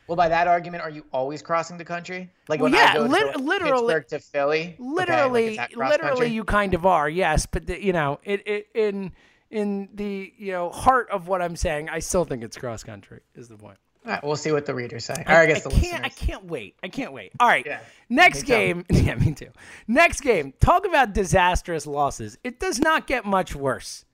Well, 0.07 0.17
by 0.17 0.29
that 0.29 0.47
argument, 0.47 0.83
are 0.85 0.91
you 0.91 1.03
always 1.13 1.41
crossing 1.43 1.79
the 1.79 1.85
country? 1.85 2.31
Like 2.47 2.61
Well, 2.61 2.71
when 2.71 2.79
yeah, 2.79 2.91
I 2.91 2.95
go 2.99 3.03
lit- 3.05 3.33
to 3.33 3.39
literally- 3.39 3.95
Pittsburgh 3.95 4.09
to 4.09 4.19
Philly, 4.21 4.61
Okay, 4.61 4.77
like, 4.79 4.97
literally 5.09 5.47
is 5.53 5.57
that 5.57 5.73
cross 5.73 5.91
literally 5.91 6.11
country? 6.11 6.29
you 6.29 6.45
kind 6.45 6.75
of 6.75 6.85
are 6.87 7.09
yes 7.09 7.47
but 7.47 7.67
the, 7.67 7.83
you 7.83 7.93
know 7.95 8.21
it, 8.23 8.47
it 8.47 8.67
in 8.75 9.13
in 9.55 9.89
the 9.95 10.33
you 10.37 10.53
know 10.53 10.69
heart 10.71 11.09
of 11.11 11.29
what 11.29 11.41
i'm 11.41 11.55
saying 11.57 11.89
i 11.89 11.99
still 12.01 12.25
think 12.25 12.43
it's 12.43 12.57
cross 12.59 12.83
country 12.83 13.21
is 13.35 13.49
the 13.49 13.57
point. 13.57 13.79
All 14.05 14.11
right, 14.13 14.23
we'll 14.23 14.37
see 14.37 14.53
what 14.53 14.67
the 14.67 14.75
readers 14.75 15.07
say. 15.07 15.15
Or 15.27 15.33
I 15.33 15.47
guess 15.47 15.63
the 15.63 15.71
can't 15.71 16.05
i 16.05 16.11
can't 16.11 16.45
wait. 16.45 16.77
I 16.83 16.89
can't 16.89 17.15
wait. 17.15 17.33
All 17.41 17.49
right 17.49 17.65
Yeah, 17.65 17.81
next 18.11 18.41
too. 18.41 18.47
game. 18.49 18.85
Yeah 18.93 19.15
me 19.15 19.33
too. 19.33 19.49
Next 19.89 20.21
game 20.21 20.53
talk 20.61 20.85
about 20.85 21.15
disastrous 21.15 21.87
losses. 21.87 22.37
It 22.45 22.61
does 22.61 22.79
not 22.81 23.07
get 23.07 23.25
much 23.25 23.55
worse 23.55 24.05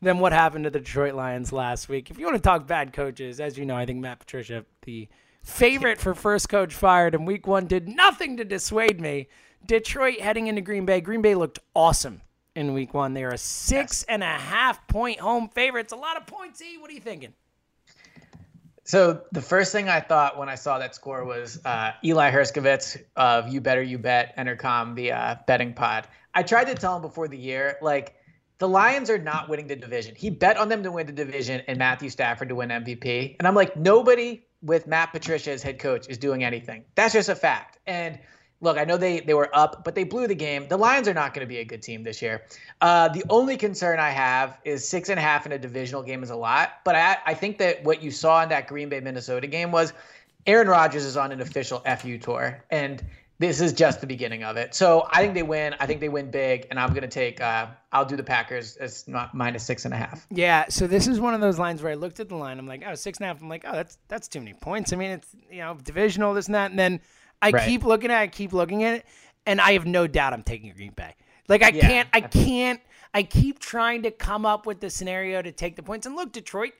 than 0.00 0.18
what 0.18 0.32
happened 0.32 0.64
to 0.64 0.70
the 0.70 0.80
detroit 0.80 1.14
lions 1.14 1.52
last 1.52 1.88
week. 1.88 2.10
If 2.10 2.18
you 2.18 2.24
want 2.24 2.38
to 2.38 2.42
talk 2.42 2.66
bad 2.66 2.92
coaches 2.92 3.38
as 3.38 3.56
you 3.56 3.66
know 3.66 3.76
i 3.76 3.86
think 3.86 4.00
matt 4.00 4.18
patricia 4.18 4.64
the 4.82 5.08
favorite 5.44 5.98
for 6.00 6.14
first 6.14 6.48
coach 6.48 6.74
fired 6.74 7.14
in 7.14 7.24
week 7.24 7.46
one 7.46 7.66
did 7.66 7.88
nothing 7.88 8.36
to 8.38 8.44
dissuade 8.44 9.00
me. 9.00 9.28
Detroit 9.66 10.20
heading 10.20 10.46
into 10.46 10.60
green 10.60 10.86
bay. 10.86 11.00
Green 11.00 11.22
bay 11.22 11.34
looked 11.34 11.58
awesome 11.74 12.20
in 12.58 12.74
week 12.74 12.92
one 12.92 13.14
they 13.14 13.24
are 13.24 13.30
a 13.30 13.38
six 13.38 14.02
and 14.04 14.22
a 14.22 14.26
half 14.26 14.86
point 14.88 15.20
home 15.20 15.48
favorite 15.48 15.82
it's 15.82 15.92
a 15.92 15.96
lot 15.96 16.16
of 16.16 16.26
points 16.26 16.60
e 16.60 16.76
what 16.78 16.90
are 16.90 16.94
you 16.94 17.00
thinking 17.00 17.32
So 18.84 19.20
the 19.32 19.42
first 19.42 19.70
thing 19.70 19.90
I 19.90 20.00
thought 20.00 20.38
when 20.38 20.48
I 20.48 20.54
saw 20.54 20.78
that 20.78 20.94
score 20.94 21.22
was 21.26 21.60
uh, 21.62 21.92
Eli 22.02 22.30
Hershkovich 22.30 22.96
of 23.16 23.46
You 23.52 23.60
Better 23.60 23.82
You 23.82 23.98
Bet 23.98 24.34
Entercom, 24.38 24.94
the 24.94 25.12
uh, 25.12 25.36
betting 25.46 25.74
pod. 25.74 26.08
I 26.32 26.42
tried 26.42 26.68
to 26.68 26.74
tell 26.74 26.96
him 26.96 27.02
before 27.02 27.28
the 27.28 27.36
year, 27.36 27.76
like 27.82 28.14
the 28.56 28.66
Lions 28.66 29.10
are 29.10 29.18
not 29.18 29.50
winning 29.50 29.66
the 29.66 29.76
division. 29.76 30.14
He 30.14 30.30
bet 30.30 30.56
on 30.56 30.70
them 30.70 30.82
to 30.84 30.90
win 30.90 31.06
the 31.06 31.12
division 31.12 31.60
and 31.68 31.76
Matthew 31.78 32.08
Stafford 32.08 32.48
to 32.48 32.54
win 32.54 32.70
MVP. 32.70 33.36
And 33.38 33.46
I'm 33.46 33.54
like, 33.54 33.76
nobody 33.76 34.46
with 34.62 34.86
Matt 34.86 35.12
Patricia 35.12 35.50
as 35.50 35.62
head 35.62 35.78
coach 35.78 36.08
is 36.08 36.16
doing 36.16 36.42
anything. 36.42 36.86
That's 36.94 37.12
just 37.12 37.28
a 37.28 37.34
fact. 37.34 37.76
And 37.86 38.18
look, 38.60 38.78
I 38.78 38.84
know 38.84 38.96
they 38.96 39.20
they 39.20 39.34
were 39.34 39.50
up, 39.54 39.84
but 39.84 39.94
they 39.94 40.04
blew 40.04 40.26
the 40.26 40.34
game. 40.34 40.66
The 40.68 40.76
Lions 40.76 41.08
are 41.08 41.14
not 41.14 41.34
going 41.34 41.46
to 41.46 41.48
be 41.48 41.58
a 41.58 41.64
good 41.64 41.82
team 41.82 42.02
this 42.02 42.20
year. 42.20 42.42
Uh, 42.80 43.08
the 43.08 43.24
only 43.30 43.56
concern 43.56 43.98
I 43.98 44.10
have 44.10 44.58
is 44.64 44.88
six 44.88 45.08
and 45.08 45.18
a 45.18 45.22
half 45.22 45.46
in 45.46 45.52
a 45.52 45.58
divisional 45.58 46.02
game 46.02 46.22
is 46.22 46.30
a 46.30 46.36
lot. 46.36 46.80
But 46.84 46.96
I 46.96 47.18
I 47.26 47.34
think 47.34 47.58
that 47.58 47.84
what 47.84 48.02
you 48.02 48.10
saw 48.10 48.42
in 48.42 48.48
that 48.50 48.66
Green 48.66 48.88
Bay 48.88 49.00
Minnesota 49.00 49.46
game 49.46 49.70
was 49.72 49.92
Aaron 50.46 50.68
Rodgers 50.68 51.04
is 51.04 51.16
on 51.16 51.32
an 51.32 51.40
official 51.40 51.80
FU 51.80 52.18
tour, 52.18 52.64
and 52.70 53.04
this 53.38 53.60
is 53.60 53.72
just 53.72 54.00
the 54.00 54.06
beginning 54.06 54.42
of 54.42 54.56
it. 54.56 54.74
So 54.74 55.06
I 55.12 55.22
think 55.22 55.34
they 55.34 55.42
win. 55.44 55.74
I 55.78 55.86
think 55.86 56.00
they 56.00 56.08
win 56.08 56.30
big, 56.30 56.66
and 56.70 56.78
I'm 56.78 56.90
going 56.90 57.02
to 57.02 57.08
take. 57.08 57.40
Uh, 57.40 57.66
I'll 57.92 58.04
do 58.04 58.16
the 58.16 58.24
Packers 58.24 58.76
as 58.76 59.06
not 59.06 59.34
minus 59.34 59.62
six 59.62 59.84
and 59.84 59.94
a 59.94 59.96
half. 59.96 60.26
Yeah, 60.30 60.66
so 60.68 60.86
this 60.86 61.06
is 61.06 61.20
one 61.20 61.34
of 61.34 61.40
those 61.40 61.58
lines 61.58 61.82
where 61.82 61.92
I 61.92 61.94
looked 61.94 62.18
at 62.18 62.28
the 62.28 62.34
line. 62.34 62.58
I'm 62.58 62.66
like, 62.66 62.82
oh, 62.86 62.94
six 62.94 63.18
and 63.18 63.24
a 63.24 63.28
half. 63.28 63.40
I'm 63.40 63.48
like, 63.48 63.64
oh, 63.66 63.72
that's 63.72 63.98
that's 64.08 64.26
too 64.26 64.40
many 64.40 64.54
points. 64.54 64.92
I 64.92 64.96
mean, 64.96 65.10
it's 65.10 65.36
you 65.50 65.58
know 65.58 65.76
divisional, 65.82 66.34
this 66.34 66.46
and 66.46 66.54
that, 66.54 66.70
and 66.70 66.78
then 66.78 67.00
I 67.40 67.50
Right. 67.50 67.68
keep 67.68 67.84
looking 67.84 68.10
at 68.10 68.22
it, 68.24 68.32
keep 68.32 68.52
looking 68.52 68.84
at 68.84 68.94
it, 68.94 69.06
and 69.46 69.60
I 69.60 69.72
have 69.72 69.86
no 69.86 70.06
doubt 70.06 70.32
I'm 70.32 70.42
taking 70.42 70.72
Green 70.72 70.92
Bay. 70.92 71.14
Like 71.48 71.62
I 71.62 71.68
Yeah. 71.68 71.86
can't, 71.88 72.08
I 72.12 72.20
can't, 72.20 72.80
I 73.14 73.22
keep 73.22 73.58
trying 73.58 74.02
to 74.02 74.10
come 74.10 74.44
up 74.44 74.66
with 74.66 74.80
the 74.80 74.90
scenario 74.90 75.40
to 75.40 75.52
take 75.52 75.76
the 75.76 75.82
points. 75.82 76.06
And 76.06 76.14
look, 76.16 76.32
Detroit 76.32 76.72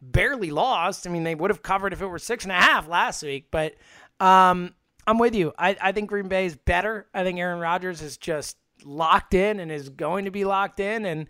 barely 0.00 0.50
lost. 0.50 1.06
I 1.06 1.10
mean, 1.10 1.24
they 1.24 1.34
would 1.34 1.50
have 1.50 1.62
covered 1.62 1.92
if 1.92 2.02
it 2.02 2.06
were 2.06 2.18
six 2.18 2.44
and 2.44 2.52
a 2.52 2.56
half 2.56 2.88
last 2.88 3.22
week, 3.22 3.48
but 3.50 3.74
um, 4.20 4.74
I'm 5.06 5.18
with 5.18 5.34
you. 5.34 5.52
I, 5.58 5.76
I 5.80 5.92
think 5.92 6.08
Green 6.08 6.28
Bay 6.28 6.46
is 6.46 6.56
better. 6.56 7.06
I 7.14 7.22
think 7.22 7.38
Aaron 7.38 7.60
Rodgers 7.60 8.02
is 8.02 8.16
just 8.16 8.56
locked 8.84 9.34
in 9.34 9.60
and 9.60 9.70
is 9.70 9.88
going 9.88 10.24
to 10.24 10.30
be 10.30 10.44
locked 10.44 10.80
in, 10.80 11.04
and 11.06 11.28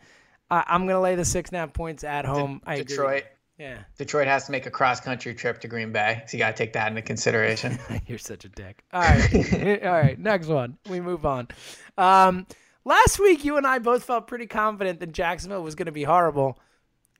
I, 0.51 0.64
I'm 0.66 0.83
going 0.87 0.96
to 0.96 1.01
lay 1.01 1.14
the 1.14 1.25
six 1.25 1.51
and 1.51 1.57
a 1.57 1.61
half 1.61 1.72
points 1.72 2.03
at 2.05 2.25
home. 2.25 2.61
I 2.66 2.77
agree. 2.77 3.22
Yeah, 3.59 3.79
Detroit 3.97 4.27
has 4.27 4.45
to 4.47 4.53
make 4.53 4.66
a 4.66 4.71
cross 4.71 5.01
country 5.01 5.35
trip 5.35 5.61
to 5.62 5.69
Green 5.69 5.90
Bay, 5.90 6.23
so 6.27 6.37
you 6.37 6.42
got 6.42 6.55
to 6.55 6.62
take 6.62 6.75
that 6.75 6.88
into 6.88 7.01
consideration. 7.01 7.79
you're 8.07 8.19
such 8.19 8.45
a 8.45 8.51
dick. 8.51 8.85
All 8.92 9.01
right, 9.01 9.83
all 9.85 9.92
right. 9.92 10.19
Next 10.19 10.49
one. 10.49 10.77
We 10.90 11.01
move 11.01 11.25
on. 11.25 11.49
Um, 11.97 12.47
last 12.85 13.19
week, 13.19 13.45
you 13.47 13.57
and 13.57 13.66
I 13.66 13.79
both 13.79 14.05
felt 14.05 14.27
pretty 14.27 14.47
confident 14.47 15.01
that 15.01 15.12
Jacksonville 15.12 15.62
was 15.62 15.75
going 15.75 15.87
to 15.87 15.92
be 15.92 16.05
horrible. 16.05 16.59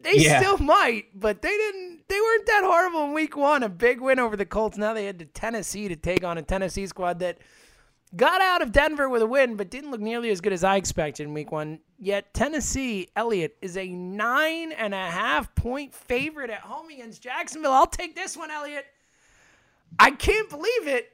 They 0.03 0.17
Yeah. 0.17 0.41
still 0.41 0.59
might, 0.59 1.07
but 1.19 1.41
they 1.41 1.49
didn't. 1.57 2.01
They 2.09 2.21
weren't 2.21 2.47
that 2.47 2.63
horrible 2.65 3.05
in 3.05 3.15
Week 3.15 3.35
One. 3.35 3.63
A 3.63 3.69
big 3.71 4.03
win 4.03 4.19
over 4.19 4.37
the 4.37 4.45
Colts. 4.45 4.77
Now 4.77 4.93
they 4.93 5.07
head 5.07 5.19
to 5.21 5.25
Tennessee 5.25 5.89
to 5.89 5.97
take 5.97 6.23
on 6.23 6.37
a 6.37 6.43
Tennessee 6.43 6.87
squad 6.87 7.19
that 7.21 7.39
got 8.15 8.41
out 8.41 8.63
of 8.63 8.73
Denver 8.73 9.09
with 9.09 9.23
a 9.23 9.27
win, 9.27 9.57
but 9.57 9.71
didn't 9.71 9.91
look 9.91 10.01
nearly 10.01 10.31
as 10.31 10.41
good 10.41 10.53
as 10.53 10.63
I 10.63 10.77
expected 10.77 11.25
in 11.25 11.35
Week 11.35 11.51
One. 11.51 11.81
Yet 11.99 12.33
Tennessee, 12.35 13.09
Elliott, 13.17 13.57
is 13.61 13.77
a 13.77 13.89
nine 13.89 14.73
and 14.73 14.95
a 14.95 15.11
half 15.11 15.55
point 15.55 15.95
favorite 15.95 16.51
at 16.51 16.61
home 16.61 16.89
against 16.91 17.23
Jacksonville. 17.23 17.73
I'll 17.73 17.87
take 17.87 18.15
this 18.15 18.37
one, 18.37 18.51
Elliott. 18.51 18.87
I 19.99 20.11
can't 20.11 20.49
believe 20.49 20.87
it. 20.87 21.13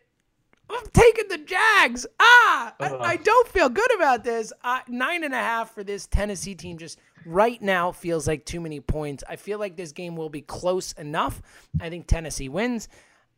I'm 0.70 0.86
taking 0.92 1.28
the 1.28 1.38
Jags. 1.38 2.06
Ah, 2.18 2.74
I, 2.80 2.94
I 2.96 3.16
don't 3.16 3.48
feel 3.48 3.68
good 3.68 3.94
about 3.94 4.24
this. 4.24 4.52
Uh, 4.64 4.80
nine 4.88 5.24
and 5.24 5.34
a 5.34 5.38
half 5.38 5.74
for 5.74 5.84
this 5.84 6.06
Tennessee 6.06 6.54
team 6.54 6.78
just 6.78 6.98
right 7.26 7.60
now 7.60 7.92
feels 7.92 8.26
like 8.26 8.44
too 8.46 8.60
many 8.60 8.80
points. 8.80 9.22
I 9.28 9.36
feel 9.36 9.58
like 9.58 9.76
this 9.76 9.92
game 9.92 10.16
will 10.16 10.30
be 10.30 10.40
close 10.40 10.92
enough. 10.92 11.42
I 11.80 11.90
think 11.90 12.06
Tennessee 12.06 12.48
wins. 12.48 12.88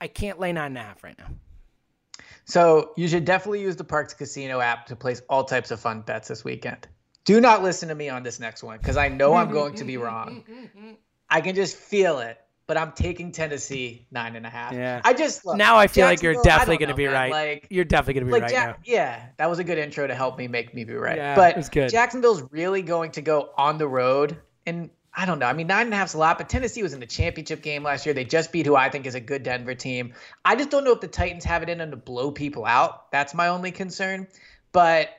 I 0.00 0.06
can't 0.06 0.38
lay 0.38 0.52
nine 0.52 0.66
and 0.66 0.78
a 0.78 0.82
half 0.82 1.02
right 1.02 1.18
now. 1.18 1.26
So 2.44 2.92
you 2.96 3.08
should 3.08 3.24
definitely 3.24 3.62
use 3.62 3.76
the 3.76 3.84
Parx 3.84 4.16
Casino 4.16 4.60
app 4.60 4.86
to 4.86 4.96
place 4.96 5.22
all 5.28 5.44
types 5.44 5.70
of 5.70 5.80
fun 5.80 6.02
bets 6.02 6.28
this 6.28 6.44
weekend. 6.44 6.86
Do 7.24 7.40
not 7.40 7.62
listen 7.62 7.88
to 7.88 7.94
me 7.94 8.10
on 8.10 8.22
this 8.22 8.38
next 8.38 8.62
one 8.62 8.78
because 8.78 8.96
I 8.96 9.08
know 9.08 9.34
I'm 9.34 9.50
going 9.50 9.74
to 9.76 9.84
be 9.84 9.96
wrong. 9.96 10.44
I 11.30 11.40
can 11.40 11.54
just 11.54 11.76
feel 11.76 12.18
it, 12.18 12.38
but 12.66 12.76
I'm 12.76 12.92
taking 12.92 13.32
Tennessee 13.32 14.06
nine 14.10 14.36
and 14.36 14.44
a 14.44 14.50
half. 14.50 14.74
Yeah. 14.74 15.00
I 15.04 15.14
just 15.14 15.46
look, 15.46 15.56
now 15.56 15.76
I 15.78 15.86
feel 15.86 16.04
like 16.06 16.22
you're 16.22 16.42
definitely 16.42 16.76
going 16.76 16.90
to 16.90 16.94
be 16.94 17.06
man. 17.06 17.14
right. 17.14 17.32
Like 17.32 17.66
you're 17.70 17.84
definitely 17.84 18.20
going 18.20 18.26
to 18.26 18.34
be 18.34 18.40
like 18.40 18.52
right 18.52 18.68
now. 18.68 18.76
yeah, 18.84 19.26
that 19.38 19.48
was 19.48 19.58
a 19.58 19.64
good 19.64 19.78
intro 19.78 20.06
to 20.06 20.14
help 20.14 20.36
me 20.36 20.48
make 20.48 20.74
me 20.74 20.84
be 20.84 20.94
right. 20.94 21.16
Yeah, 21.16 21.34
but 21.34 21.52
it 21.52 21.56
was 21.56 21.70
good. 21.70 21.90
Jacksonville's 21.90 22.42
really 22.50 22.82
going 22.82 23.10
to 23.12 23.22
go 23.22 23.50
on 23.56 23.78
the 23.78 23.88
road, 23.88 24.36
and 24.66 24.90
I 25.16 25.26
don't 25.26 25.38
know. 25.38 25.46
I 25.46 25.52
mean, 25.52 25.68
nine 25.68 25.86
and 25.86 25.94
a 25.94 25.96
half's 25.96 26.14
a 26.14 26.18
lot, 26.18 26.38
but 26.38 26.48
Tennessee 26.48 26.82
was 26.82 26.92
in 26.92 27.00
the 27.00 27.06
championship 27.06 27.62
game 27.62 27.84
last 27.84 28.04
year. 28.04 28.14
They 28.14 28.24
just 28.24 28.50
beat 28.50 28.66
who 28.66 28.74
I 28.74 28.88
think 28.88 29.06
is 29.06 29.14
a 29.14 29.20
good 29.20 29.44
Denver 29.44 29.74
team. 29.74 30.12
I 30.44 30.56
just 30.56 30.70
don't 30.70 30.84
know 30.84 30.92
if 30.92 31.00
the 31.00 31.08
Titans 31.08 31.44
have 31.44 31.62
it 31.62 31.68
in 31.68 31.78
them 31.78 31.90
to 31.90 31.96
blow 31.96 32.32
people 32.32 32.64
out. 32.64 33.12
That's 33.12 33.32
my 33.32 33.48
only 33.48 33.70
concern. 33.70 34.26
But 34.72 35.10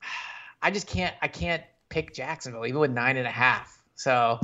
I 0.62 0.70
just 0.70 0.86
can't. 0.86 1.14
I 1.20 1.28
can't 1.28 1.62
pick 1.90 2.14
Jacksonville 2.14 2.66
even 2.66 2.80
with 2.80 2.90
nine 2.90 3.16
and 3.16 3.26
a 3.26 3.30
half. 3.30 3.82
So 3.96 4.40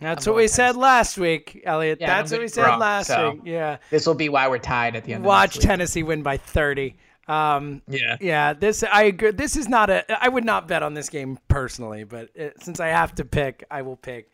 That's 0.00 0.26
I'm 0.26 0.32
what 0.32 0.36
we 0.36 0.42
going 0.42 0.48
said 0.48 0.76
last 0.76 1.18
week, 1.18 1.62
Elliot. 1.64 1.98
Yeah, 2.00 2.06
That's 2.06 2.32
what 2.32 2.40
we 2.40 2.48
said 2.48 2.76
last 2.76 3.08
so. 3.08 3.32
week. 3.32 3.42
Yeah. 3.44 3.76
this 3.90 4.06
will 4.06 4.14
be 4.14 4.28
why 4.28 4.48
we're 4.48 4.58
tied 4.58 4.96
at 4.96 5.04
the 5.04 5.12
end. 5.12 5.24
Watch 5.24 5.50
of 5.50 5.54
next 5.54 5.56
week. 5.56 5.68
Tennessee 5.68 6.02
win 6.02 6.22
by 6.22 6.38
30. 6.38 6.96
Um, 7.28 7.82
Yeah. 7.86 8.16
Yeah, 8.20 8.52
this 8.54 8.82
I 8.82 9.04
agree. 9.04 9.32
This 9.32 9.56
is 9.56 9.68
not 9.68 9.90
a. 9.90 10.24
I 10.24 10.28
would 10.28 10.44
not 10.44 10.66
bet 10.66 10.82
on 10.82 10.94
this 10.94 11.10
game 11.10 11.38
personally, 11.48 12.04
but 12.04 12.30
it, 12.34 12.62
since 12.62 12.80
I 12.80 12.88
have 12.88 13.14
to 13.16 13.24
pick, 13.26 13.64
I 13.70 13.82
will 13.82 13.96
pick 13.96 14.30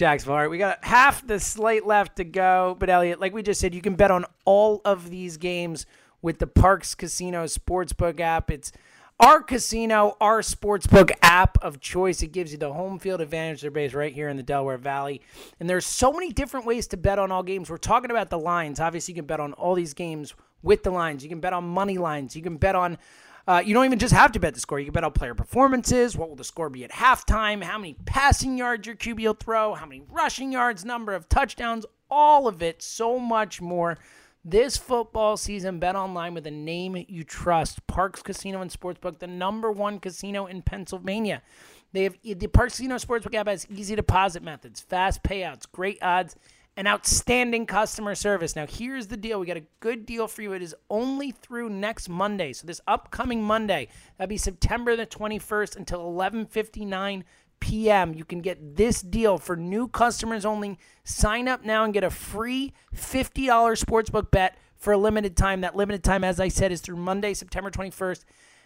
Right, 0.00 0.48
we 0.48 0.58
got 0.58 0.82
half 0.84 1.26
the 1.26 1.38
slate 1.38 1.86
left 1.86 2.16
to 2.16 2.24
go. 2.24 2.76
But 2.78 2.90
Elliot, 2.90 3.20
like 3.20 3.34
we 3.34 3.42
just 3.42 3.60
said, 3.60 3.74
you 3.74 3.82
can 3.82 3.94
bet 3.94 4.10
on 4.10 4.24
all 4.44 4.80
of 4.84 5.10
these 5.10 5.36
games 5.36 5.86
with 6.22 6.38
the 6.38 6.46
Parx 6.46 6.96
Casino 6.96 7.44
Sportsbook 7.44 8.18
app. 8.18 8.50
It's 8.50 8.72
our 9.20 9.40
casino, 9.40 10.16
our 10.20 10.40
sportsbook 10.40 11.12
app 11.22 11.62
of 11.62 11.78
choice. 11.80 12.22
It 12.22 12.32
gives 12.32 12.50
you 12.50 12.58
the 12.58 12.72
home 12.72 12.98
field 12.98 13.20
advantage. 13.20 13.60
They're 13.60 13.70
based 13.70 13.94
right 13.94 14.12
here 14.12 14.28
in 14.28 14.36
the 14.36 14.42
Delaware 14.42 14.78
Valley. 14.78 15.20
And 15.60 15.70
there's 15.70 15.86
so 15.86 16.12
many 16.12 16.32
different 16.32 16.66
ways 16.66 16.88
to 16.88 16.96
bet 16.96 17.20
on 17.20 17.30
all 17.30 17.42
games. 17.42 17.70
We're 17.70 17.76
talking 17.76 18.10
about 18.10 18.30
the 18.30 18.38
lines. 18.38 18.80
Obviously, 18.80 19.12
you 19.12 19.16
can 19.16 19.26
bet 19.26 19.38
on 19.38 19.52
all 19.52 19.74
these 19.74 19.94
games 19.94 20.34
with 20.62 20.82
the 20.82 20.90
lines. 20.90 21.22
You 21.22 21.28
can 21.28 21.40
bet 21.40 21.52
on 21.52 21.64
money 21.64 21.98
lines. 21.98 22.34
You 22.34 22.42
can 22.42 22.56
bet 22.56 22.74
on 22.74 22.98
uh, 23.46 23.62
you 23.64 23.74
don't 23.74 23.84
even 23.84 23.98
just 23.98 24.14
have 24.14 24.32
to 24.32 24.40
bet 24.40 24.54
the 24.54 24.60
score. 24.60 24.78
You 24.78 24.86
can 24.86 24.92
bet 24.92 25.04
on 25.04 25.12
player 25.12 25.34
performances. 25.34 26.16
What 26.16 26.28
will 26.28 26.36
the 26.36 26.44
score 26.44 26.70
be 26.70 26.84
at 26.84 26.92
halftime? 26.92 27.62
How 27.62 27.78
many 27.78 27.94
passing 28.04 28.56
yards 28.56 28.86
your 28.86 28.96
QB 28.96 29.22
will 29.22 29.34
throw? 29.34 29.74
How 29.74 29.86
many 29.86 30.02
rushing 30.10 30.52
yards? 30.52 30.84
Number 30.84 31.14
of 31.14 31.28
touchdowns? 31.28 31.84
All 32.10 32.46
of 32.46 32.62
it. 32.62 32.82
So 32.82 33.18
much 33.18 33.60
more. 33.60 33.98
This 34.44 34.76
football 34.76 35.36
season, 35.36 35.78
bet 35.78 35.94
online 35.94 36.34
with 36.34 36.46
a 36.48 36.50
name 36.50 37.04
you 37.08 37.22
trust. 37.22 37.86
Parx 37.86 38.24
Casino 38.24 38.60
and 38.60 38.70
Sportsbook, 38.70 39.20
the 39.20 39.28
number 39.28 39.70
one 39.70 40.00
casino 40.00 40.46
in 40.46 40.62
Pennsylvania. 40.62 41.42
They 41.92 42.04
have 42.04 42.16
the 42.24 42.34
Parx 42.34 42.70
Casino 42.70 42.96
Sportsbook 42.96 43.34
app 43.34 43.46
has 43.46 43.66
easy 43.70 43.94
deposit 43.94 44.42
methods, 44.42 44.80
fast 44.80 45.22
payouts, 45.22 45.70
great 45.70 45.98
odds, 46.02 46.34
and 46.76 46.88
outstanding 46.88 47.66
customer 47.66 48.14
service. 48.14 48.56
Now, 48.56 48.66
here's 48.66 49.08
the 49.08 49.16
deal: 49.16 49.40
we 49.40 49.46
got 49.46 49.56
a 49.56 49.64
good 49.80 50.06
deal 50.06 50.28
for 50.28 50.42
you. 50.42 50.52
It 50.52 50.62
is 50.62 50.74
only 50.88 51.30
through 51.30 51.68
next 51.70 52.08
Monday, 52.08 52.52
so 52.52 52.66
this 52.66 52.80
upcoming 52.86 53.42
Monday, 53.42 53.88
that'd 54.16 54.28
be 54.28 54.36
September 54.36 54.96
the 54.96 55.06
21st 55.06 55.76
until 55.76 56.00
11:59 56.00 57.24
p.m. 57.60 58.12
You 58.12 58.24
can 58.24 58.40
get 58.40 58.76
this 58.76 59.02
deal 59.02 59.38
for 59.38 59.56
new 59.56 59.86
customers 59.86 60.44
only. 60.44 60.78
Sign 61.04 61.46
up 61.46 61.64
now 61.64 61.84
and 61.84 61.94
get 61.94 62.02
a 62.02 62.10
free 62.10 62.72
$50 62.94 63.46
sportsbook 63.78 64.30
bet 64.32 64.58
for 64.76 64.92
a 64.92 64.98
limited 64.98 65.36
time. 65.36 65.60
That 65.60 65.76
limited 65.76 66.02
time, 66.02 66.24
as 66.24 66.40
I 66.40 66.48
said, 66.48 66.72
is 66.72 66.80
through 66.80 66.96
Monday, 66.96 67.34
September 67.34 67.70
21st 67.70 68.24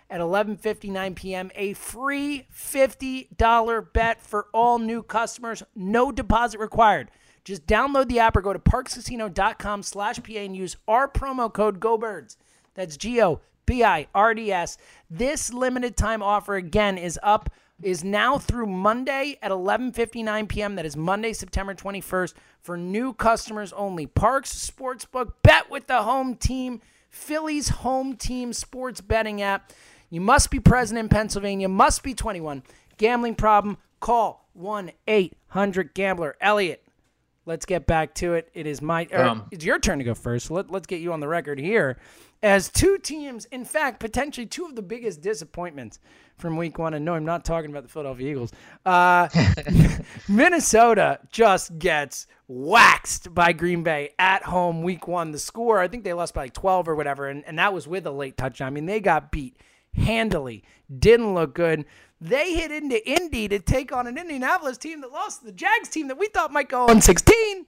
at 0.09 0.21
11:59 0.21 1.15
p.m. 1.15 1.51
A 1.55 1.73
free 1.75 2.47
$50 2.55 3.93
bet 3.93 4.23
for 4.23 4.47
all 4.55 4.79
new 4.79 5.03
customers, 5.03 5.63
no 5.75 6.11
deposit 6.11 6.59
required. 6.61 7.11
Just 7.47 7.65
download 7.69 8.09
the 8.09 8.19
app 8.19 8.37
or 8.37 8.41
go 8.41 8.53
to 8.53 8.59
parxcasino.com 8.59 9.85
slash 9.85 10.21
PA 10.21 10.33
and 10.33 10.57
use 10.57 10.77
our 10.89 11.07
promo 11.07 11.51
code 11.51 11.79
GoBirds. 11.79 12.37
That's 12.75 12.97
G 12.97 13.23
O 13.23 13.41
B 13.67 13.85
I 13.85 14.09
R 14.13 14.35
D 14.35 14.51
S. 14.51 14.77
This 15.09 15.53
limited 15.53 15.97
time 15.97 16.25
offer 16.25 16.57
again 16.57 16.99
is 16.99 17.21
up 17.23 17.49
is 17.81 18.03
now 18.03 18.37
through 18.37 18.67
Monday 18.67 19.39
at 19.43 19.53
11:59 19.53 20.49
p.m. 20.49 20.75
That 20.75 20.87
is 20.87 20.97
Monday, 20.97 21.33
September 21.33 21.73
21st 21.73 22.35
for 22.63 22.77
new 22.77 23.13
customers 23.13 23.73
only. 23.75 24.09
Parx 24.09 24.69
Sportsbook 24.69 25.35
bet 25.45 25.71
with 25.71 25.87
the 25.87 26.03
home 26.03 26.35
team, 26.35 26.81
Philly's 27.11 27.69
home 27.69 28.17
team 28.17 28.53
sports 28.53 29.01
betting 29.01 29.41
app. 29.41 29.73
You 30.11 30.21
must 30.21 30.51
be 30.51 30.59
present 30.59 30.99
in 30.99 31.09
Pennsylvania, 31.09 31.69
must 31.69 32.03
be 32.03 32.13
21. 32.13 32.65
Gambling 32.99 33.37
problem? 33.37 33.79
Call 34.01 34.49
1-800-GAMBLER. 34.59 36.37
Elliot, 36.41 36.86
let's 37.47 37.65
get 37.65 37.87
back 37.87 38.15
to 38.17 38.35
it. 38.35 38.51
It 38.53 38.67
is 38.67 38.83
my 38.83 39.09
er, 39.13 39.25
Um. 39.25 39.45
it's 39.51 39.65
your 39.65 39.79
turn 39.79 39.99
to 39.99 40.05
go 40.05 40.15
first. 40.15 40.51
Let, 40.51 40.71
let's 40.71 40.87
get 40.87 41.01
you 41.01 41.13
on 41.13 41.21
the 41.21 41.29
record 41.29 41.59
here. 41.59 41.97
As 42.43 42.69
two 42.69 42.99
teams, 42.99 43.47
in 43.47 43.65
fact, 43.65 43.99
potentially 43.99 44.47
two 44.47 44.67
of 44.67 44.77
the 44.77 44.83
biggest 44.83 45.23
disappointments 45.23 45.99
from 46.37 46.59
week 46.59 46.79
one, 46.79 46.93
and 46.93 47.03
no, 47.05 47.15
I'm 47.15 47.25
not 47.25 47.47
talking 47.47 47.71
about 47.71 47.83
the 47.83 47.89
Philadelphia 47.89 48.31
Eagles. 48.31 48.53
Uh, 48.85 49.29
Minnesota 50.29 51.21
just 51.33 51.79
gets 51.79 52.27
waxed 52.47 53.33
by 53.35 53.53
Green 53.53 53.83
Bay 53.83 54.11
at 54.19 54.43
home 54.43 54.83
week 54.83 55.09
one. 55.09 55.31
The 55.33 55.39
score, 55.39 55.79
I 55.81 55.89
think 55.89 56.05
they 56.05 56.13
lost 56.13 56.35
by 56.35 56.43
like 56.43 56.53
12 56.53 56.89
or 56.89 56.95
whatever, 56.95 57.29
and, 57.29 57.43
and 57.47 57.59
that 57.59 57.73
was 57.73 57.89
with 57.89 58.07
a 58.07 58.11
late 58.11 58.37
touchdown. 58.37 58.67
I 58.67 58.71
mean, 58.71 58.87
they 58.87 59.01
got 59.01 59.33
beat 59.33 59.57
handily, 59.95 60.63
didn't 60.99 61.35
look 61.35 61.55
good. 61.55 61.87
They 62.21 62.55
hit 62.55 62.71
into 62.73 63.07
Indy 63.09 63.49
to 63.49 63.59
take 63.59 63.93
on 63.93 64.07
an 64.07 64.17
Indianapolis 64.17 64.79
team 64.79 65.03
that 65.03 65.13
lost 65.13 65.41
to 65.41 65.47
the 65.47 65.53
Jags 65.53 65.89
team 65.89 66.09
that 66.09 66.19
we 66.19 66.29
thought 66.29 66.51
might 66.53 66.69
go 66.69 66.87
on 66.87 67.01
16. 67.01 67.67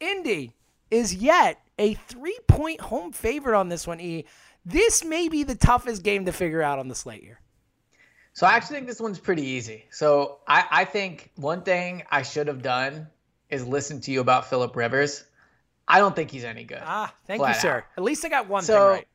Indy 0.00 0.52
is 0.90 1.14
yet 1.14 1.60
a 1.78 1.94
three 1.94 2.38
point 2.46 2.80
home 2.80 3.12
favorite 3.12 3.58
on 3.58 3.68
this 3.68 3.86
one, 3.86 4.00
E. 4.00 4.24
This 4.64 5.04
may 5.04 5.28
be 5.28 5.42
the 5.42 5.54
toughest 5.54 6.02
game 6.02 6.26
to 6.26 6.32
figure 6.32 6.62
out 6.62 6.78
on 6.78 6.88
the 6.88 6.94
slate 6.94 7.22
here. 7.22 7.40
So 8.34 8.46
I 8.46 8.52
actually 8.52 8.76
think 8.76 8.86
this 8.86 9.00
one's 9.00 9.18
pretty 9.18 9.42
easy. 9.42 9.84
So 9.90 10.38
I, 10.46 10.64
I 10.70 10.84
think 10.84 11.32
one 11.36 11.62
thing 11.62 12.04
I 12.10 12.22
should 12.22 12.46
have 12.46 12.62
done 12.62 13.08
is 13.50 13.66
listen 13.66 14.00
to 14.02 14.12
you 14.12 14.20
about 14.20 14.48
Philip 14.48 14.76
Rivers. 14.76 15.24
I 15.88 15.98
don't 15.98 16.14
think 16.14 16.30
he's 16.30 16.44
any 16.44 16.64
good. 16.64 16.82
Ah, 16.84 17.12
thank 17.26 17.40
you, 17.44 17.54
sir. 17.54 17.78
out. 17.78 17.84
At 17.96 18.04
least 18.04 18.24
I 18.24 18.28
got 18.28 18.46
one 18.46 18.62
So, 18.62 18.74
thing 18.74 18.82
right. 18.90 19.08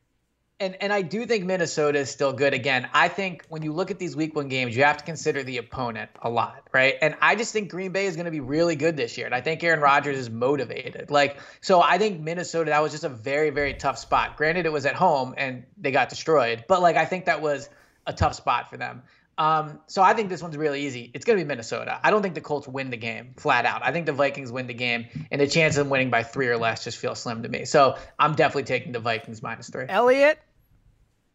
And 0.64 0.76
and 0.80 0.92
I 0.92 1.02
do 1.02 1.26
think 1.26 1.44
Minnesota 1.44 1.98
is 1.98 2.08
still 2.08 2.32
good. 2.32 2.54
Again, 2.54 2.88
I 2.94 3.08
think 3.08 3.44
when 3.50 3.62
you 3.62 3.72
look 3.72 3.90
at 3.90 3.98
these 3.98 4.16
week 4.16 4.34
one 4.34 4.48
games, 4.48 4.74
you 4.74 4.82
have 4.84 4.96
to 4.96 5.04
consider 5.04 5.42
the 5.42 5.58
opponent 5.58 6.10
a 6.22 6.30
lot, 6.30 6.62
right? 6.72 6.94
And 7.02 7.14
I 7.20 7.36
just 7.36 7.52
think 7.52 7.70
Green 7.70 7.92
Bay 7.92 8.06
is 8.06 8.16
going 8.16 8.24
to 8.24 8.30
be 8.30 8.40
really 8.40 8.74
good 8.74 8.96
this 8.96 9.18
year. 9.18 9.26
And 9.26 9.34
I 9.34 9.42
think 9.42 9.62
Aaron 9.62 9.80
Rodgers 9.80 10.16
is 10.16 10.30
motivated. 10.30 11.10
Like, 11.10 11.38
so 11.60 11.82
I 11.82 11.98
think 11.98 12.20
Minnesota, 12.20 12.70
that 12.70 12.82
was 12.82 12.92
just 12.92 13.04
a 13.04 13.10
very, 13.10 13.50
very 13.50 13.74
tough 13.74 13.98
spot. 13.98 14.38
Granted, 14.38 14.64
it 14.64 14.72
was 14.72 14.86
at 14.86 14.94
home 14.94 15.34
and 15.36 15.64
they 15.76 15.90
got 15.90 16.08
destroyed, 16.08 16.64
but 16.66 16.80
like 16.80 16.96
I 16.96 17.04
think 17.04 17.26
that 17.26 17.42
was 17.42 17.68
a 18.06 18.14
tough 18.14 18.34
spot 18.34 18.70
for 18.70 18.78
them. 18.78 19.02
Um, 19.36 19.80
so 19.86 20.02
I 20.02 20.14
think 20.14 20.28
this 20.28 20.42
one's 20.42 20.56
really 20.56 20.86
easy. 20.86 21.10
It's 21.12 21.24
going 21.24 21.38
to 21.38 21.44
be 21.44 21.48
Minnesota. 21.48 21.98
I 22.02 22.10
don't 22.10 22.22
think 22.22 22.34
the 22.34 22.40
Colts 22.40 22.68
win 22.68 22.90
the 22.90 22.96
game 22.96 23.34
flat 23.36 23.66
out. 23.66 23.82
I 23.84 23.90
think 23.92 24.06
the 24.06 24.12
Vikings 24.12 24.52
win 24.52 24.66
the 24.66 24.74
game, 24.74 25.06
and 25.30 25.40
the 25.40 25.48
chance 25.48 25.76
of 25.76 25.84
them 25.84 25.90
winning 25.90 26.10
by 26.10 26.22
three 26.22 26.48
or 26.48 26.56
less 26.56 26.84
just 26.84 26.98
feels 26.98 27.18
slim 27.18 27.42
to 27.42 27.48
me. 27.48 27.64
So 27.64 27.96
I'm 28.18 28.34
definitely 28.34 28.64
taking 28.64 28.92
the 28.92 29.00
Vikings 29.00 29.42
minus 29.42 29.68
three. 29.70 29.86
Elliot, 29.88 30.38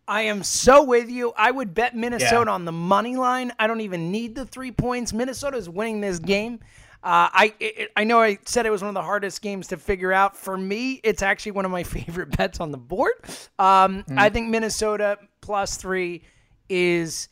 I 0.09 0.21
am 0.23 0.43
so 0.43 0.83
with 0.83 1.09
you. 1.09 1.31
I 1.37 1.51
would 1.51 1.73
bet 1.73 1.95
Minnesota 1.95 2.49
Yeah. 2.49 2.53
on 2.55 2.65
the 2.65 2.71
money 2.71 3.15
line. 3.15 3.53
I 3.59 3.67
don't 3.67 3.81
even 3.81 4.11
need 4.11 4.33
the 4.35 4.45
three 4.45 4.71
points. 4.71 5.13
Minnesota 5.13 5.55
is 5.55 5.69
winning 5.69 6.01
this 6.01 6.17
game. 6.19 6.59
Uh, 7.01 7.29
I 7.31 7.53
it, 7.61 7.91
I 7.95 8.03
know 8.03 8.19
I 8.19 8.39
said 8.43 8.65
it 8.65 8.71
was 8.71 8.81
one 8.81 8.89
of 8.89 8.95
the 8.95 9.03
hardest 9.03 9.41
games 9.41 9.67
to 9.67 9.77
figure 9.77 10.11
out. 10.11 10.35
For 10.35 10.57
me, 10.57 10.99
it's 11.03 11.21
actually 11.21 11.51
one 11.53 11.63
of 11.63 11.71
my 11.71 11.83
favorite 11.97 12.35
bets 12.35 12.59
on 12.59 12.71
the 12.71 12.77
board. 12.77 13.13
Um, 13.57 14.03
I 14.17 14.29
think 14.29 14.49
Minnesota 14.49 15.17
plus 15.41 15.77
three 15.77 16.23
is 16.67 17.29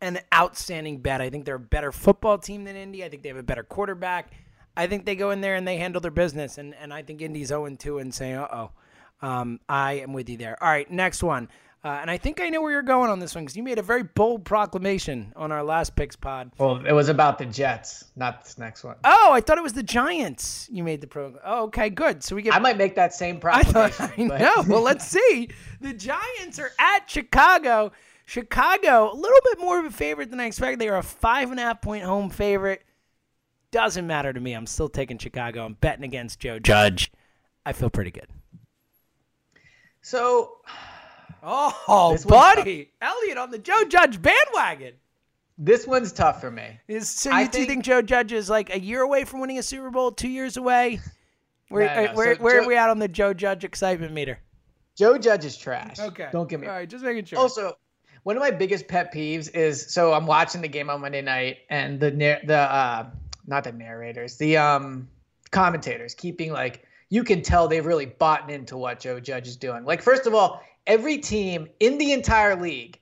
an 0.00 0.20
outstanding 0.32 0.98
bet. 0.98 1.20
I 1.20 1.30
think 1.30 1.44
they're 1.44 1.56
a 1.56 1.58
better 1.58 1.90
football 1.90 2.38
team 2.38 2.64
than 2.64 2.76
Indy. 2.76 3.02
I 3.04 3.08
think 3.08 3.22
they 3.22 3.30
have 3.30 3.38
a 3.38 3.42
better 3.42 3.64
quarterback. 3.64 4.32
I 4.76 4.86
think 4.86 5.06
they 5.06 5.16
go 5.16 5.30
in 5.30 5.40
there 5.40 5.56
and 5.56 5.66
they 5.66 5.76
handle 5.78 6.00
their 6.00 6.10
business. 6.10 6.58
And, 6.58 6.74
and 6.74 6.92
I 6.92 7.02
think 7.02 7.20
Indy's 7.20 7.48
0 7.48 7.68
2 7.78 7.98
and 7.98 8.14
say, 8.14 8.34
uh 8.34 8.46
oh. 8.52 8.70
Um, 9.22 9.60
I 9.68 9.94
am 9.94 10.12
with 10.14 10.30
you 10.30 10.38
there. 10.38 10.56
All 10.62 10.70
right, 10.70 10.90
next 10.90 11.22
one. 11.22 11.48
Uh, 11.82 11.88
and 12.02 12.10
I 12.10 12.18
think 12.18 12.42
I 12.42 12.50
know 12.50 12.60
where 12.60 12.72
you're 12.72 12.82
going 12.82 13.08
on 13.08 13.20
this 13.20 13.34
one 13.34 13.44
because 13.44 13.56
you 13.56 13.62
made 13.62 13.78
a 13.78 13.82
very 13.82 14.02
bold 14.02 14.44
proclamation 14.44 15.32
on 15.34 15.50
our 15.50 15.62
last 15.62 15.96
picks 15.96 16.14
pod. 16.14 16.52
Well, 16.58 16.84
it 16.84 16.92
was 16.92 17.08
about 17.08 17.38
the 17.38 17.46
Jets, 17.46 18.04
not 18.16 18.44
this 18.44 18.58
next 18.58 18.84
one. 18.84 18.96
Oh, 19.02 19.30
I 19.32 19.40
thought 19.40 19.56
it 19.56 19.62
was 19.62 19.72
the 19.72 19.82
Giants. 19.82 20.68
You 20.70 20.84
made 20.84 21.00
the 21.00 21.06
program. 21.06 21.40
Oh, 21.42 21.64
okay, 21.64 21.88
good. 21.88 22.22
So 22.22 22.36
we 22.36 22.42
get. 22.42 22.54
I 22.54 22.58
might 22.58 22.76
make 22.76 22.96
that 22.96 23.14
same 23.14 23.40
I 23.44 23.62
thought 23.62 23.92
proclamation. 23.92 24.30
I 24.32 24.38
know. 24.38 24.64
Well, 24.68 24.82
let's 24.82 25.06
see. 25.08 25.48
The 25.80 25.94
Giants 25.94 26.58
are 26.58 26.70
at 26.78 27.08
Chicago. 27.08 27.92
Chicago, 28.26 29.10
a 29.12 29.16
little 29.16 29.40
bit 29.44 29.58
more 29.58 29.78
of 29.78 29.86
a 29.86 29.90
favorite 29.90 30.30
than 30.30 30.38
I 30.38 30.46
expected. 30.46 30.78
They 30.80 30.88
are 30.88 30.98
a 30.98 31.02
five 31.02 31.50
and 31.50 31.58
a 31.58 31.62
half 31.62 31.80
point 31.80 32.04
home 32.04 32.28
favorite. 32.28 32.82
Doesn't 33.70 34.06
matter 34.06 34.32
to 34.32 34.38
me. 34.38 34.52
I'm 34.52 34.66
still 34.66 34.88
taking 34.90 35.16
Chicago. 35.16 35.64
I'm 35.64 35.74
betting 35.74 36.04
against 36.04 36.40
Joe 36.40 36.58
Judge. 36.58 37.10
I 37.64 37.72
feel 37.72 37.88
pretty 37.88 38.10
good. 38.10 38.28
So 40.02 40.58
Oh, 41.42 42.10
This 42.12 42.24
buddy, 42.24 42.90
Elliot 43.00 43.38
on 43.38 43.50
the 43.50 43.58
Joe 43.58 43.84
Judge 43.88 44.20
bandwagon. 44.20 44.94
this 45.58 45.86
one's 45.86 46.12
tough 46.12 46.40
for 46.40 46.50
me. 46.50 46.78
Is 46.88 47.08
so 47.08 47.30
you, 47.30 47.36
do 47.36 47.42
you 47.42 47.48
think- 47.66 47.68
think 47.68 47.84
Joe 47.84 48.02
Judge 48.02 48.32
is 48.32 48.48
like 48.50 48.74
a 48.74 48.80
year 48.80 49.02
away 49.02 49.24
from 49.24 49.40
winning 49.40 49.58
a 49.58 49.62
Super 49.62 49.90
Bowl? 49.90 50.10
Two 50.12 50.28
years 50.28 50.56
away? 50.56 51.00
Where 51.68 51.86
No, 51.86 51.94
no, 52.04 52.10
uh, 52.10 52.14
where, 52.14 52.36
so 52.36 52.42
where 52.42 52.62
are 52.62 52.66
we 52.66 52.76
at 52.76 52.90
on 52.90 52.98
the 52.98 53.08
Joe 53.08 53.32
Judge 53.32 53.64
excitement 53.64 54.12
meter? 54.12 54.38
Joe 54.96 55.16
Judge 55.18 55.44
is 55.44 55.56
trash. 55.56 55.98
Okay, 55.98 56.28
Don't 56.32 56.48
get 56.48 56.60
me. 56.60 56.66
All 56.66 56.72
right, 56.74 56.88
just 56.88 57.04
making 57.04 57.24
sure. 57.24 57.38
Also, 57.38 57.74
one 58.24 58.36
of 58.36 58.40
my 58.42 58.50
biggest 58.50 58.86
pet 58.88 59.14
peeves 59.14 59.54
is 59.54 59.92
so 59.92 60.12
I'm 60.12 60.26
watching 60.26 60.60
the 60.60 60.68
game 60.68 60.90
on 60.90 61.00
Monday 61.00 61.22
night 61.22 61.58
and 61.70 61.98
the 62.00 62.10
the 62.44 62.56
uh 62.56 63.06
not 63.46 63.64
the 63.64 63.72
narrators, 63.72 64.36
the 64.36 64.56
um 64.58 65.08
commentators 65.52 66.14
keeping 66.14 66.52
like 66.52 66.84
you 67.08 67.24
can 67.24 67.42
tell 67.42 67.66
they've 67.66 67.86
really 67.86 68.06
bought 68.06 68.50
into 68.50 68.76
what 68.76 69.00
Joe 69.00 69.18
Judge 69.20 69.48
is 69.48 69.56
doing. 69.56 69.84
Like 69.84 70.02
first 70.02 70.26
of 70.26 70.34
all, 70.34 70.62
every 70.86 71.18
team 71.18 71.68
in 71.78 71.98
the 71.98 72.12
entire 72.12 72.56
league 72.60 72.98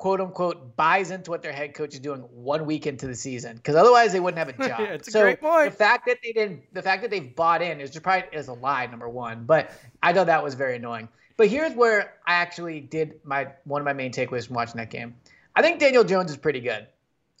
quote 0.00 0.20
unquote 0.20 0.76
buys 0.76 1.10
into 1.10 1.30
what 1.30 1.42
their 1.42 1.52
head 1.52 1.74
coach 1.74 1.92
is 1.92 2.00
doing 2.00 2.20
one 2.32 2.64
week 2.64 2.86
into 2.86 3.06
the 3.06 3.14
season 3.14 3.54
because 3.56 3.76
otherwise 3.76 4.12
they 4.12 4.20
wouldn't 4.20 4.38
have 4.38 4.48
a 4.48 4.52
job. 4.68 4.80
Yeah, 4.80 4.94
it's 4.94 5.08
a 5.08 5.10
so 5.10 5.20
great 5.22 5.40
point. 5.40 5.70
the 5.70 5.76
fact 5.76 6.06
that 6.06 6.18
they 6.24 6.32
didn't, 6.32 6.62
the 6.72 6.82
fact 6.82 7.02
that 7.02 7.10
they've 7.10 7.36
bought 7.36 7.60
in 7.60 7.80
is 7.80 7.90
just 7.90 8.02
probably 8.02 8.26
is 8.32 8.48
a 8.48 8.54
lie. 8.54 8.86
Number 8.86 9.08
one, 9.08 9.44
but 9.44 9.70
I 10.02 10.12
thought 10.14 10.26
that 10.26 10.42
was 10.42 10.54
very 10.54 10.76
annoying. 10.76 11.08
But 11.36 11.48
here's 11.48 11.74
where 11.74 12.14
I 12.26 12.34
actually 12.34 12.80
did 12.80 13.20
my 13.24 13.48
one 13.64 13.82
of 13.82 13.84
my 13.84 13.92
main 13.92 14.10
takeaways 14.10 14.46
from 14.46 14.56
watching 14.56 14.76
that 14.78 14.90
game. 14.90 15.16
I 15.54 15.62
think 15.62 15.80
Daniel 15.80 16.04
Jones 16.04 16.30
is 16.30 16.38
pretty 16.38 16.60
good. 16.60 16.86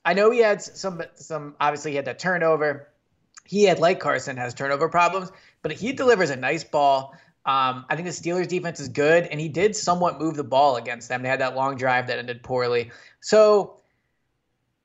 I 0.04 0.12
know 0.12 0.30
he 0.30 0.40
had 0.40 0.60
some 0.60 1.02
some 1.14 1.56
obviously 1.60 1.92
he 1.92 1.96
had 1.96 2.04
that 2.04 2.18
turnover. 2.18 2.88
He 3.46 3.64
had 3.64 3.78
like 3.78 4.00
Carson 4.00 4.36
has 4.36 4.52
turnover 4.52 4.88
problems, 4.90 5.32
but 5.62 5.72
he 5.72 5.92
delivers 5.92 6.28
a 6.30 6.36
nice 6.36 6.62
ball. 6.62 7.14
Um, 7.50 7.84
I 7.88 7.96
think 7.96 8.06
the 8.06 8.12
Steelers 8.14 8.46
defense 8.46 8.78
is 8.78 8.88
good, 8.88 9.24
and 9.24 9.40
he 9.40 9.48
did 9.48 9.74
somewhat 9.74 10.20
move 10.20 10.36
the 10.36 10.44
ball 10.44 10.76
against 10.76 11.08
them. 11.08 11.20
They 11.22 11.28
had 11.28 11.40
that 11.40 11.56
long 11.56 11.74
drive 11.76 12.06
that 12.06 12.18
ended 12.18 12.44
poorly. 12.44 12.92
So 13.20 13.80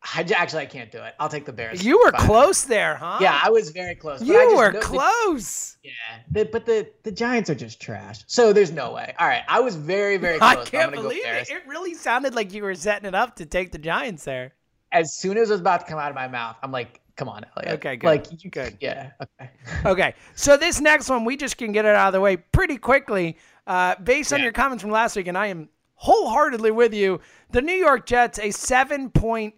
I, 0.01 0.25
actually 0.35 0.63
I 0.63 0.65
can't 0.65 0.91
do 0.91 0.97
it. 0.97 1.13
I'll 1.19 1.29
take 1.29 1.45
the 1.45 1.53
Bears. 1.53 1.85
you 1.85 1.99
were 1.99 2.11
Fine. 2.11 2.25
close 2.25 2.63
there, 2.63 2.95
huh? 2.95 3.19
Yeah, 3.21 3.39
I 3.43 3.51
was 3.51 3.69
very 3.69 3.93
close. 3.93 4.19
you 4.23 4.33
were 4.55 4.71
know- 4.71 4.79
the- 4.79 4.85
close. 4.85 5.77
yeah, 5.83 5.91
the, 6.31 6.45
but 6.45 6.65
the 6.65 6.89
the 7.03 7.11
Giants 7.11 7.51
are 7.51 7.55
just 7.55 7.79
trash. 7.79 8.23
So 8.25 8.51
there's 8.51 8.71
no 8.71 8.91
way. 8.93 9.13
All 9.19 9.27
right, 9.27 9.43
I 9.47 9.59
was 9.59 9.75
very 9.75 10.17
very 10.17 10.37
close. 10.39 10.57
I 10.57 10.65
can't 10.65 10.91
believe 10.91 11.23
it. 11.23 11.47
It 11.49 11.67
really 11.67 11.93
sounded 11.93 12.33
like 12.33 12.51
you 12.51 12.63
were 12.63 12.73
setting 12.73 13.07
it 13.07 13.13
up 13.13 13.35
to 13.35 13.45
take 13.45 13.73
the 13.73 13.77
Giants 13.77 14.23
there. 14.23 14.53
As 14.91 15.13
soon 15.13 15.37
as 15.37 15.49
it 15.49 15.53
was 15.53 15.61
about 15.61 15.81
to 15.81 15.85
come 15.85 15.99
out 15.99 16.09
of 16.09 16.15
my 16.15 16.27
mouth, 16.27 16.55
I'm 16.63 16.71
like, 16.71 17.01
"Come 17.15 17.29
on, 17.29 17.45
Elliot." 17.57 17.75
Okay, 17.75 17.95
good. 17.95 18.07
Like, 18.07 18.43
you, 18.43 18.49
Good. 18.49 18.77
Yeah. 18.79 19.11
Okay. 19.21 19.49
Okay, 19.85 20.15
so 20.35 20.57
this 20.57 20.81
next 20.81 21.09
one, 21.09 21.25
we 21.25 21.37
just 21.37 21.57
can 21.57 21.71
get 21.71 21.85
it 21.85 21.95
out 21.95 22.07
of 22.07 22.13
the 22.13 22.21
way 22.21 22.37
pretty 22.37 22.77
quickly. 22.77 23.37
Uh, 23.67 23.95
based 24.03 24.31
on 24.33 24.41
your 24.41 24.51
comments 24.51 24.81
from 24.81 24.91
last 24.91 25.15
week, 25.15 25.27
and 25.27 25.37
I 25.37 25.47
am 25.47 25.69
wholeheartedly 25.95 26.71
with 26.71 26.93
you, 26.93 27.19
the 27.51 27.61
New 27.61 27.73
York 27.73 28.05
Jets, 28.05 28.39
a 28.39 28.51
seven 28.51 29.09
point 29.09 29.55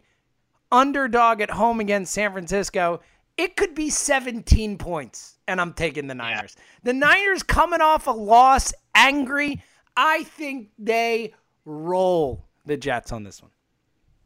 underdog 0.71 1.41
at 1.41 1.49
home 1.49 1.79
against 1.79 2.13
San 2.13 2.31
Francisco. 2.31 3.01
It 3.37 3.55
could 3.55 3.75
be 3.75 3.89
17 3.89 4.77
points, 4.77 5.37
and 5.47 5.61
I'm 5.61 5.73
taking 5.73 6.07
the 6.07 6.15
Niners. 6.15 6.55
The 6.83 6.93
Niners 6.93 7.43
coming 7.43 7.81
off 7.81 8.07
a 8.07 8.11
loss, 8.11 8.73
angry. 8.95 9.61
I 9.95 10.23
think 10.23 10.69
they 10.79 11.33
roll 11.65 12.45
the 12.65 12.77
Jets 12.77 13.11
on 13.11 13.23
this 13.23 13.41
one. 13.41 13.51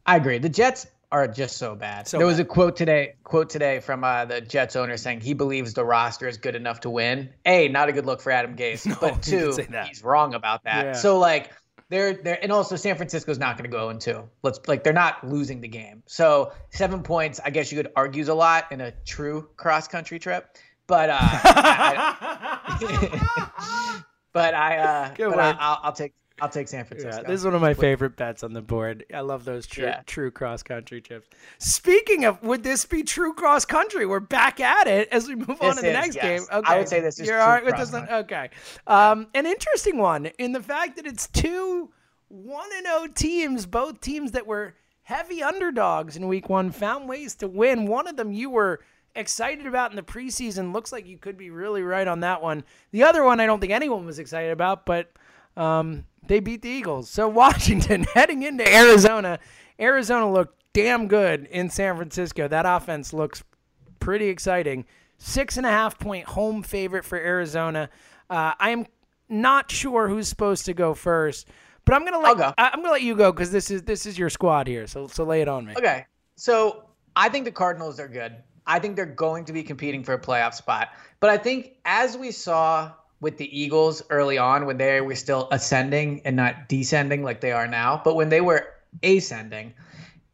I 0.06 0.16
agree. 0.16 0.38
The 0.38 0.48
Jets 0.48 0.86
are 1.12 1.28
just 1.28 1.58
so 1.58 1.76
bad. 1.76 2.08
So 2.08 2.16
there 2.16 2.26
was 2.26 2.38
bad. 2.38 2.46
a 2.46 2.48
quote 2.48 2.74
today, 2.74 3.14
quote 3.22 3.50
today 3.50 3.80
from 3.80 4.02
uh, 4.02 4.24
the 4.24 4.40
Jets 4.40 4.74
owner 4.74 4.96
saying 4.96 5.20
he 5.20 5.34
believes 5.34 5.74
the 5.74 5.84
roster 5.84 6.26
is 6.26 6.38
good 6.38 6.56
enough 6.56 6.80
to 6.80 6.90
win. 6.90 7.28
A, 7.44 7.68
not 7.68 7.90
a 7.90 7.92
good 7.92 8.06
look 8.06 8.22
for 8.22 8.32
Adam 8.32 8.56
Gase, 8.62 8.86
No, 8.86 8.96
but 8.98 9.22
two, 9.22 9.54
he's 9.86 10.02
wrong 10.02 10.34
about 10.34 10.64
that. 10.64 10.84
Yeah. 10.84 10.92
So 10.94 11.18
like 11.18 11.52
they're 11.90 12.14
they're 12.14 12.42
and 12.42 12.50
also 12.50 12.76
San 12.76 12.96
Francisco's 12.96 13.38
not 13.38 13.58
going 13.58 13.70
to 13.70 13.76
go 13.76 13.90
in 13.90 13.98
two. 13.98 14.28
Let's 14.42 14.60
like 14.66 14.82
they're 14.82 14.94
not 14.94 15.28
losing 15.28 15.60
the 15.60 15.68
game. 15.68 16.02
So 16.06 16.52
seven 16.70 17.02
points, 17.02 17.38
I 17.44 17.50
guess 17.50 17.70
you 17.70 17.76
could 17.76 17.92
argue 17.94 18.22
is 18.22 18.28
a 18.28 18.34
lot 18.34 18.72
in 18.72 18.80
a 18.80 18.92
true 19.04 19.50
cross 19.56 19.86
country 19.88 20.18
trip. 20.18 20.56
But 20.86 21.10
uh, 21.10 21.18
I, 21.20 22.72
but 24.32 24.54
I, 24.54 24.78
uh, 24.78 25.14
Good 25.14 25.30
but. 25.30 25.38
I, 25.38 25.50
will 25.50 25.78
I'll 25.82 25.92
take 25.92 26.14
I'll 26.42 26.48
take 26.48 26.66
San 26.66 26.84
Francisco. 26.84 27.22
Yeah, 27.22 27.28
this 27.28 27.38
is 27.38 27.44
one 27.44 27.54
of 27.54 27.60
my 27.60 27.72
favorite 27.72 28.16
bets 28.16 28.42
on 28.42 28.52
the 28.52 28.60
board. 28.60 29.04
I 29.14 29.20
love 29.20 29.44
those 29.44 29.64
true 29.64 29.84
Yeah. 29.84 30.02
true 30.06 30.32
cross 30.32 30.64
country 30.64 31.00
chips. 31.00 31.28
Speaking 31.58 32.24
of, 32.24 32.42
would 32.42 32.64
this 32.64 32.84
be 32.84 33.04
true 33.04 33.32
cross 33.32 33.64
country? 33.64 34.06
We're 34.06 34.18
back 34.18 34.58
at 34.58 34.88
it 34.88 35.08
as 35.12 35.28
we 35.28 35.36
move 35.36 35.50
on 35.62 35.68
This 35.68 35.76
to 35.76 35.82
the 35.82 35.92
next 35.92 36.16
yes. 36.16 36.24
game. 36.24 36.62
I 36.64 36.78
would 36.78 36.88
say 36.88 36.98
this 36.98 37.20
is 37.20 37.28
You're 37.28 37.36
true 37.36 37.44
all 37.44 37.50
right 37.52 37.64
with 37.64 37.76
this 37.76 37.92
one. 37.92 38.08
Okay, 38.08 38.50
um, 38.88 39.28
an 39.34 39.46
interesting 39.46 39.98
one 39.98 40.26
in 40.38 40.50
the 40.50 40.60
fact 40.60 40.96
that 40.96 41.06
it's 41.06 41.28
two 41.28 41.90
one 42.26 42.68
and 42.76 42.86
zero 42.86 43.06
teams, 43.06 43.64
both 43.64 44.00
teams 44.00 44.32
that 44.32 44.44
were 44.44 44.74
heavy 45.02 45.44
underdogs 45.44 46.16
in 46.16 46.26
week 46.26 46.48
one, 46.48 46.72
found 46.72 47.08
ways 47.08 47.36
to 47.36 47.46
win. 47.46 47.86
One 47.86 48.08
of 48.08 48.16
them 48.16 48.32
you 48.32 48.50
were 48.50 48.80
excited 49.14 49.66
about 49.66 49.90
in 49.90 49.96
the 49.96 50.02
preseason. 50.02 50.72
Looks 50.72 50.90
like 50.90 51.06
you 51.06 51.18
could 51.18 51.36
be 51.36 51.50
really 51.50 51.82
right 51.82 52.08
on 52.08 52.18
that 52.20 52.42
one. 52.42 52.64
The 52.90 53.04
other 53.04 53.22
one 53.22 53.38
I 53.38 53.46
don't 53.46 53.60
think 53.60 53.72
anyone 53.72 54.04
was 54.06 54.18
excited 54.18 54.50
about, 54.50 54.86
but 54.86 55.12
um, 55.56 56.04
they 56.26 56.40
beat 56.40 56.62
the 56.62 56.68
Eagles. 56.68 57.10
So 57.10 57.28
Washington 57.42 58.04
heading 58.14 58.42
into 58.42 58.66
Arizona. 58.72 59.38
Arizona 59.80 60.30
looked 60.30 60.62
damn 60.72 61.08
good 61.08 61.46
in 61.46 61.70
San 61.70 61.96
Francisco. 61.96 62.48
That 62.48 62.66
offense 62.66 63.12
looks 63.12 63.42
pretty 64.00 64.28
exciting. 64.28 64.84
Six 65.18 65.56
and 65.56 65.66
a 65.66 65.70
half 65.70 65.98
point 65.98 66.26
home 66.26 66.62
favorite 66.62 67.04
for 67.04 67.16
Arizona. 67.18 67.88
Uh, 68.28 68.54
I 68.58 68.70
am 68.70 68.86
not 69.28 69.70
sure 69.70 70.08
who's 70.08 70.28
supposed 70.28 70.64
to 70.66 70.74
go 70.74 70.94
first, 70.94 71.48
but 71.84 71.94
I'm 71.94 72.04
gonna 72.04 72.18
let 72.18 72.36
go. 72.36 72.52
I- 72.58 72.70
I'm 72.72 72.80
gonna 72.80 72.92
let 72.92 73.02
you 73.02 73.14
go 73.14 73.30
because 73.32 73.50
this 73.50 73.70
is 73.70 73.82
this 73.82 74.04
is 74.06 74.18
your 74.18 74.30
squad 74.30 74.66
here. 74.66 74.86
So 74.86 75.06
so 75.06 75.24
lay 75.24 75.40
it 75.42 75.48
on 75.48 75.66
me. 75.66 75.74
Okay. 75.76 76.06
So 76.36 76.84
I 77.14 77.28
think 77.28 77.44
the 77.44 77.52
Cardinals 77.52 78.00
are 78.00 78.08
good. 78.08 78.36
I 78.66 78.78
think 78.78 78.96
they're 78.96 79.06
going 79.06 79.44
to 79.46 79.52
be 79.52 79.62
competing 79.62 80.02
for 80.04 80.14
a 80.14 80.20
playoff 80.20 80.54
spot. 80.54 80.90
But 81.20 81.30
I 81.30 81.38
think 81.38 81.76
as 81.84 82.16
we 82.16 82.30
saw 82.30 82.92
with 83.22 83.38
the 83.38 83.58
Eagles 83.58 84.02
early 84.10 84.36
on 84.36 84.66
when 84.66 84.76
they 84.76 85.00
were 85.00 85.14
still 85.14 85.48
ascending 85.52 86.20
and 86.24 86.34
not 86.34 86.68
descending 86.68 87.22
like 87.22 87.40
they 87.40 87.52
are 87.52 87.68
now, 87.68 88.02
but 88.04 88.16
when 88.16 88.28
they 88.28 88.40
were 88.40 88.74
ascending, 89.04 89.72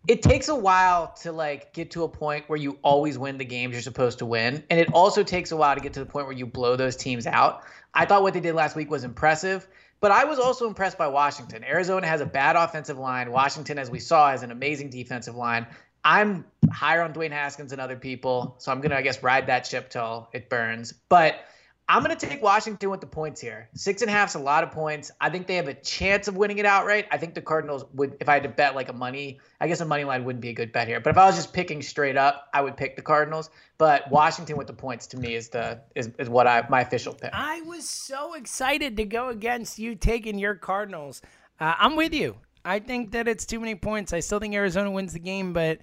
it 0.08 0.22
takes 0.22 0.48
a 0.48 0.54
while 0.54 1.12
to 1.20 1.30
like 1.30 1.74
get 1.74 1.90
to 1.90 2.04
a 2.04 2.08
point 2.08 2.48
where 2.48 2.58
you 2.58 2.78
always 2.82 3.18
win 3.18 3.36
the 3.36 3.44
games 3.44 3.74
you're 3.74 3.82
supposed 3.82 4.18
to 4.18 4.26
win. 4.26 4.64
And 4.70 4.80
it 4.80 4.88
also 4.94 5.22
takes 5.22 5.52
a 5.52 5.56
while 5.56 5.74
to 5.74 5.82
get 5.82 5.92
to 5.92 6.00
the 6.00 6.06
point 6.06 6.26
where 6.26 6.34
you 6.34 6.46
blow 6.46 6.76
those 6.76 6.96
teams 6.96 7.26
out. 7.26 7.62
I 7.92 8.06
thought 8.06 8.22
what 8.22 8.32
they 8.32 8.40
did 8.40 8.54
last 8.54 8.74
week 8.74 8.90
was 8.90 9.04
impressive. 9.04 9.68
But 10.00 10.12
I 10.12 10.24
was 10.24 10.38
also 10.38 10.66
impressed 10.68 10.96
by 10.96 11.08
Washington. 11.08 11.64
Arizona 11.64 12.06
has 12.06 12.20
a 12.20 12.26
bad 12.26 12.56
offensive 12.56 12.98
line. 12.98 13.32
Washington, 13.32 13.78
as 13.78 13.90
we 13.90 13.98
saw, 13.98 14.30
has 14.30 14.42
an 14.42 14.52
amazing 14.52 14.90
defensive 14.90 15.34
line. 15.34 15.66
I'm 16.04 16.44
higher 16.70 17.02
on 17.02 17.12
Dwayne 17.12 17.32
Haskins 17.32 17.70
than 17.70 17.80
other 17.80 17.96
people, 17.96 18.54
so 18.58 18.70
I'm 18.70 18.80
gonna, 18.80 18.94
I 18.94 19.02
guess, 19.02 19.22
ride 19.22 19.48
that 19.48 19.66
ship 19.66 19.90
till 19.90 20.28
it 20.32 20.48
burns. 20.48 20.92
But 20.92 21.44
I'm 21.90 22.02
gonna 22.02 22.16
take 22.16 22.42
Washington 22.42 22.90
with 22.90 23.00
the 23.00 23.06
points 23.06 23.40
here. 23.40 23.70
Six 23.74 24.02
and 24.02 24.10
a 24.10 24.12
half's 24.12 24.34
a 24.34 24.38
lot 24.38 24.62
of 24.62 24.70
points. 24.70 25.10
I 25.22 25.30
think 25.30 25.46
they 25.46 25.56
have 25.56 25.68
a 25.68 25.74
chance 25.74 26.28
of 26.28 26.36
winning 26.36 26.58
it 26.58 26.66
outright. 26.66 27.06
I 27.10 27.16
think 27.16 27.34
the 27.34 27.40
Cardinals 27.40 27.86
would, 27.94 28.14
if 28.20 28.28
I 28.28 28.34
had 28.34 28.42
to 28.42 28.50
bet 28.50 28.74
like 28.74 28.90
a 28.90 28.92
money, 28.92 29.40
I 29.58 29.68
guess 29.68 29.80
a 29.80 29.86
money 29.86 30.04
line 30.04 30.24
wouldn't 30.24 30.42
be 30.42 30.50
a 30.50 30.52
good 30.52 30.70
bet 30.70 30.86
here. 30.86 31.00
But 31.00 31.10
if 31.10 31.16
I 31.16 31.24
was 31.24 31.36
just 31.36 31.54
picking 31.54 31.80
straight 31.80 32.18
up, 32.18 32.48
I 32.52 32.60
would 32.60 32.76
pick 32.76 32.94
the 32.94 33.02
Cardinals. 33.02 33.48
But 33.78 34.10
Washington 34.10 34.58
with 34.58 34.66
the 34.66 34.74
points 34.74 35.06
to 35.08 35.16
me 35.16 35.34
is 35.34 35.48
the 35.48 35.80
is, 35.94 36.10
is 36.18 36.28
what 36.28 36.46
I 36.46 36.66
my 36.68 36.82
official 36.82 37.14
pick. 37.14 37.30
I 37.32 37.62
was 37.62 37.88
so 37.88 38.34
excited 38.34 38.98
to 38.98 39.06
go 39.06 39.30
against 39.30 39.78
you 39.78 39.94
taking 39.94 40.38
your 40.38 40.56
Cardinals. 40.56 41.22
Uh, 41.58 41.74
I'm 41.78 41.96
with 41.96 42.12
you. 42.12 42.36
I 42.66 42.80
think 42.80 43.12
that 43.12 43.28
it's 43.28 43.46
too 43.46 43.60
many 43.60 43.74
points. 43.74 44.12
I 44.12 44.20
still 44.20 44.40
think 44.40 44.54
Arizona 44.54 44.90
wins 44.90 45.14
the 45.14 45.20
game, 45.20 45.54
but 45.54 45.78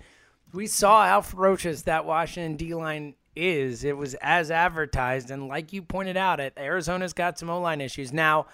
we 0.53 0.67
saw 0.67 1.07
how 1.07 1.21
ferocious 1.21 1.81
that 1.83 2.05
Washington 2.05 2.57
D 2.57 2.75
line 2.75 3.15
is. 3.35 3.83
It 3.83 3.97
was 3.97 4.13
as 4.15 4.51
advertised, 4.51 5.31
and 5.31 5.47
like 5.47 5.73
you 5.73 5.81
pointed 5.81 6.17
out, 6.17 6.39
it 6.39 6.53
Arizona's 6.57 7.13
got 7.13 7.37
some 7.39 7.49
O 7.49 7.59
line 7.61 7.81
issues 7.81 8.11
now. 8.13 8.47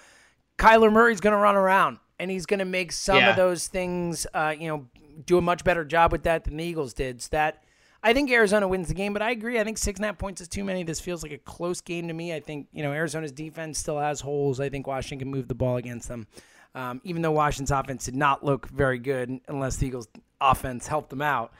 Kyler 0.58 0.92
Murray's 0.92 1.20
going 1.20 1.32
to 1.32 1.38
run 1.38 1.56
around, 1.56 1.98
and 2.18 2.30
he's 2.30 2.46
going 2.46 2.58
to 2.60 2.64
make 2.64 2.92
some 2.92 3.16
Yeah. 3.18 3.30
of 3.30 3.36
those 3.36 3.66
things, 3.66 4.26
uh, 4.34 4.54
you 4.58 4.68
know, 4.68 4.86
do 5.26 5.38
a 5.38 5.42
much 5.42 5.64
better 5.64 5.84
job 5.84 6.12
with 6.12 6.22
that 6.24 6.44
than 6.44 6.56
the 6.56 6.64
Eagles 6.64 6.92
did. 6.94 7.20
So 7.22 7.28
that 7.32 7.62
I 8.02 8.12
think 8.12 8.30
Arizona 8.30 8.66
wins 8.66 8.88
the 8.88 8.94
game, 8.94 9.12
but 9.12 9.22
I 9.22 9.30
agree. 9.30 9.60
I 9.60 9.64
think 9.64 9.78
six 9.78 9.98
and 9.98 10.04
a 10.04 10.08
half 10.08 10.18
points 10.18 10.40
is 10.40 10.48
too 10.48 10.64
many. 10.64 10.82
This 10.82 11.00
feels 11.00 11.22
like 11.22 11.32
a 11.32 11.38
close 11.38 11.80
game 11.80 12.08
to 12.08 12.14
me. 12.14 12.34
I 12.34 12.40
think 12.40 12.66
you 12.72 12.82
know 12.82 12.92
Arizona's 12.92 13.32
defense 13.32 13.78
still 13.78 13.98
has 13.98 14.20
holes. 14.20 14.58
I 14.60 14.68
think 14.68 14.86
Washington 14.86 15.18
can 15.26 15.30
move 15.30 15.48
the 15.48 15.54
ball 15.54 15.76
against 15.76 16.08
them, 16.08 16.26
um, 16.74 17.00
even 17.04 17.22
though 17.22 17.30
Washington's 17.32 17.70
offense 17.70 18.04
did 18.04 18.16
not 18.16 18.44
look 18.44 18.68
very 18.70 18.98
good 18.98 19.40
unless 19.48 19.76
the 19.76 19.86
Eagles' 19.86 20.08
offense 20.40 20.86
helped 20.88 21.10
them 21.10 21.22
out. 21.22 21.52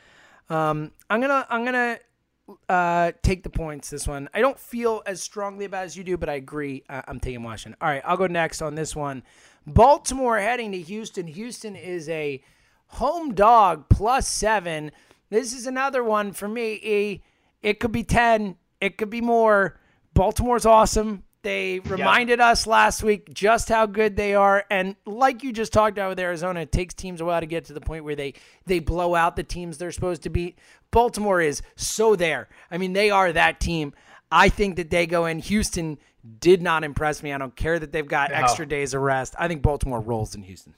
Um, 0.51 0.91
I'm 1.09 1.21
gonna 1.21 1.47
I'm 1.49 1.65
gonna 1.65 1.99
uh, 2.69 3.13
take 3.23 3.43
the 3.43 3.51
points 3.51 3.91
this 3.91 4.07
one. 4.07 4.29
I 4.35 4.41
don't 4.41 4.59
feel 4.59 5.03
as 5.07 5.23
strongly 5.23 5.65
about 5.65 5.85
as 5.85 5.97
you 5.97 6.05
do, 6.05 6.17
but 6.17 6.29
I 6.29 6.35
agree. 6.35 6.83
Uh, 6.89 7.03
I'm 7.07 7.21
taking 7.21 7.43
Washington. 7.43 7.77
All 7.81 7.89
right, 7.89 8.03
I'll 8.05 8.17
go 8.17 8.27
next 8.27 8.63
on 8.63 8.75
this 8.75 8.95
one. 8.97 9.23
Baltimore 9.67 10.39
heading 10.39 10.73
to 10.73 10.81
Houston. 10.81 11.27
Houston 11.27 11.77
is 11.77 12.09
a 12.09 12.43
home 12.89 13.35
dog 13.35 13.89
plus 13.89 14.27
seven. 14.29 14.93
This 15.31 15.53
is 15.53 15.67
another 15.67 16.05
one 16.05 16.33
for 16.33 16.49
me. 16.49 17.23
It 17.63 17.81
could 17.81 17.93
be 17.93 18.03
10, 18.03 18.57
it 18.81 18.99
could 18.99 19.11
be 19.11 19.21
more. 19.21 19.79
Baltimore's 20.15 20.67
awesome. 20.67 21.23
They 21.43 21.81
reminded 21.81 22.41
us 22.41 22.67
last 22.69 23.03
week 23.03 23.33
just 23.35 23.69
how 23.69 23.87
good 23.87 24.17
they 24.17 24.35
are. 24.35 24.65
And 24.71 24.95
like 25.05 25.43
you 25.43 25.53
just 25.53 25.73
talked 25.73 25.99
about 25.99 26.11
with 26.11 26.21
Arizona, 26.21 26.61
it 26.61 26.71
takes 26.73 26.95
teams 26.95 27.21
a 27.21 27.25
while 27.25 27.41
to 27.41 27.47
get 27.47 27.65
to 27.67 27.73
the 27.73 27.81
point 27.81 28.05
where 28.05 28.15
they, 28.15 28.35
they 28.67 28.79
blow 28.79 29.15
out 29.17 29.35
the 29.35 29.43
teams 29.43 29.79
they're 29.79 29.91
supposed 29.91 30.23
to 30.23 30.31
beat. 30.31 30.59
Baltimore 30.93 31.41
is 31.41 31.63
so 31.75 32.15
there. 32.15 32.49
I 32.71 32.79
mean, 32.79 32.93
they 32.93 33.11
are 33.11 33.33
that 33.33 33.59
team. 33.59 33.93
I 34.31 34.49
think 34.51 34.77
that 34.77 34.91
they 34.91 35.07
go 35.07 35.27
in. 35.27 35.41
Houston 35.41 35.99
did 36.39 36.63
not 36.63 36.85
impress 36.85 37.23
me. 37.25 37.33
I 37.33 37.39
don't 37.39 37.57
care 37.57 37.79
that 37.79 37.91
they've 37.91 38.07
got 38.07 38.31
No. 38.31 38.37
extra 38.37 38.65
days 38.65 38.95
of 38.95 39.03
rest. 39.03 39.35
I 39.37 39.49
think 39.49 39.63
Baltimore 39.63 40.01
rolls 40.01 40.37
in 40.37 40.43
Houston. 40.43 40.75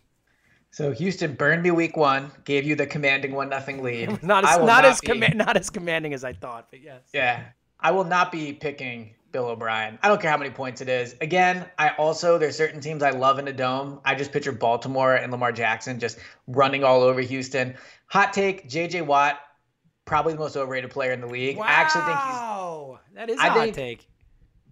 So 0.70 0.92
Houston 0.92 1.35
burned 1.35 1.62
me 1.62 1.70
week 1.72 1.96
one, 1.96 2.33
gave 2.44 2.64
you 2.64 2.74
the 2.74 2.87
commanding 2.87 3.33
one 3.35 3.48
nothing 3.50 3.83
lead. 3.83 4.22
Not 4.22 4.44
as 4.44 4.59
will 4.59 4.66
not, 4.66 4.85
as 4.85 5.00
be- 5.00 5.09
command 5.09 5.35
not 5.37 5.57
as 5.57 5.68
commanding 5.70 6.14
as 6.14 6.24
I 6.24 6.33
thought, 6.33 6.68
but 6.70 6.81
yes. 6.81 7.03
Yeah. 7.12 7.42
I 7.79 7.90
will 7.90 8.05
not 8.05 8.33
be 8.33 8.55
picking 8.55 9.14
Bill 9.35 9.47
O'Brien. 9.47 9.99
I 10.01 10.07
don't 10.07 10.23
care 10.23 10.31
how 10.31 10.37
many 10.38 10.51
points 10.51 10.81
it 10.81 10.88
is. 10.88 11.16
Again, 11.20 11.66
I 11.77 11.88
also 11.99 12.38
there's 12.38 12.57
certain 12.57 12.81
teams 12.81 13.03
I 13.03 13.11
love 13.11 13.40
in 13.40 13.49
a 13.49 13.53
dome. 13.53 14.01
I 14.05 14.14
just 14.14 14.31
picture 14.31 14.53
Baltimore 14.53 15.16
and 15.16 15.33
Lamar 15.33 15.51
Jackson 15.51 15.99
just 15.99 16.20
running 16.47 16.85
all 16.85 17.03
over 17.03 17.20
Houston. 17.20 17.75
Hot 18.07 18.33
take, 18.33 18.70
JJ 18.70 19.05
Watt, 19.07 19.40
probably 20.05 20.35
the 20.35 20.38
most 20.38 20.57
overrated 20.57 20.92
player 20.92 21.11
in 21.11 21.20
the 21.20 21.27
league. 21.27 21.59
I 21.59 21.66
actually 21.66 22.03
think 22.03 22.16
he's 22.16 22.27
Wow, 22.37 23.01
that 23.14 23.29
is 23.29 23.38
a 23.40 23.42
I 23.42 23.49
hot 23.49 23.75
take. 23.75 24.07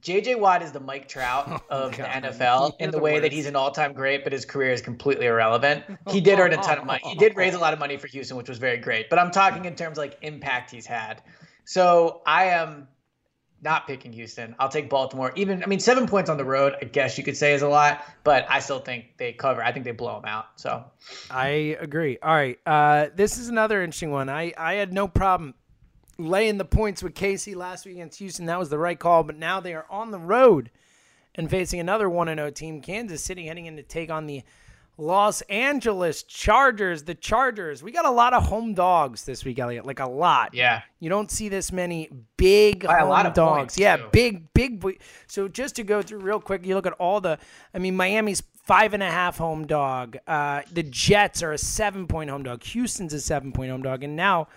JJ 0.01 0.39
Watt 0.39 0.63
is 0.63 0.71
the 0.71 0.79
Mike 0.81 1.09
Trout 1.09 1.49
oh 1.71 1.87
of 1.87 1.97
the 1.97 2.03
Oh, 2.03 2.05
God. 2.05 2.23
NFL 2.23 2.77
in 2.79 2.93
the 2.93 2.99
the 2.99 3.03
way 3.03 3.19
that 3.19 3.33
he's 3.33 3.47
an 3.47 3.57
all-time 3.57 3.93
great, 3.93 4.23
but 4.23 4.33
his 4.33 4.45
career 4.45 4.71
is 4.73 4.81
completely 4.81 5.27
irrelevant. 5.27 5.83
He 6.09 6.21
did 6.21 6.39
earn 6.39 6.53
a 6.53 6.57
ton 6.57 6.79
of 6.79 6.87
money. 6.87 7.03
He 7.05 7.17
did 7.17 7.37
raise 7.37 7.55
a 7.55 7.59
lot 7.59 7.73
of 7.73 7.81
money 7.81 7.97
for 7.97 8.07
Houston, 8.07 8.37
which 8.37 8.49
was 8.49 8.59
very 8.59 8.79
great. 8.79 9.11
But 9.11 9.19
I'm 9.19 9.33
talking 9.33 9.65
in 9.65 9.75
terms 9.75 9.99
like 9.99 10.19
impact 10.23 10.71
he's 10.71 10.87
had. 10.87 11.21
So 11.65 12.23
I 12.27 12.45
am 12.45 12.87
not 13.63 13.87
picking 13.87 14.13
Houston. 14.13 14.55
I'll 14.59 14.69
take 14.69 14.91
Baltimore. 14.91 15.33
Even 15.37 15.63
I 15.63 15.67
mean, 15.67 15.81
seven 15.81 16.07
points 16.07 16.29
on 16.29 16.37
the 16.37 16.45
road, 16.45 16.75
I 16.83 16.85
guess 16.85 17.17
you 17.17 17.25
could 17.25 17.37
say 17.37 17.55
is 17.55 17.63
a 17.63 17.69
lot, 17.69 18.05
but 18.25 18.45
I 18.49 18.59
still 18.59 18.81
think 18.81 19.17
they 19.17 19.33
cover. 19.33 19.63
I 19.63 19.73
think 19.73 19.85
they 19.85 19.93
blow 19.93 20.17
them 20.17 20.25
out. 20.27 20.47
So 20.57 20.85
I 21.31 21.77
agree. 21.81 22.19
All 22.23 22.35
right, 22.35 22.59
uh, 22.67 23.09
this 23.15 23.39
is 23.39 23.49
another 23.49 23.83
interesting 23.83 24.11
one. 24.11 24.29
I 24.29 24.53
I 24.59 24.75
had 24.75 24.93
no 24.93 25.07
problem 25.07 25.55
laying 26.19 26.59
the 26.59 26.65
points 26.65 27.03
with 27.03 27.15
Casey 27.15 27.55
last 27.55 27.87
week 27.87 27.95
against 27.95 28.19
Houston. 28.19 28.47
That 28.47 28.59
was 28.59 28.69
the 28.69 28.79
right 28.79 28.99
call. 28.99 29.23
But 29.23 29.37
now 29.37 29.61
they 29.61 29.75
are 29.75 29.87
on 29.89 30.11
the 30.11 30.19
road 30.19 30.71
and 31.35 31.49
facing 31.49 31.81
another 31.81 32.11
one 32.11 32.29
and 32.29 32.39
zero 32.39 32.51
team, 32.51 32.81
Kansas 32.83 33.23
City, 33.23 33.47
heading 33.47 33.67
in 33.67 33.77
to 33.77 33.83
take 33.83 34.11
on 34.11 34.27
the 34.27 34.43
Los 34.99 35.41
Angeles 35.43 36.23
Chargers. 36.23 37.05
The 37.05 37.15
Chargers. 37.15 37.83
We 37.83 37.93
got 37.93 38.05
a 38.05 38.11
lot 38.11 38.35
of 38.35 38.45
home 38.45 38.75
dogs 38.75 39.25
this 39.25 39.45
week, 39.45 39.59
Elliot. 39.59 39.87
Like 39.87 40.01
a 40.01 40.09
lot. 40.09 40.55
yeah, 40.55 40.83
You 41.01 41.09
don't 41.09 41.31
see 41.31 41.49
this 41.49 41.73
many 41.73 42.09
big 42.37 42.85
By 42.85 42.99
a 42.99 43.07
lot 43.07 43.27
of 43.27 43.35
dogs. 43.35 43.57
points, 43.59 43.79
yeah, 43.79 43.97
too. 43.97 44.09
big, 44.13 44.53
big. 44.53 45.01
So 45.27 45.49
just 45.49 45.77
to 45.77 45.83
go 45.85 46.03
through 46.03 46.21
real 46.21 46.41
quick, 46.41 46.65
you 46.67 46.75
look 46.75 46.87
at 46.87 46.93
all 46.95 47.21
the. 47.21 47.39
I 47.75 47.79
mean, 47.79 47.97
Miami's 47.97 48.43
five 48.65 48.95
and 48.95 49.03
a 49.03 49.11
half 49.11 49.39
home 49.39 49.67
dog. 49.67 50.19
Uh, 50.27 50.63
the 50.71 50.83
Jets 50.85 51.43
are 51.43 51.53
a 51.53 51.59
seven 51.59 52.07
point 52.07 52.31
home 52.31 52.43
dog. 52.43 52.63
Houston's 52.63 53.13
a 53.15 53.21
seven 53.21 53.51
point 53.53 53.71
home 53.71 53.83
dog, 53.83 54.05
and 54.05 54.15
now 54.15 54.49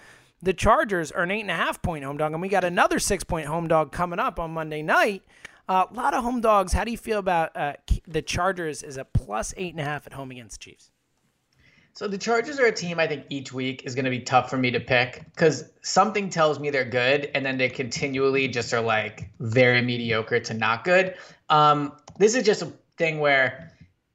the 0.43 0.53
Chargers 0.53 1.11
are 1.11 1.23
an 1.23 1.31
eight 1.31 1.41
and 1.41 1.49
a 1.51 1.55
half 1.55 1.81
point 1.81 2.03
home 2.03 2.17
dog, 2.17 2.33
and 2.33 2.41
we 2.41 2.49
got 2.49 2.63
another 2.63 2.99
six 2.99 3.23
point 3.23 3.47
home 3.47 3.67
dog 3.67 3.91
coming 3.91 4.19
up 4.19 4.39
on 4.39 4.51
Monday 4.51 4.81
night. 4.83 5.23
Uh, 5.67 5.85
a 5.89 5.93
lot 5.93 6.13
of 6.13 6.23
home 6.23 6.41
dogs. 6.41 6.73
How 6.73 6.83
do 6.83 6.91
you 6.91 6.97
feel 6.97 7.19
about 7.19 7.55
uh, 7.55 7.73
the 8.07 8.21
Chargers 8.21 8.83
as 8.83 8.97
a 8.97 9.05
plus 9.05 9.53
eight 9.57 9.73
and 9.73 9.81
a 9.81 9.83
half 9.83 10.05
at 10.05 10.13
home 10.13 10.31
against 10.31 10.59
the 10.59 10.65
Chiefs? 10.65 10.91
So 11.93 12.07
the 12.07 12.17
Chargers 12.17 12.59
are 12.59 12.65
a 12.65 12.71
team 12.73 12.99
I 12.99 13.07
think 13.07 13.25
each 13.29 13.53
week 13.53 13.83
is 13.85 13.95
going 13.95 14.05
to 14.05 14.11
be 14.11 14.19
tough 14.19 14.49
for 14.49 14.57
me 14.57 14.69
to 14.71 14.79
pick 14.81 15.23
because 15.33 15.71
something 15.81 16.29
tells 16.29 16.59
me 16.59 16.69
they're 16.69 16.83
good, 16.83 17.31
and 17.33 17.45
then 17.45 17.57
they 17.57 17.69
continually 17.69 18.47
just 18.49 18.73
are 18.73 18.81
like 18.81 19.29
very 19.39 19.81
mediocre 19.81 20.39
to 20.41 20.53
not 20.53 20.83
good. 20.83 21.15
Um, 21.49 21.93
this 22.19 22.35
is 22.35 22.43
just 22.43 22.61
a 22.61 22.73
thing 22.97 23.19
where 23.19 23.71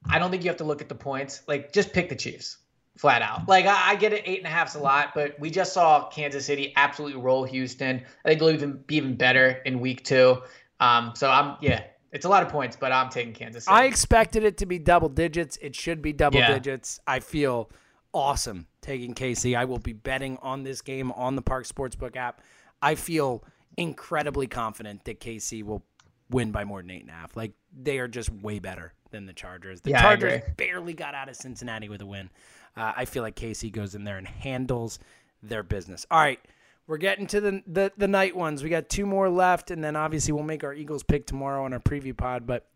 I 0.07 0.19
don't 0.19 0.29
think 0.29 0.43
you 0.43 0.49
have 0.51 0.57
to 0.57 0.63
look 0.63 0.81
at 0.81 0.89
the 0.89 0.95
points. 0.95 1.41
Like, 1.47 1.73
just 1.73 1.91
pick 1.91 2.09
the 2.09 2.15
Chiefs. 2.15 2.57
flat 2.97 3.23
out. 3.23 3.47
Like 3.47 3.65
I, 3.65 3.91
I 3.91 3.95
get 3.95 4.13
it, 4.13 4.23
eight 4.25 4.37
and 4.37 4.47
a 4.47 4.51
half's 4.51 4.75
a 4.75 4.79
lot, 4.79 5.13
but 5.15 5.39
we 5.39 5.49
just 5.49 5.73
saw 5.73 6.07
Kansas 6.09 6.45
City 6.45 6.73
absolutely 6.75 7.19
roll 7.19 7.43
Houston. 7.45 8.03
I 8.23 8.29
think 8.29 8.39
they'll 8.39 8.51
even 8.51 8.83
be 8.85 8.97
even 8.97 9.15
better 9.15 9.59
in 9.65 9.79
week 9.79 10.03
two. 10.03 10.43
Um, 10.81 11.13
so 11.15 11.29
I'm 11.29 11.55
yeah, 11.61 11.83
it's 12.11 12.25
a 12.25 12.29
lot 12.29 12.43
of 12.43 12.49
points, 12.49 12.75
but 12.75 12.91
I'm 12.91 13.09
taking 13.09 13.33
Kansas 13.33 13.65
City. 13.65 13.73
I 13.73 13.85
expected 13.85 14.43
it 14.43 14.57
to 14.57 14.65
be 14.65 14.79
double 14.79 15.07
digits. 15.09 15.57
It 15.61 15.75
should 15.75 16.01
be 16.01 16.11
double 16.11 16.39
Yeah. 16.39 16.53
digits. 16.53 16.99
I 17.07 17.19
feel 17.21 17.69
awesome 18.13 18.67
taking 18.81 19.13
KC. 19.13 19.55
I 19.55 19.63
will 19.65 19.79
be 19.79 19.93
betting 19.93 20.37
on 20.41 20.63
this 20.63 20.81
game 20.81 21.11
on 21.13 21.35
the 21.35 21.41
Parx 21.41 21.71
Sportsbook 21.71 22.15
app. 22.17 22.41
I 22.81 22.95
feel 22.95 23.43
incredibly 23.77 24.47
confident 24.47 25.05
that 25.05 25.19
KC 25.21 25.63
will 25.63 25.83
win 26.29 26.51
by 26.51 26.65
more 26.65 26.81
than 26.81 26.91
eight 26.91 27.01
and 27.01 27.09
a 27.09 27.13
half. 27.13 27.37
Like 27.37 27.53
they 27.71 27.99
are 27.99 28.07
just 28.07 28.29
way 28.31 28.59
better 28.59 28.93
than 29.11 29.25
the 29.25 29.33
Chargers. 29.33 29.81
The 29.81 29.91
Yeah, 29.91 30.01
Chargers 30.01 30.41
barely 30.57 30.93
got 30.93 31.13
out 31.13 31.29
of 31.29 31.35
Cincinnati 31.35 31.89
with 31.89 32.01
a 32.01 32.05
win. 32.05 32.29
Uh, 32.75 32.93
I 32.95 33.05
feel 33.05 33.21
like 33.23 33.35
KC 33.35 33.71
goes 33.71 33.95
in 33.95 34.03
there 34.03 34.17
and 34.17 34.27
handles 34.27 34.99
their 35.43 35.63
business. 35.63 36.05
All 36.09 36.19
right. 36.19 36.39
We're 36.87 36.97
getting 36.97 37.27
to 37.27 37.39
the, 37.39 37.63
the 37.67 37.91
the 37.95 38.07
night 38.07 38.35
ones. 38.35 38.63
We 38.63 38.69
got 38.69 38.89
two 38.89 39.05
more 39.05 39.29
left, 39.29 39.71
and 39.71 39.83
then 39.83 39.95
obviously 39.95 40.33
we'll 40.33 40.43
make 40.43 40.63
our 40.63 40.73
Eagles 40.73 41.03
pick 41.03 41.25
tomorrow 41.25 41.63
on 41.63 41.73
our 41.73 41.79
preview 41.79 42.15
pod. 42.15 42.45
But 42.45 42.67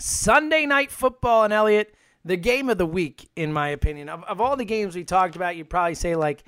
Sunday 0.00 0.66
night 0.66 0.90
football 0.90 1.44
and 1.44 1.52
Elliot, 1.52 1.94
the 2.24 2.36
game 2.36 2.68
of 2.68 2.78
the 2.78 2.86
week, 2.86 3.28
in 3.36 3.52
my 3.52 3.68
opinion. 3.68 4.08
Of, 4.08 4.24
of 4.24 4.40
all 4.40 4.56
the 4.56 4.64
games 4.64 4.96
we 4.96 5.04
talked 5.04 5.36
about, 5.36 5.56
you'd 5.56 5.70
probably 5.70 5.94
say 5.94 6.16
like, 6.16 6.44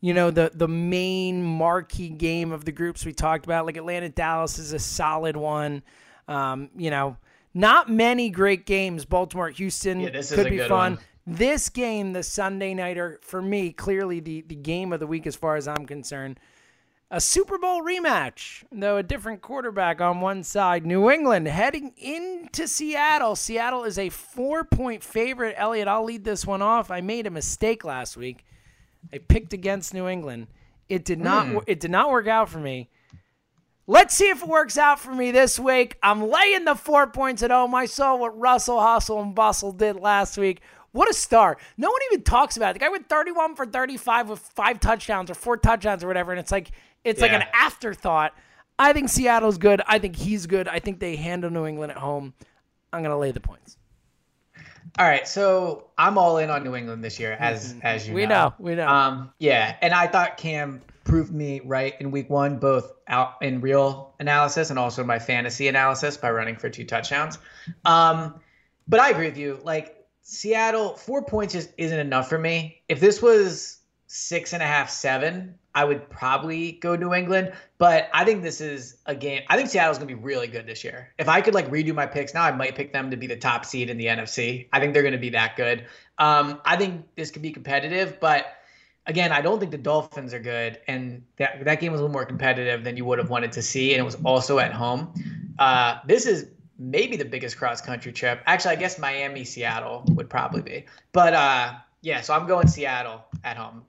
you 0.00 0.14
know, 0.14 0.30
the 0.30 0.50
the 0.52 0.68
main 0.68 1.42
marquee 1.42 2.08
game 2.10 2.52
of 2.52 2.64
the 2.64 2.72
groups 2.72 3.04
we 3.06 3.12
talked 3.12 3.44
about, 3.44 3.66
like 3.66 3.76
Atlanta 3.76 4.08
Dallas 4.08 4.58
is 4.58 4.72
a 4.72 4.78
solid 4.78 5.36
one. 5.36 5.82
Um, 6.28 6.70
you 6.76 6.90
know, 6.90 7.16
not 7.54 7.88
many 7.88 8.30
great 8.30 8.66
games. 8.66 9.04
Baltimore 9.04 9.50
Houston 9.50 10.00
Yeah, 10.00 10.20
could 10.22 10.50
be 10.50 10.58
fun. 10.58 10.94
one. 10.94 10.98
This 11.26 11.68
game, 11.68 12.12
the 12.12 12.22
Sunday 12.22 12.72
nighter, 12.72 13.18
for 13.22 13.42
me, 13.42 13.72
clearly 13.72 14.20
the 14.20 14.42
the 14.42 14.54
game 14.54 14.92
of 14.92 15.00
the 15.00 15.06
week 15.06 15.26
as 15.26 15.34
far 15.36 15.56
as 15.56 15.66
I'm 15.66 15.86
concerned 15.86 16.38
a 17.10 17.20
Super 17.20 17.56
Bowl 17.56 17.82
rematch, 17.82 18.64
though 18.72 18.96
a 18.96 19.02
different 19.02 19.40
quarterback 19.40 20.00
on 20.00 20.20
one 20.20 20.42
side. 20.42 20.84
New 20.84 21.08
England 21.10 21.46
heading 21.46 21.92
into 21.96 22.66
Seattle. 22.66 23.36
Seattle 23.36 23.84
is 23.84 23.98
a 23.98 24.08
four 24.08 24.64
point 24.64 25.04
favorite. 25.04 25.54
Elliot, 25.56 25.86
I'll 25.86 26.04
lead 26.04 26.24
this 26.24 26.44
one 26.44 26.62
off. 26.62 26.90
I 26.90 27.00
made 27.00 27.26
a 27.26 27.30
mistake 27.30 27.84
last 27.84 28.16
week. 28.16 28.44
I 29.12 29.18
picked 29.18 29.52
against 29.52 29.94
New 29.94 30.08
England. 30.08 30.48
It 30.88 31.04
did 31.04 31.20
not. 31.20 31.46
Hmm. 31.46 31.58
It 31.66 31.78
did 31.78 31.92
not 31.92 32.10
work 32.10 32.26
out 32.26 32.48
for 32.48 32.58
me. 32.58 32.90
Let's 33.86 34.16
see 34.16 34.28
if 34.28 34.42
it 34.42 34.48
works 34.48 34.76
out 34.76 34.98
for 34.98 35.14
me 35.14 35.30
this 35.30 35.60
week. 35.60 35.96
I'm 36.02 36.28
laying 36.28 36.64
the 36.64 36.74
four 36.74 37.06
points 37.06 37.44
at 37.44 37.52
home. 37.52 37.72
I 37.72 37.86
saw 37.86 38.16
what 38.16 38.36
Russell 38.36 38.80
Hustle 38.80 39.22
and 39.22 39.32
Bustle 39.32 39.70
did 39.70 39.94
last 39.94 40.36
week. 40.36 40.60
What 40.96 41.10
a 41.10 41.14
star. 41.14 41.58
No 41.76 41.90
one 41.90 42.00
even 42.10 42.22
talks 42.24 42.56
about 42.56 42.70
it. 42.70 42.72
The 42.74 42.78
guy 42.78 42.88
went 42.88 43.06
31 43.08 43.54
for 43.54 43.66
35 43.66 44.30
with 44.30 44.38
five 44.38 44.80
touchdowns 44.80 45.30
or 45.30 45.34
four 45.34 45.58
touchdowns 45.58 46.02
or 46.02 46.06
whatever. 46.06 46.32
And 46.32 46.40
it's 46.40 46.50
like 46.50 46.70
it's 47.04 47.20
like 47.20 47.32
an 47.32 47.44
afterthought. 47.52 48.34
I 48.78 48.92
think 48.94 49.10
Seattle's 49.10 49.58
good. 49.58 49.82
I 49.86 49.98
think 49.98 50.16
he's 50.16 50.46
good. 50.46 50.68
I 50.68 50.78
think 50.78 50.98
they 50.98 51.16
handle 51.16 51.50
New 51.50 51.66
England 51.66 51.92
at 51.92 51.98
home. 51.98 52.32
I'm 52.92 53.02
gonna 53.02 53.18
lay 53.18 53.30
the 53.30 53.40
points. 53.40 53.76
All 54.98 55.06
right, 55.06 55.28
so 55.28 55.88
I'm 55.98 56.16
all 56.16 56.38
in 56.38 56.48
on 56.48 56.64
New 56.64 56.74
England 56.74 57.04
this 57.04 57.20
year, 57.20 57.32
as 57.38 57.74
as 57.82 58.08
you 58.08 58.14
We 58.14 58.24
know. 58.24 58.46
know, 58.48 58.54
we 58.58 58.74
know. 58.74 58.88
Um, 58.88 59.32
yeah, 59.38 59.76
and 59.82 59.92
I 59.92 60.06
thought 60.06 60.38
Cam 60.38 60.80
proved 61.04 61.32
me 61.32 61.60
right 61.64 61.94
in 62.00 62.10
Week 62.10 62.30
One, 62.30 62.58
both 62.58 62.92
out 63.06 63.34
in 63.42 63.60
real 63.60 64.14
analysis 64.18 64.70
and 64.70 64.78
also 64.78 65.04
my 65.04 65.18
fantasy 65.18 65.68
analysis 65.68 66.16
by 66.16 66.30
running 66.30 66.56
for 66.56 66.70
two 66.70 66.84
touchdowns. 66.84 67.38
Um, 67.84 68.40
but 68.88 69.00
I 69.00 69.10
agree 69.10 69.26
with 69.26 69.36
you. 69.36 69.60
Like 69.62 69.95
Seattle, 70.28 70.96
four 70.96 71.22
points 71.22 71.54
just 71.54 71.70
isn't 71.78 72.00
enough 72.00 72.28
for 72.28 72.36
me. 72.36 72.82
If 72.88 72.98
this 72.98 73.22
was 73.22 73.78
six 74.08 74.52
and 74.52 74.60
a 74.60 74.66
half, 74.66 74.90
seven, 74.90 75.54
I 75.72 75.84
would 75.84 76.10
probably 76.10 76.72
go 76.72 76.96
New 76.96 77.14
England. 77.14 77.52
But 77.78 78.08
I 78.12 78.24
think 78.24 78.42
this 78.42 78.60
is 78.60 78.96
a 79.06 79.14
game. 79.14 79.42
I 79.48 79.56
think 79.56 79.68
Seattle's 79.68 79.98
gonna 79.98 80.08
be 80.08 80.14
really 80.14 80.48
good 80.48 80.66
this 80.66 80.82
year. 80.82 81.12
If 81.16 81.28
I 81.28 81.40
could 81.40 81.54
like 81.54 81.70
redo 81.70 81.94
my 81.94 82.06
picks 82.06 82.34
now, 82.34 82.42
I 82.42 82.50
might 82.50 82.74
pick 82.74 82.92
them 82.92 83.08
to 83.12 83.16
be 83.16 83.28
the 83.28 83.36
top 83.36 83.64
seed 83.64 83.88
in 83.88 83.98
the 83.98 84.06
NFC. 84.06 84.66
I 84.72 84.80
think 84.80 84.94
they're 84.94 85.04
gonna 85.04 85.16
be 85.16 85.30
that 85.30 85.54
good. 85.54 85.86
Um, 86.18 86.60
I 86.64 86.74
think 86.76 87.06
this 87.14 87.30
could 87.30 87.42
be 87.42 87.52
competitive, 87.52 88.18
but 88.18 88.46
again, 89.06 89.30
I 89.30 89.40
don't 89.40 89.60
think 89.60 89.70
the 89.70 89.78
Dolphins 89.78 90.34
are 90.34 90.40
good, 90.40 90.80
and 90.88 91.22
that 91.36 91.64
that 91.64 91.78
game 91.78 91.92
was 91.92 92.00
a 92.00 92.02
little 92.02 92.12
more 92.12 92.26
competitive 92.26 92.82
than 92.82 92.96
you 92.96 93.04
would 93.04 93.20
have 93.20 93.30
wanted 93.30 93.52
to 93.52 93.62
see, 93.62 93.92
and 93.92 94.00
it 94.00 94.04
was 94.04 94.16
also 94.24 94.58
at 94.58 94.72
home. 94.72 95.14
Uh, 95.60 95.98
this 96.04 96.26
is 96.26 96.48
maybe 96.78 97.16
the 97.16 97.24
biggest 97.24 97.56
cross 97.56 97.80
country 97.80 98.12
trip. 98.12 98.42
Actually, 98.46 98.72
I 98.72 98.76
guess 98.76 98.98
Miami, 98.98 99.44
Seattle 99.44 100.04
would 100.08 100.28
probably 100.28 100.62
be, 100.62 100.86
but 101.12 101.34
uh, 101.34 101.74
yeah. 102.02 102.20
So 102.20 102.34
I'm 102.34 102.46
going 102.46 102.68
Seattle 102.68 103.24
at 103.44 103.56
home, 103.56 103.84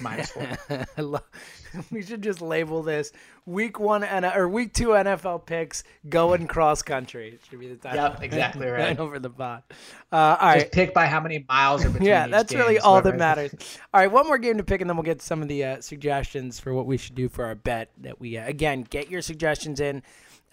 minus 0.00 0.30
four. 0.30 1.20
We 1.90 2.02
should 2.02 2.22
just 2.22 2.40
label 2.40 2.82
this 2.82 3.12
week 3.46 3.78
one 3.78 4.04
and 4.04 4.24
or 4.24 4.48
week 4.48 4.72
two 4.72 4.88
NFL 4.88 5.46
picks 5.46 5.84
going 6.08 6.46
cross 6.46 6.82
country. 6.82 7.30
It 7.30 7.40
should 7.48 7.60
be 7.60 7.68
the 7.68 7.76
title. 7.76 8.04
Yep, 8.04 8.22
exactly 8.22 8.66
right. 8.68 8.98
over 8.98 9.18
the 9.18 9.28
bot. 9.28 9.64
Uh, 10.12 10.36
all 10.40 10.48
right. 10.48 10.60
Just 10.60 10.72
pick 10.72 10.94
by 10.94 11.06
how 11.06 11.20
many 11.20 11.44
miles 11.48 11.84
are 11.84 11.90
between. 11.90 12.08
Yeah, 12.08 12.26
that's 12.26 12.54
really 12.54 12.78
all 12.78 13.02
that 13.02 13.16
matters. 13.16 13.54
All 13.92 14.00
right, 14.00 14.10
one 14.10 14.26
more 14.26 14.38
game 14.38 14.58
to 14.58 14.64
pick, 14.64 14.80
and 14.80 14.90
then 14.90 14.96
we'll 14.96 15.04
get 15.04 15.22
some 15.22 15.42
of 15.42 15.48
the 15.48 15.64
uh, 15.64 15.80
suggestions 15.80 16.60
for 16.60 16.72
what 16.72 16.86
we 16.86 16.96
should 16.96 17.14
do 17.14 17.28
for 17.28 17.44
our 17.44 17.54
bet. 17.54 17.90
That 17.98 18.20
we 18.20 18.36
uh, 18.36 18.46
again 18.46 18.82
get 18.88 19.10
your 19.10 19.22
suggestions 19.22 19.80
in. 19.80 20.02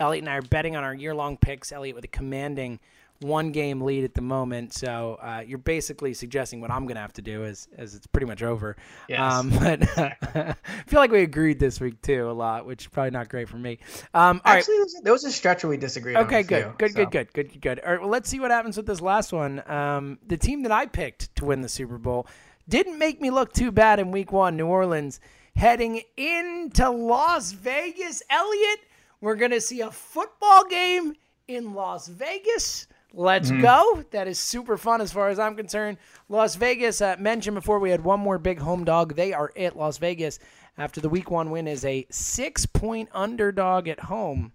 Elliot 0.01 0.23
and 0.23 0.29
I 0.29 0.37
are 0.37 0.41
betting 0.41 0.75
on 0.75 0.83
our 0.83 0.93
year-long 0.93 1.37
picks. 1.37 1.71
Elliot 1.71 1.95
with 1.95 2.03
a 2.03 2.09
commanding 2.09 2.79
one-game 3.19 3.81
lead 3.81 4.03
at 4.03 4.15
the 4.15 4.21
moment, 4.21 4.73
so 4.73 5.19
uh, 5.21 5.43
you're 5.45 5.59
basically 5.59 6.11
suggesting 6.13 6.59
what 6.59 6.71
I'm 6.71 6.87
going 6.87 6.95
to 6.95 7.01
have 7.01 7.13
to 7.13 7.21
do, 7.21 7.43
as 7.45 7.67
as 7.77 7.93
it's 7.93 8.07
pretty 8.07 8.25
much 8.25 8.41
over. 8.41 8.75
Yes, 9.07 9.19
Um, 9.19 9.49
but 9.59 9.87
I 10.35 10.55
feel 10.87 10.99
like 10.99 11.11
we 11.11 11.21
agreed 11.21 11.59
this 11.59 11.79
week 11.79 12.01
too 12.01 12.29
a 12.29 12.33
lot, 12.33 12.65
which 12.65 12.85
is 12.85 12.87
probably 12.87 13.11
not 13.11 13.29
great 13.29 13.47
for 13.47 13.57
me. 13.57 13.77
Um, 14.15 14.41
all 14.43 14.53
right. 14.53 14.59
Actually, 14.59 14.73
there 14.75 14.83
was, 14.83 15.01
there 15.03 15.13
was 15.13 15.23
a 15.23 15.31
stretch 15.31 15.63
where 15.63 15.69
we 15.69 15.77
disagreed. 15.77 16.15
on 16.15 16.25
Okay, 16.25 16.41
good, 16.41 16.63
few, 16.63 16.73
good, 16.79 16.91
so. 16.91 16.95
good, 16.95 17.11
good, 17.11 17.33
good, 17.33 17.51
good, 17.51 17.61
good. 17.61 17.79
All 17.81 17.91
right, 17.91 18.01
well, 18.01 18.09
let's 18.09 18.27
see 18.27 18.39
what 18.39 18.49
happens 18.49 18.75
with 18.75 18.87
this 18.87 19.01
last 19.01 19.31
one. 19.31 19.61
Um, 19.69 20.17
the 20.25 20.37
team 20.37 20.63
that 20.63 20.71
I 20.71 20.87
picked 20.87 21.35
to 21.35 21.45
win 21.45 21.61
the 21.61 21.69
Super 21.69 21.99
Bowl 21.99 22.25
didn't 22.67 22.97
make 22.97 23.21
me 23.21 23.29
look 23.29 23.53
too 23.53 23.71
bad 23.71 23.99
in 23.99 24.11
Week 24.11 24.31
One. 24.31 24.57
New 24.57 24.65
Orleans 24.65 25.19
heading 25.55 26.01
into 26.17 26.89
Las 26.89 27.51
Vegas. 27.51 28.23
Elliot, 28.29 28.79
we're 29.21 29.35
gonna 29.35 29.61
see 29.61 29.81
a 29.81 29.91
football 29.91 30.65
game 30.65 31.13
in 31.47 31.73
Las 31.73 32.07
Vegas. 32.07 32.87
Let's 33.13 33.51
go. 33.51 34.03
That 34.11 34.27
is 34.27 34.39
super 34.39 34.77
fun 34.77 35.01
as 35.01 35.11
far 35.11 35.29
as 35.29 35.37
I'm 35.37 35.55
concerned. 35.55 35.97
Las 36.29 36.55
Vegas, 36.55 37.01
uh, 37.01 37.17
mentioned 37.19 37.55
before, 37.55 37.79
we 37.79 37.89
had 37.89 38.03
one 38.03 38.21
more 38.21 38.37
big 38.37 38.59
home 38.59 38.85
dog. 38.85 39.15
They 39.15 39.33
are 39.33 39.51
it. 39.55 39.75
Las 39.75 39.97
Vegas 39.97 40.39
after 40.77 41.01
the 41.01 41.09
week 41.09 41.29
one 41.29 41.51
win 41.51 41.67
is 41.67 41.83
a 41.83 42.05
six 42.09 42.65
point 42.65 43.09
underdog 43.13 43.87
at 43.87 43.99
home. 43.99 44.53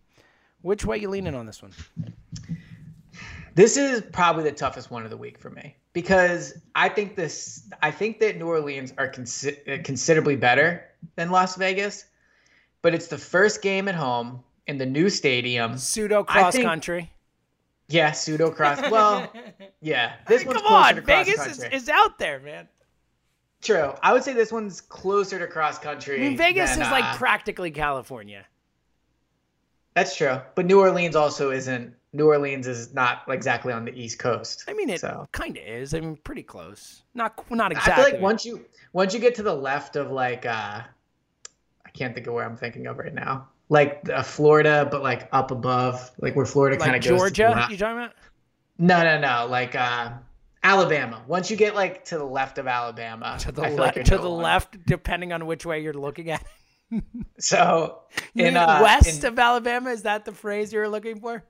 Which 0.63 0.85
way 0.85 0.99
you 0.99 1.11
leaning 1.11 1.35
on 1.35 1.47
this 1.47 1.63
one? 1.63 1.73
This 3.55 3.77
is 3.77 4.03
probably 4.13 4.45
the 4.45 4.53
toughest 4.53 4.91
one 4.91 5.05
of 5.05 5.11
the 5.11 5.17
week 5.17 5.39
for 5.39 5.51
me 5.51 5.77
because 5.93 6.59
I 6.75 6.89
think 6.89 7.15
this. 7.15 7.69
I 7.83 7.91
think 7.91 8.21
that 8.21 8.39
New 8.39 8.49
Orleans 8.49 8.93
are 8.99 9.11
consi- 9.11 9.81
uh, 9.81 9.83
considerably 9.83 10.37
better 10.37 10.85
than 11.15 11.31
Las 11.31 11.57
Vegas, 11.57 12.07
but 12.81 12.95
it's 12.95 13.09
the 13.09 13.19
first 13.19 13.61
game 13.63 13.87
at 13.89 13.95
home 13.95 14.43
in 14.67 14.79
the 14.79 14.87
new 14.87 15.09
stadium. 15.09 15.77
Pseudo 15.79 16.25
cross 16.25 16.55
think, 16.55 16.65
country. 16.67 17.13
Yeah, 17.89 18.13
pseudo 18.13 18.51
cross. 18.51 18.81
Well, 18.91 19.33
yeah, 19.81 20.15
this 20.27 20.45
one's 20.45 20.59
Come 20.61 20.67
closer 20.67 20.89
on, 20.89 20.95
to 20.97 21.03
cross 21.03 21.27
Vegas 21.27 21.47
is, 21.47 21.65
is 21.65 21.89
out 21.89 22.19
there, 22.19 22.41
man. 22.41 22.69
True. 23.63 23.95
I 24.03 24.13
would 24.13 24.23
say 24.23 24.33
this 24.33 24.53
one's 24.53 24.81
closer 24.81 25.39
to 25.39 25.47
cross 25.47 25.79
country. 25.79 26.17
I 26.17 26.29
mean, 26.29 26.37
Vegas 26.37 26.73
than, 26.73 26.83
is 26.83 26.91
like 26.91 27.05
uh, 27.05 27.17
practically 27.17 27.71
California. 27.71 28.45
that's 29.95 30.15
true, 30.17 30.41
but 30.55 30.67
New 30.67 30.81
Orleans 30.81 31.17
also 31.17 31.51
isn't. 31.51 31.95
New 32.13 32.27
Orleans 32.27 32.67
is 32.67 32.95
not 32.95 33.23
exactly 33.29 33.73
on 33.73 33.85
the 33.85 33.93
East 33.93 34.19
Coast. 34.19 34.65
I 34.69 34.73
mean, 34.73 34.89
it 34.89 35.01
So. 35.01 35.27
kind 35.33 35.57
of 35.57 35.63
is. 35.65 35.93
I 35.95 36.01
mean, 36.01 36.17
pretty 36.17 36.43
close. 36.43 37.03
Not 37.15 37.39
not 37.51 37.73
exactly. 37.73 37.93
I 37.93 37.97
feel 38.07 38.15
like 38.15 38.23
once 38.23 38.45
you 38.45 38.65
once 38.93 39.13
you 39.15 39.21
get 39.21 39.35
to 39.37 39.43
the 39.43 39.55
left 39.55 39.97
of 39.97 40.11
like 40.11 40.47
uh 40.47 40.83
I 41.85 41.91
can't 41.93 42.15
think 42.15 42.27
of 42.27 42.35
where 42.35 42.45
I'm 42.45 42.57
thinking 42.57 42.87
of 42.87 42.99
right 42.99 43.13
now. 43.15 43.49
Like 43.69 44.09
uh, 44.09 44.23
Florida, 44.23 44.87
but 44.91 45.03
like 45.03 45.29
up 45.33 45.51
above, 45.51 46.11
like 46.21 46.37
where 46.37 46.47
Florida 46.47 46.77
kind 46.77 46.95
of 46.95 47.03
goes. 47.03 47.19
Georgia, 47.19 47.43
To 47.43 47.49
the 47.49 47.55
left. 47.57 47.71
you 47.73 47.77
talking 47.79 47.97
about? 47.97 48.13
No, 48.79 49.03
no, 49.03 49.19
no. 49.19 49.47
Like 49.51 49.75
uh 49.75 50.13
Alabama. 50.63 51.23
Once 51.27 51.51
you 51.51 51.57
get 51.57 51.75
like 51.75 52.05
to 52.07 52.19
the 52.19 52.25
left 52.25 52.59
of 52.59 52.67
Alabama, 52.67 53.37
To 53.41 53.53
the 53.53 53.63
left, 53.63 53.77
like 53.77 54.05
to 54.05 54.17
no 54.17 54.23
the 54.23 54.29
left, 54.29 54.85
depending 54.87 55.33
on 55.33 55.47
which 55.47 55.67
way 55.67 55.83
you're 55.83 55.95
looking 55.95 56.31
at. 56.31 56.45
So 57.39 58.03
in 58.37 58.57
uh, 58.57 58.79
west 58.81 59.25
in, 59.25 59.27
of 59.27 59.39
Alabama, 59.39 59.91
is 59.91 60.03
that 60.03 60.25
the 60.25 60.31
phrase 60.33 60.73
you 60.73 60.79
were 60.79 60.89
looking 60.89 61.19
for? 61.21 61.45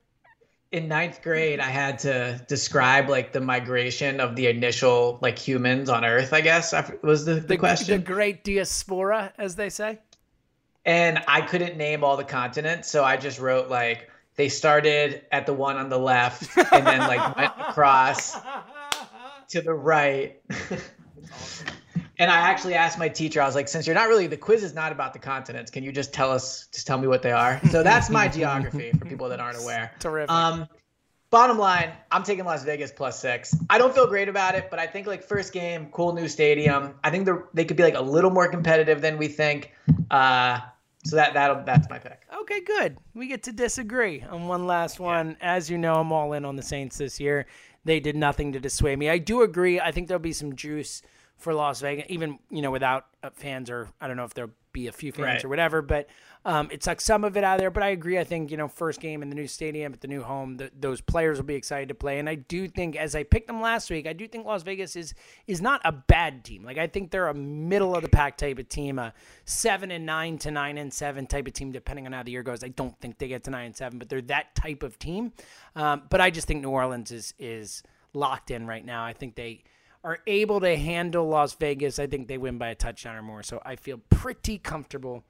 in 0.73 0.89
ninth 0.89 1.23
grade, 1.23 1.61
I 1.61 1.71
had 1.71 1.99
to 2.01 2.45
describe 2.49 3.09
like 3.09 3.33
the 3.33 3.41
migration 3.41 4.21
of 4.21 4.35
the 4.37 4.49
initial 4.49 5.19
like 5.23 5.39
humans 5.39 5.89
on 5.89 6.05
Earth. 6.05 6.33
I 6.33 6.41
guess 6.41 6.75
was 7.03 7.25
the, 7.25 7.35
the, 7.35 7.41
The, 7.41 7.57
question. 7.57 7.97
the 7.99 8.05
great 8.05 8.45
diaspora, 8.45 9.33
as 9.39 9.57
they 9.57 9.71
say. 9.71 10.01
And 10.87 11.23
I 11.27 11.43
couldn't 11.43 11.77
name 11.77 12.05
all 12.05 12.17
the 12.17 12.25
continents, 12.25 12.89
so 12.89 13.05
I 13.05 13.17
just 13.17 13.39
wrote 13.39 13.69
like 13.69 14.09
they 14.37 14.49
started 14.49 15.23
at 15.33 15.45
the 15.45 15.53
one 15.53 15.77
on 15.77 15.91
the 15.91 15.99
left 15.99 16.57
and 16.73 16.87
then 16.87 17.01
like 17.01 17.37
went 17.37 17.53
across 17.59 18.37
to 19.49 19.61
the 19.61 19.75
right. 19.75 20.41
And 22.19 22.31
I 22.31 22.37
actually 22.37 22.75
asked 22.75 22.99
my 22.99 23.09
teacher, 23.09 23.43
I 23.43 23.47
was 23.47 23.55
like, 23.55 23.69
since 23.69 23.87
you're 23.87 23.95
not 23.95 24.09
really, 24.09 24.27
the 24.27 24.39
quiz 24.39 24.63
is 24.63 24.75
not 24.75 24.91
about 24.91 25.13
the 25.13 25.19
continents. 25.19 25.71
Can 25.71 25.85
you 25.85 25.93
just 25.93 26.15
tell 26.15 26.33
us, 26.33 26.67
just 26.73 26.87
tell 26.87 26.97
me 26.99 27.07
what 27.07 27.21
they 27.21 27.33
are? 27.33 27.61
So 27.71 27.83
that's 27.83 28.09
my 28.09 28.29
geography 28.29 28.93
for 28.93 29.05
people 29.05 29.29
that 29.29 29.41
aren't 29.41 29.61
aware. 29.61 29.93
Terrific. 30.01 30.31
Um, 30.31 30.67
bottom 31.29 31.59
line, 31.59 31.93
I'm 32.11 32.23
taking 32.23 32.47
Las 32.47 32.65
Vegas 32.65 32.91
plus 32.91 33.21
six. 33.21 33.55
I 33.69 33.77
don't 33.77 33.95
feel 33.95 34.07
great 34.07 34.31
about 34.31 34.55
it, 34.55 34.71
but 34.71 34.79
I 34.79 34.87
think 34.87 35.07
like 35.07 35.25
first 35.25 35.53
game, 35.53 35.89
cool 35.93 36.15
new 36.15 36.27
stadium. 36.27 36.95
I 37.05 37.11
think 37.11 37.29
they 37.53 37.67
could 37.67 37.77
be 37.77 37.83
like 37.83 37.97
a 37.97 38.03
little 38.03 38.31
more 38.31 38.49
competitive 38.49 39.03
than 39.03 39.19
we 39.19 39.29
think. 39.29 39.73
Uh, 40.11 40.61
so 41.09 41.17
that 41.17 41.35
that'll 41.35 41.63
that's 41.65 41.89
my 41.89 41.99
pick. 41.99 42.23
Okay, 42.43 42.61
good. 42.61 42.99
We 43.15 43.27
get 43.29 43.43
to 43.45 43.53
disagree 43.53 44.23
on 44.23 44.47
one 44.49 44.67
last 44.67 44.99
one. 45.01 45.37
As 45.41 45.71
you 45.71 45.79
know, 45.79 45.95
I'm 45.95 46.13
all 46.13 46.33
in 46.33 46.45
on 46.45 46.57
the 46.57 46.63
Saints 46.63 46.99
this 46.99 47.19
year. 47.21 47.47
They 47.85 48.01
did 48.01 48.17
nothing 48.17 48.53
to 48.53 48.61
dissuade 48.61 48.99
me. 48.99 49.09
I 49.09 49.19
do 49.19 49.43
agree. 49.43 49.81
I 49.81 49.93
think 49.93 50.09
there'll 50.09 50.21
be 50.21 50.33
some 50.33 50.57
juice 50.57 51.03
for 51.37 51.55
Las 51.55 51.81
Vegas, 51.81 52.07
even 52.09 52.39
you 52.51 52.63
know 52.63 52.71
without 52.71 53.07
uh, 53.23 53.31
fans 53.35 53.71
or 53.71 53.89
I 54.01 54.09
don't 54.09 54.17
know 54.17 54.25
if 54.25 54.35
there'll 54.35 54.51
be 54.73 54.89
a 54.89 54.93
few 54.93 55.13
fans 55.13 55.25
Right. 55.27 55.45
or 55.45 55.49
whatever. 55.49 55.83
But 55.83 56.09
um, 56.47 56.69
it 56.71 56.85
sucks 56.85 57.05
some 57.05 57.25
of 57.25 57.37
it 57.37 57.43
out 57.43 57.55
of 57.55 57.61
there. 57.61 57.73
But 57.73 57.83
I 57.83 57.89
agree. 57.89 58.21
I 58.21 58.25
think 58.25 58.53
you 58.53 58.57
know 58.57 58.69
first 58.69 59.01
game 59.01 59.21
in 59.21 59.29
the 59.29 59.35
new 59.35 59.49
stadium 59.49 59.93
at 59.93 60.01
the 60.01 60.07
new 60.07 60.23
home, 60.23 60.59
th 60.59 60.71
those 60.79 61.01
players 61.01 61.39
will 61.39 61.45
be 61.45 61.57
excited 61.57 61.89
to 61.89 61.95
play. 61.95 62.21
And 62.21 62.29
I 62.29 62.37
do 62.37 62.69
think, 62.69 62.95
as 62.95 63.17
I 63.17 63.25
picked 63.25 63.49
them 63.49 63.61
last 63.61 63.91
week, 63.91 64.07
I 64.07 64.13
do 64.13 64.29
think 64.29 64.47
Las 64.47 64.63
Vegas 64.63 64.95
is 64.95 65.13
is 65.49 65.61
not 65.61 65.81
a 65.85 65.91
bad 65.91 66.45
team. 66.45 66.63
Like 66.63 66.79
I 66.79 66.87
think 66.87 67.11
they're 67.11 67.27
a 67.27 67.35
middle 67.35 67.97
of 67.97 68.03
the 68.03 68.09
pack 68.09 68.37
type 68.39 68.61
of 68.61 68.69
team, 68.69 69.01
a 69.01 69.13
seven 69.45 69.91
and 69.91 70.07
nine 70.07 70.39
to 70.39 70.53
nine 70.53 70.79
and 70.79 70.95
seven 70.95 71.27
type 71.27 71.49
of 71.49 71.53
team, 71.53 71.73
depending 71.73 72.07
on 72.07 72.13
how 72.13 72.23
the 72.23 72.31
year 72.31 72.45
goes. 72.45 72.63
I 72.63 72.69
don't 72.69 72.97
think 73.01 73.19
they 73.19 73.27
get 73.27 73.43
to 73.45 73.51
nine 73.51 73.67
and 73.67 73.77
seven, 73.77 73.99
but 73.99 74.09
they're 74.09 74.23
that 74.23 74.55
type 74.55 74.85
of 74.85 75.01
team. 75.01 75.33
Um, 75.75 76.03
but 76.09 76.21
I 76.21 76.31
just 76.31 76.47
think 76.47 76.63
New 76.63 76.71
Orleans 76.71 77.11
is 77.11 77.35
is 77.41 77.83
locked 78.15 78.53
in 78.53 78.69
right 78.69 78.85
now. 78.85 79.05
I 79.05 79.15
think 79.15 79.35
they 79.35 79.65
are 80.05 80.21
able 80.29 80.61
to 80.61 80.77
handle 80.77 81.27
Las 81.27 81.55
Vegas. 81.55 81.99
I 81.99 82.07
think 82.07 82.29
they 82.29 82.39
win 82.39 82.57
by 82.57 82.69
a 82.69 82.77
touchdown 82.77 83.17
or 83.17 83.23
more. 83.23 83.43
So 83.43 83.61
I 83.67 83.75
feel 83.75 83.99
pretty 84.11 84.59
comfortable 84.59 85.25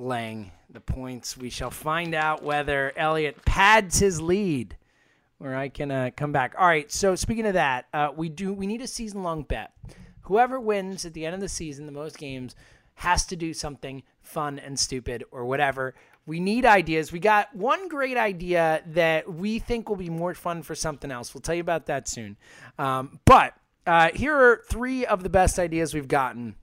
laying 0.00 0.50
the 0.70 0.80
points. 0.80 1.36
We 1.36 1.50
shall 1.50 1.70
find 1.70 2.14
out 2.14 2.42
whether 2.42 2.92
Elliott 2.96 3.44
pads 3.44 3.98
his 3.98 4.20
lead 4.20 4.76
or 5.40 5.54
I 5.54 5.68
can 5.68 5.90
uh, 5.90 6.10
come 6.16 6.32
back. 6.32 6.54
All 6.58 6.66
right. 6.66 6.90
So 6.92 7.14
speaking 7.14 7.46
of 7.46 7.54
that, 7.54 7.86
uh, 7.92 8.10
we 8.14 8.28
do 8.28 8.52
we 8.52 8.66
need 8.66 8.82
a 8.82 8.86
season 8.86 9.22
long 9.22 9.42
bet. 9.42 9.72
Whoever 10.22 10.60
wins 10.60 11.04
at 11.04 11.14
the 11.14 11.26
end 11.26 11.34
of 11.34 11.40
the 11.40 11.48
season, 11.48 11.86
the 11.86 11.92
most 11.92 12.18
games, 12.18 12.54
has 12.94 13.24
to 13.26 13.36
do 13.36 13.54
something 13.54 14.02
fun 14.22 14.58
and 14.58 14.78
stupid 14.78 15.24
or 15.32 15.46
whatever. 15.46 15.94
We 16.26 16.38
need 16.38 16.66
ideas. 16.66 17.10
We 17.10 17.18
got 17.18 17.54
one 17.56 17.88
great 17.88 18.18
idea 18.18 18.82
that 18.88 19.32
we 19.32 19.58
think 19.58 19.88
will 19.88 19.96
be 19.96 20.10
more 20.10 20.34
fun 20.34 20.62
for 20.62 20.74
something 20.74 21.10
else. 21.10 21.34
We'll 21.34 21.40
tell 21.40 21.54
you 21.54 21.62
about 21.62 21.86
that 21.86 22.06
soon. 22.06 22.36
Um, 22.78 23.18
but 23.24 23.54
uh, 23.86 24.10
here 24.14 24.36
are 24.36 24.62
three 24.68 25.06
of 25.06 25.22
the 25.22 25.30
best 25.30 25.58
ideas 25.58 25.94
we've 25.94 26.06
gotten 26.06 26.54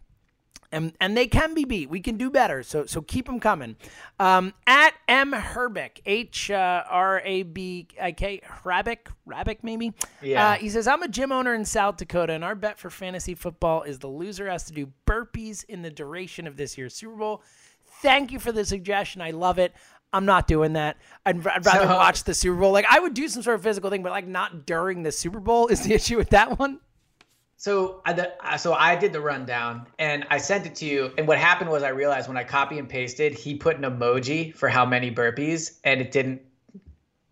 and 0.72 0.94
and 1.00 1.16
they 1.16 1.28
can 1.28 1.54
be 1.54 1.64
beat. 1.66 1.90
We 1.90 2.02
can 2.02 2.18
do 2.18 2.30
better. 2.30 2.62
So 2.64 2.86
so 2.86 3.02
keep 3.02 3.26
them 3.26 3.40
coming. 3.40 3.76
Um, 4.20 4.54
at 4.66 4.94
M 5.08 5.32
Herbick 5.32 6.02
H 6.06 6.52
R 6.52 7.22
A 7.24 7.44
B 7.44 7.88
I 8.02 8.12
K 8.12 8.42
uh, 8.42 8.48
R 8.50 8.50
A 8.50 8.50
B 8.50 8.50
I 8.50 8.52
K 8.52 8.62
Rabick 8.66 9.08
Rabick 9.28 9.60
maybe. 9.64 9.94
Yeah. 10.22 10.50
Uh, 10.50 10.54
he 10.56 10.70
says 10.70 10.88
I'm 10.88 11.04
a 11.04 11.08
gym 11.08 11.32
owner 11.32 11.54
in 11.54 11.64
South 11.66 11.98
Dakota, 11.98 12.34
and 12.34 12.44
our 12.44 12.56
bet 12.56 12.78
for 12.80 12.90
fantasy 12.90 13.36
football 13.36 13.84
is 13.84 14.00
the 14.00 14.08
loser 14.08 14.50
has 14.50 14.64
to 14.66 14.74
do 14.74 14.92
burpees 15.06 15.64
in 15.70 15.82
the 15.82 15.90
duration 15.92 16.48
of 16.48 16.58
this 16.58 16.78
year's 16.78 16.94
Super 16.96 17.16
Bowl. 17.16 17.44
Thank 18.02 18.32
you 18.32 18.40
for 18.40 18.52
the 18.52 18.66
suggestion. 18.66 19.22
I 19.22 19.32
love 19.32 19.58
it. 19.60 19.74
I'm 20.14 20.26
not 20.26 20.48
doing 20.48 20.74
that. 20.74 20.98
I'd, 21.26 21.46
I'd 21.48 21.66
rather 21.66 21.86
So- 21.88 21.96
watch 21.96 22.24
the 22.24 22.34
Super 22.34 22.60
Bowl. 22.60 22.72
Like 22.72 22.86
I 22.90 23.00
would 23.00 23.14
do 23.14 23.28
some 23.28 23.42
sort 23.44 23.56
of 23.56 23.64
physical 23.64 23.90
thing, 23.90 24.04
but 24.04 24.12
like 24.12 24.28
not 24.28 24.66
during 24.66 25.04
the 25.04 25.12
Super 25.12 25.40
Bowl 25.40 25.68
is 25.68 25.82
the 25.82 25.94
issue 25.96 26.18
with 26.18 26.30
that 26.30 26.60
one. 26.60 26.80
So 27.60 28.02
I, 28.06 28.14
the, 28.14 28.34
uh, 28.46 28.56
so 28.58 28.74
I 28.74 28.96
did 28.96 29.12
the 29.14 29.20
rundown 29.20 29.88
and 29.98 30.26
I 30.30 30.38
sent 30.38 30.68
it 30.68 30.76
to 30.76 30.86
you. 30.86 31.12
And 31.18 31.28
what 31.28 31.40
happened 31.40 31.72
was 31.72 31.82
I 31.82 31.90
realized 31.90 32.28
when 32.28 32.38
I 32.38 32.44
copy 32.44 32.78
and 32.78 32.88
pasted, 32.88 33.34
he 33.34 33.56
put 33.56 33.78
an 33.78 33.82
emoji 33.84 34.54
for 34.56 34.70
how 34.70 34.86
many 34.86 35.12
burpees, 35.12 35.78
and 35.84 36.00
it 36.00 36.12
didn't, 36.12 36.42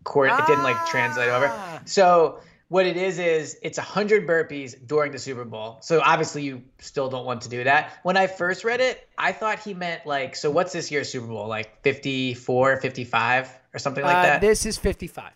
court, 0.02 0.30
it 0.32 0.46
didn't 0.48 0.64
like 0.64 0.84
translate 0.86 1.28
over. 1.28 1.46
Ah. 1.48 1.80
So 1.84 2.40
what 2.68 2.86
it 2.86 2.96
is 2.96 3.20
is 3.20 3.56
it's 3.62 3.78
100 3.78 4.26
burpees 4.26 4.74
during 4.84 5.12
the 5.12 5.18
Super 5.20 5.44
Bowl. 5.44 5.78
So 5.80 6.00
obviously 6.04 6.42
you 6.42 6.62
still 6.80 7.08
don't 7.08 7.24
want 7.24 7.42
to 7.42 7.48
do 7.48 7.62
that. 7.62 7.92
When 8.02 8.16
I 8.16 8.26
first 8.26 8.64
read 8.64 8.80
it, 8.80 9.08
I 9.16 9.30
thought 9.30 9.60
he 9.60 9.74
meant 9.74 10.06
like, 10.06 10.34
so 10.34 10.50
what's 10.50 10.72
this 10.72 10.90
year's 10.90 11.08
Super 11.08 11.28
Bowl? 11.28 11.46
Like 11.46 11.82
54, 11.84 12.78
55 12.80 13.48
or 13.72 13.78
something 13.78 14.02
like 14.02 14.16
Uh, 14.16 14.22
that? 14.22 14.40
this 14.40 14.66
is 14.66 14.76
55. 14.76 15.30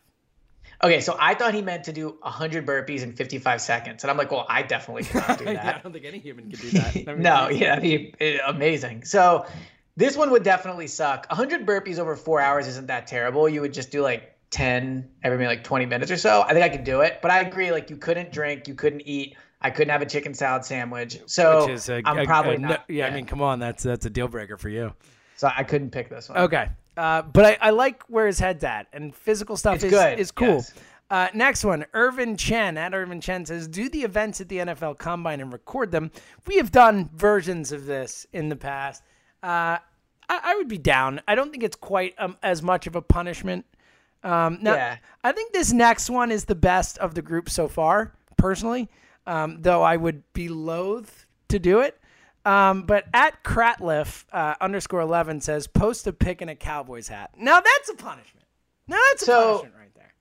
Okay, 0.82 1.00
so 1.00 1.14
I 1.20 1.34
thought 1.34 1.52
he 1.52 1.60
meant 1.62 1.84
to 1.84 1.92
do 1.92 2.16
100 2.22 2.64
burpees 2.66 3.02
in 3.02 3.12
55 3.12 3.60
seconds. 3.60 4.02
And 4.02 4.10
I'm 4.10 4.16
like, 4.16 4.30
well, 4.30 4.46
I 4.48 4.62
definitely 4.62 5.04
cannot 5.04 5.38
do 5.38 5.44
that. 5.46 5.52
yeah, 5.54 5.76
I 5.78 5.82
don't 5.82 5.92
think 5.92 6.06
any 6.06 6.18
human 6.18 6.50
can 6.50 6.58
do 6.58 6.70
that. 6.78 7.18
No, 7.18 7.48
yeah, 7.50 7.74
I 7.74 7.80
mean, 7.80 8.14
it- 8.18 8.40
amazing. 8.46 9.04
So 9.04 9.44
this 9.96 10.16
one 10.16 10.30
would 10.30 10.42
definitely 10.42 10.86
suck. 10.86 11.26
100 11.28 11.66
burpees 11.66 11.98
over 11.98 12.16
four 12.16 12.40
hours 12.40 12.66
isn't 12.66 12.86
that 12.86 13.06
terrible. 13.06 13.46
You 13.48 13.60
would 13.60 13.74
just 13.74 13.90
do 13.90 14.00
like 14.00 14.34
10 14.52 15.06
every 15.22 15.46
like 15.46 15.62
20 15.64 15.84
minutes 15.86 16.10
or 16.10 16.16
so. 16.16 16.42
I 16.42 16.54
think 16.54 16.64
I 16.64 16.70
could 16.70 16.84
do 16.84 17.02
it. 17.02 17.18
But 17.20 17.30
I 17.30 17.40
agree, 17.40 17.70
like 17.72 17.90
you 17.90 17.96
couldn't 17.96 18.32
drink, 18.32 18.66
you 18.66 18.74
couldn't 18.74 19.02
eat. 19.02 19.36
I 19.60 19.68
couldn't 19.68 19.90
have 19.90 20.00
a 20.00 20.06
chicken 20.06 20.32
salad 20.32 20.64
sandwich. 20.64 21.20
So 21.26 21.66
Which 21.66 21.74
is 21.74 21.90
a, 21.90 22.00
I'm 22.06 22.18
a- 22.20 22.24
probably 22.24 22.54
a- 22.54 22.58
no- 22.58 22.68
not. 22.68 22.84
yeah, 22.88 23.06
I 23.06 23.10
mean, 23.10 23.26
come 23.26 23.42
on, 23.42 23.58
that's 23.58 23.82
that's 23.82 24.06
a 24.06 24.10
deal 24.10 24.28
breaker 24.28 24.56
for 24.56 24.70
you. 24.70 24.94
so 25.36 25.50
I 25.54 25.62
couldn't 25.62 25.90
pick 25.90 26.08
this 26.08 26.30
one. 26.30 26.38
Okay, 26.38 26.68
uh, 27.00 27.22
but 27.22 27.44
I, 27.44 27.58
I 27.68 27.70
like 27.70 28.02
where 28.08 28.26
his 28.26 28.38
head's 28.38 28.64
at, 28.64 28.86
and 28.92 29.14
physical 29.14 29.56
stuff 29.56 29.76
It's 29.76 29.84
is 29.84 29.90
good, 29.90 30.18
is 30.18 30.30
cool. 30.30 30.46
yes. 30.48 30.74
Uh, 31.10 31.28
next 31.34 31.64
one, 31.64 31.84
Irvin 31.92 32.36
Chen 32.36 32.76
at 32.78 32.94
Irvin 32.94 33.20
Chen 33.20 33.44
says, 33.44 33.66
"Do 33.66 33.88
the 33.88 34.02
events 34.02 34.40
at 34.40 34.48
the 34.48 34.58
NFL 34.58 34.98
Combine 34.98 35.40
and 35.40 35.52
record 35.52 35.90
them." 35.90 36.10
We 36.46 36.56
have 36.58 36.70
done 36.70 37.10
versions 37.14 37.72
of 37.72 37.86
this 37.86 38.26
in 38.32 38.48
the 38.48 38.56
past. 38.56 39.02
Uh, 39.42 39.78
I, 40.28 40.40
I 40.50 40.54
would 40.56 40.68
be 40.68 40.78
down. 40.78 41.20
I 41.26 41.34
don't 41.34 41.50
think 41.50 41.64
it's 41.64 41.74
quite 41.76 42.14
um, 42.18 42.36
as 42.42 42.62
much 42.62 42.86
of 42.86 42.94
a 42.94 43.02
punishment. 43.02 43.64
Um, 44.22 44.58
now, 44.62 44.74
Yeah. 44.74 44.96
I 45.24 45.32
think 45.32 45.52
this 45.52 45.72
next 45.72 46.10
one 46.10 46.30
is 46.30 46.44
the 46.44 46.54
best 46.54 46.98
of 46.98 47.14
the 47.14 47.22
group 47.22 47.48
so 47.50 47.66
far, 47.66 48.12
personally. 48.36 48.88
Um, 49.26 49.58
though 49.62 49.82
I 49.82 49.96
would 49.96 50.22
be 50.32 50.48
loath 50.48 51.26
to 51.48 51.58
do 51.58 51.80
it. 51.80 51.98
Um, 52.44 52.82
but 52.82 53.04
at 53.12 53.42
Kratliff 53.44 54.24
uh, 54.32 54.54
underscore 54.60 55.00
eleven 55.00 55.40
says, 55.40 55.66
"Post 55.66 56.06
a 56.06 56.12
pic 56.12 56.40
in 56.40 56.48
a 56.48 56.56
Cowboys 56.56 57.08
hat." 57.08 57.30
Now 57.36 57.60
that's 57.60 57.90
a 57.90 57.94
punishment. 57.94 58.46
Now 58.88 58.98
that's 59.10 59.22
a 59.22 59.26
So- 59.26 59.42
punishment 59.58 59.74
right 59.78 59.94
there. 59.94 60.14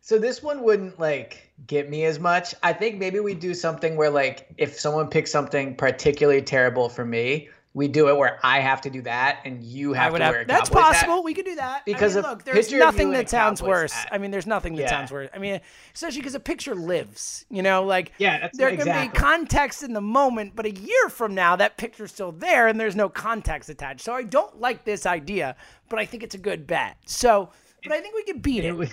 So 0.00 0.18
this 0.18 0.42
one 0.42 0.62
wouldn't 0.62 0.98
like 0.98 1.52
get 1.66 1.88
me 1.88 2.04
as 2.04 2.18
much. 2.18 2.54
I 2.62 2.72
think 2.72 2.98
maybe 2.98 3.20
we 3.20 3.34
do 3.34 3.54
something 3.54 3.96
where 3.96 4.10
like 4.10 4.48
if 4.58 4.78
someone 4.78 5.08
picks 5.08 5.30
something 5.30 5.76
particularly 5.76 6.42
terrible 6.42 6.88
for 6.88 7.04
me, 7.04 7.48
we 7.74 7.88
do 7.88 8.08
it 8.08 8.16
where 8.18 8.38
I 8.42 8.60
have 8.60 8.82
to 8.82 8.90
do 8.90 9.00
that 9.02 9.40
and 9.46 9.62
you 9.64 9.94
have 9.94 10.14
to 10.14 10.22
have. 10.22 10.32
wear 10.34 10.42
a 10.42 10.46
That's 10.46 10.68
Cowboys 10.68 10.82
hat. 10.84 10.92
possible. 11.06 11.22
We 11.22 11.32
could 11.32 11.46
do 11.46 11.54
that. 11.54 11.86
Because 11.86 12.16
I 12.16 12.20
mean, 12.20 12.30
look, 12.30 12.44
there's 12.44 12.56
picture 12.56 12.68
of 12.68 12.72
you 12.72 12.78
nothing 12.80 13.10
that 13.12 13.30
sounds 13.30 13.62
worse. 13.62 13.92
hat. 13.92 14.08
I 14.12 14.18
mean, 14.18 14.30
there's 14.30 14.46
nothing 14.46 14.74
that 14.76 14.82
Yeah. 14.82 14.90
sounds 14.90 15.10
worse. 15.10 15.30
I 15.34 15.38
mean, 15.38 15.58
especially 15.94 16.20
because 16.20 16.34
a 16.34 16.40
picture 16.40 16.74
lives. 16.74 17.46
You 17.48 17.62
know, 17.62 17.84
like 17.84 18.12
Yeah, 18.18 18.48
there 18.52 18.68
can 18.70 18.80
exactly. 18.80 19.08
be 19.08 19.14
context 19.14 19.82
in 19.82 19.94
the 19.94 20.02
moment, 20.02 20.54
but 20.54 20.66
a 20.66 20.70
year 20.70 21.08
from 21.08 21.34
now, 21.34 21.56
that 21.56 21.78
picture's 21.78 22.12
still 22.12 22.32
there, 22.32 22.68
and 22.68 22.78
there's 22.78 22.94
no 22.96 23.08
context 23.08 23.70
attached. 23.70 24.02
So 24.02 24.12
I 24.12 24.22
don't 24.24 24.60
like 24.60 24.84
this 24.84 25.06
idea, 25.06 25.56
but 25.88 25.98
I 25.98 26.04
think 26.04 26.22
it's 26.22 26.34
a 26.34 26.38
good 26.38 26.66
bet. 26.66 26.98
So, 27.06 27.48
but 27.84 27.92
I 27.92 28.00
think 28.00 28.14
we 28.14 28.24
can 28.24 28.40
beat 28.40 28.64
It 28.64 28.74
it. 28.78 28.90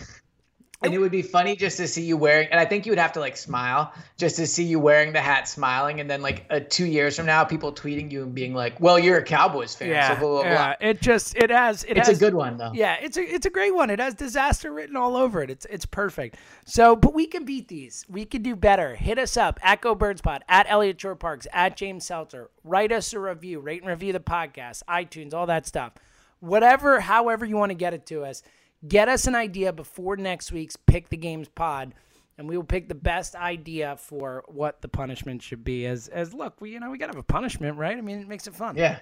And 0.82 0.94
it 0.94 0.98
would 0.98 1.12
be 1.12 1.22
funny 1.22 1.58
just 1.58 1.76
to 1.76 1.90
see 1.90 2.04
you 2.04 2.16
wearing, 2.16 2.48
and 2.52 2.60
I 2.60 2.64
think 2.64 2.86
you 2.86 2.94
would 2.94 3.00
have 3.00 3.12
to 3.14 3.20
like 3.20 3.36
smile 3.36 3.94
just 4.18 4.38
to 4.38 4.48
see 4.48 4.64
you 4.64 4.80
wearing 4.80 5.12
the 5.12 5.20
hat, 5.20 5.46
smiling, 5.50 6.00
and 6.00 6.10
then 6.10 6.22
like 6.22 6.46
uh, 6.50 6.62
two 6.70 6.86
years 6.86 7.18
from 7.18 7.26
now, 7.26 7.44
people 7.44 7.74
tweeting 7.74 8.10
you 8.10 8.24
and 8.24 8.34
being 8.34 8.54
like, 8.54 8.80
"Well, 8.80 8.98
you're 8.98 9.18
a 9.18 9.24
Cowboys 9.24 9.76
fan." 9.76 9.90
Yeah, 9.90 10.14
so 10.14 10.20
blah, 10.22 10.30
blah, 10.30 10.42
blah. 10.44 10.52
yeah. 10.52 10.76
It 10.80 11.02
just 11.02 11.36
it 11.36 11.50
has 11.50 11.84
it 11.84 11.98
It's 11.98 12.08
has 12.08 12.16
a 12.16 12.20
good 12.20 12.34
one 12.34 12.58
though. 12.58 12.72
Yeah, 12.74 12.96
it's 13.02 13.18
a 13.18 13.22
it's 13.22 13.46
a 13.46 13.50
great 13.50 13.76
one. 13.76 13.90
It 13.90 14.00
has 14.00 14.14
disaster 14.14 14.72
written 14.72 14.96
all 14.96 15.18
over 15.18 15.44
it. 15.44 15.50
It's 15.50 15.66
it's 15.70 15.86
perfect. 15.86 16.38
So, 16.64 16.96
but 16.96 17.14
we 17.14 17.28
can 17.28 17.44
beat 17.44 17.68
these. 17.68 18.06
We 18.08 18.24
can 18.24 18.42
do 18.42 18.56
better. 18.56 18.96
Hit 18.96 19.20
us 19.20 19.36
up 19.36 19.60
at 19.62 19.82
Go 19.82 19.96
Birds 19.96 20.22
Pod, 20.22 20.46
at 20.48 20.66
Elliot 20.70 21.02
Shorr-Parks, 21.02 21.46
at 21.52 21.76
James 21.76 22.06
Seltzer. 22.06 22.52
Write 22.64 22.94
us 22.94 23.12
a 23.12 23.20
review, 23.20 23.60
rate 23.60 23.82
and 23.82 23.90
review 23.90 24.14
the 24.14 24.22
podcast, 24.22 24.84
iTunes, 24.88 25.34
all 25.34 25.48
that 25.48 25.68
stuff. 25.68 25.92
Whatever, 26.40 27.02
however 27.02 27.46
you 27.46 27.58
want 27.58 27.72
to 27.72 27.76
get 27.76 27.94
it 27.94 28.06
to 28.06 28.24
us. 28.24 28.44
Get 28.88 29.10
us 29.10 29.28
an 29.28 29.36
idea 29.36 29.74
before 29.74 30.16
next 30.16 30.52
week's 30.52 30.78
Pick 30.78 31.10
the 31.10 31.18
Games 31.18 31.50
pod, 31.50 31.94
and 32.38 32.48
we 32.48 32.56
will 32.56 32.64
pick 32.64 32.88
the 32.88 32.96
best 32.96 33.36
idea 33.36 33.98
for 33.98 34.44
what 34.48 34.82
the 34.82 34.88
punishment 34.88 35.42
should 35.42 35.66
be. 35.66 35.86
As 35.86 36.08
as 36.08 36.34
look, 36.34 36.62
we 36.62 36.72
you 36.72 36.80
know 36.80 36.90
we 36.90 36.98
gotta 36.98 37.12
have 37.12 37.20
a 37.20 37.24
punishment, 37.24 37.78
right? 37.78 37.98
I 37.98 38.02
mean, 38.02 38.20
it 38.20 38.28
makes 38.28 38.48
it 38.48 38.56
fun. 38.56 38.78
Yeah. 38.78 39.00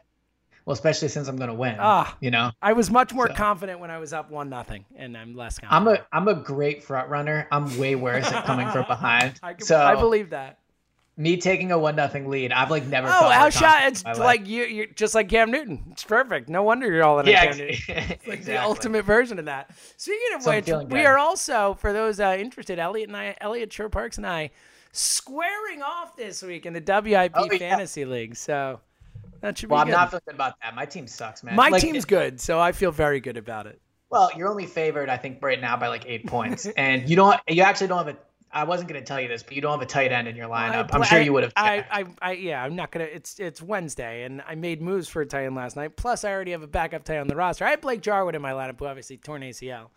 Well, 0.66 0.74
especially 0.74 1.08
since 1.10 1.28
I'm 1.28 1.38
gonna 1.38 1.54
win. 1.54 1.78
Ah. 1.80 2.18
you 2.20 2.32
know. 2.32 2.52
I 2.62 2.74
was 2.74 2.90
much 2.90 3.14
more 3.14 3.28
confident 3.28 3.80
when 3.80 3.92
I 3.92 4.00
was 4.00 4.14
up 4.14 4.32
one 4.32 4.50
nothing, 4.50 4.84
and 4.96 5.16
I'm 5.16 5.36
less 5.36 5.60
I'm 5.64 5.88
a 5.88 6.00
I'm 6.12 6.28
a 6.28 6.34
great 6.34 6.84
front 6.84 7.10
runner. 7.10 7.48
I'm 7.52 7.78
way 7.78 7.96
worse 7.96 8.26
at 8.32 8.46
coming 8.46 8.70
from 8.72 8.86
behind. 8.88 9.40
I, 9.44 9.54
can, 9.54 9.66
so 9.66 9.80
I 9.80 9.96
believe 9.96 10.32
that. 10.32 10.60
Me 11.20 11.36
taking 11.36 11.72
a 11.72 11.80
one 11.80 11.96
nothing 11.96 12.30
lead, 12.30 12.52
I've 12.52 12.70
like 12.70 12.86
never. 12.86 13.08
Oh, 13.08 13.12
felt 13.12 13.34
how 13.34 13.50
shot! 13.50 13.88
It's 13.88 14.02
in 14.04 14.06
my 14.06 14.12
life. 14.12 14.20
like 14.20 14.48
you, 14.48 14.66
you're 14.66 14.86
just 14.86 15.16
like 15.16 15.28
Cam 15.30 15.50
Newton. 15.50 15.84
It's 15.92 16.04
perfect. 16.04 16.48
No 16.48 16.62
wonder 16.62 16.86
you're 16.92 17.04
all 17.04 17.20
in 17.20 17.26
yeah, 17.26 17.48
Cam 17.48 17.58
Newton. 17.58 17.76
It's 17.88 18.28
like 18.28 18.44
the 18.46 18.62
ultimate 18.62 19.04
version 19.04 19.40
of 19.40 19.46
that. 19.46 19.72
Speaking 19.98 20.36
of 20.36 20.44
So 20.44 20.52
which, 20.52 20.68
we 20.68 20.86
good. 20.86 21.06
are 21.08 21.18
also 21.18 21.74
for 21.80 21.92
those 21.92 22.20
uh, 22.20 22.38
interested. 22.40 22.78
Elliot 22.78 23.10
and 23.10 23.18
I, 23.18 23.36
Elliot 23.42 23.74
Shorr-Parks 23.74 24.18
and 24.18 24.28
I, 24.28 24.52
squaring 24.92 25.82
off 25.82 26.16
this 26.16 26.44
week 26.44 26.66
in 26.68 26.74
the 26.74 26.82
WIP 26.82 27.32
Oh, 27.36 27.48
yeah. 27.52 27.58
Fantasy 27.58 28.06
League. 28.06 28.36
So 28.36 28.80
that 29.42 29.58
should 29.58 29.70
be 29.70 29.74
Well, 29.74 29.82
I'm 29.82 29.88
good. 29.88 29.94
not 29.94 30.10
feeling 30.12 30.22
good 30.28 30.36
about 30.36 30.54
that. 30.62 30.76
My 30.76 30.86
team 30.86 31.08
sucks, 31.08 31.44
man. 31.44 31.56
My 31.56 31.70
Like, 31.70 31.82
team's 31.82 32.06
good, 32.06 32.40
so 32.40 32.60
I 32.60 32.72
feel 32.72 32.92
very 32.92 33.20
good 33.20 33.38
about 33.38 33.66
it. 33.66 33.82
Well, 34.10 34.30
you're 34.38 34.50
only 34.50 34.66
favored, 34.68 35.10
I 35.10 35.18
think, 35.18 35.40
right 35.42 35.60
now 35.60 35.76
by 35.78 35.88
like 35.90 36.06
eight 36.08 36.28
points, 36.28 36.66
and 36.78 37.10
you 37.10 37.16
don't. 37.16 37.40
You 37.50 37.64
actually 37.64 37.88
don't 37.88 38.06
have 38.06 38.16
a. 38.16 38.18
I 38.52 38.64
wasn't 38.64 38.90
going 38.90 39.02
to 39.02 39.06
tell 39.06 39.20
you 39.20 39.28
this, 39.28 39.44
but 39.44 39.54
you 39.54 39.62
don't 39.62 39.72
have 39.72 39.82
a 39.82 39.86
tight 39.86 40.12
end 40.12 40.28
in 40.28 40.36
your 40.36 40.48
lineup. 40.48 40.90
I'm 40.92 41.04
sure 41.04 41.20
you 41.20 41.34
would 41.34 41.44
have. 41.44 41.54
I, 41.56 41.86
I, 41.92 42.06
I, 42.22 42.32
yeah, 42.34 42.64
I'm 42.64 42.76
not 42.76 42.92
gonna. 42.92 43.06
It's 43.06 43.40
it's 43.40 43.62
Wednesday, 43.62 44.24
and 44.24 44.42
I 44.48 44.56
made 44.56 44.82
moves 44.82 45.08
for 45.10 45.22
a 45.22 45.26
tight 45.26 45.46
end 45.46 45.56
last 45.56 45.76
night. 45.76 45.96
Plus, 45.96 46.24
I 46.24 46.32
already 46.32 46.52
have 46.52 46.64
a 46.64 46.68
backup 46.68 47.04
tight 47.04 47.16
end 47.16 47.22
on 47.22 47.28
the 47.28 47.36
roster. 47.36 47.66
I 47.66 47.72
had 47.72 47.82
Blake 47.82 48.02
Jarwin 48.02 48.36
in 48.36 48.42
my 48.42 48.52
lineup, 48.52 48.80
who 48.80 48.86
obviously 48.86 49.18
torn 49.18 49.42
ACL. 49.42 49.90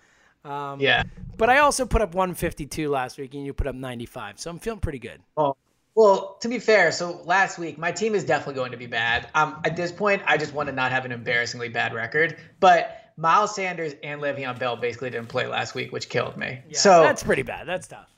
Um, 0.45 0.81
yeah. 0.81 1.03
But 1.37 1.51
I 1.51 1.59
also 1.59 1.87
put 1.87 2.03
up 2.03 2.15
152 2.15 2.89
last 2.89 3.19
week, 3.19 3.35
and 3.35 3.45
you 3.45 3.53
put 3.53 3.67
up 3.67 3.75
95, 3.75 4.41
so 4.41 4.51
I'm 4.51 4.59
feeling 4.59 4.81
pretty 4.81 4.99
good. 4.99 5.21
Well, 5.37 5.57
well, 5.95 6.39
to 6.41 6.49
be 6.49 6.59
fair, 6.59 6.93
so 6.93 7.21
last 7.25 7.59
week 7.59 7.77
my 7.79 7.93
team 7.93 8.15
is 8.15 8.25
definitely 8.25 8.55
going 8.55 8.73
to 8.73 8.79
be 8.79 8.87
bad. 8.87 9.29
Um, 9.35 9.61
at 9.65 9.77
this 9.77 9.93
point, 9.93 10.23
I 10.27 10.37
just 10.37 10.55
want 10.55 10.69
to 10.69 10.75
not 10.75 10.93
have 10.93 11.05
an 11.05 11.13
embarrassingly 11.13 11.69
bad 11.69 11.95
record. 11.95 12.37
But 12.59 13.13
Miles 13.17 13.55
Sanders 13.55 13.95
and 14.03 14.21
Le'Veon 14.21 14.59
Bell 14.59 14.77
basically 14.77 15.11
didn't 15.11 15.29
play 15.29 15.47
last 15.47 15.75
week, 15.75 15.93
which 15.93 16.09
killed 16.09 16.37
me. 16.37 16.61
Yeah, 16.69 16.79
so 16.79 17.03
that's 17.03 17.23
pretty 17.23 17.43
bad. 17.43 17.67
That's 17.67 17.87
tough. 17.87 18.09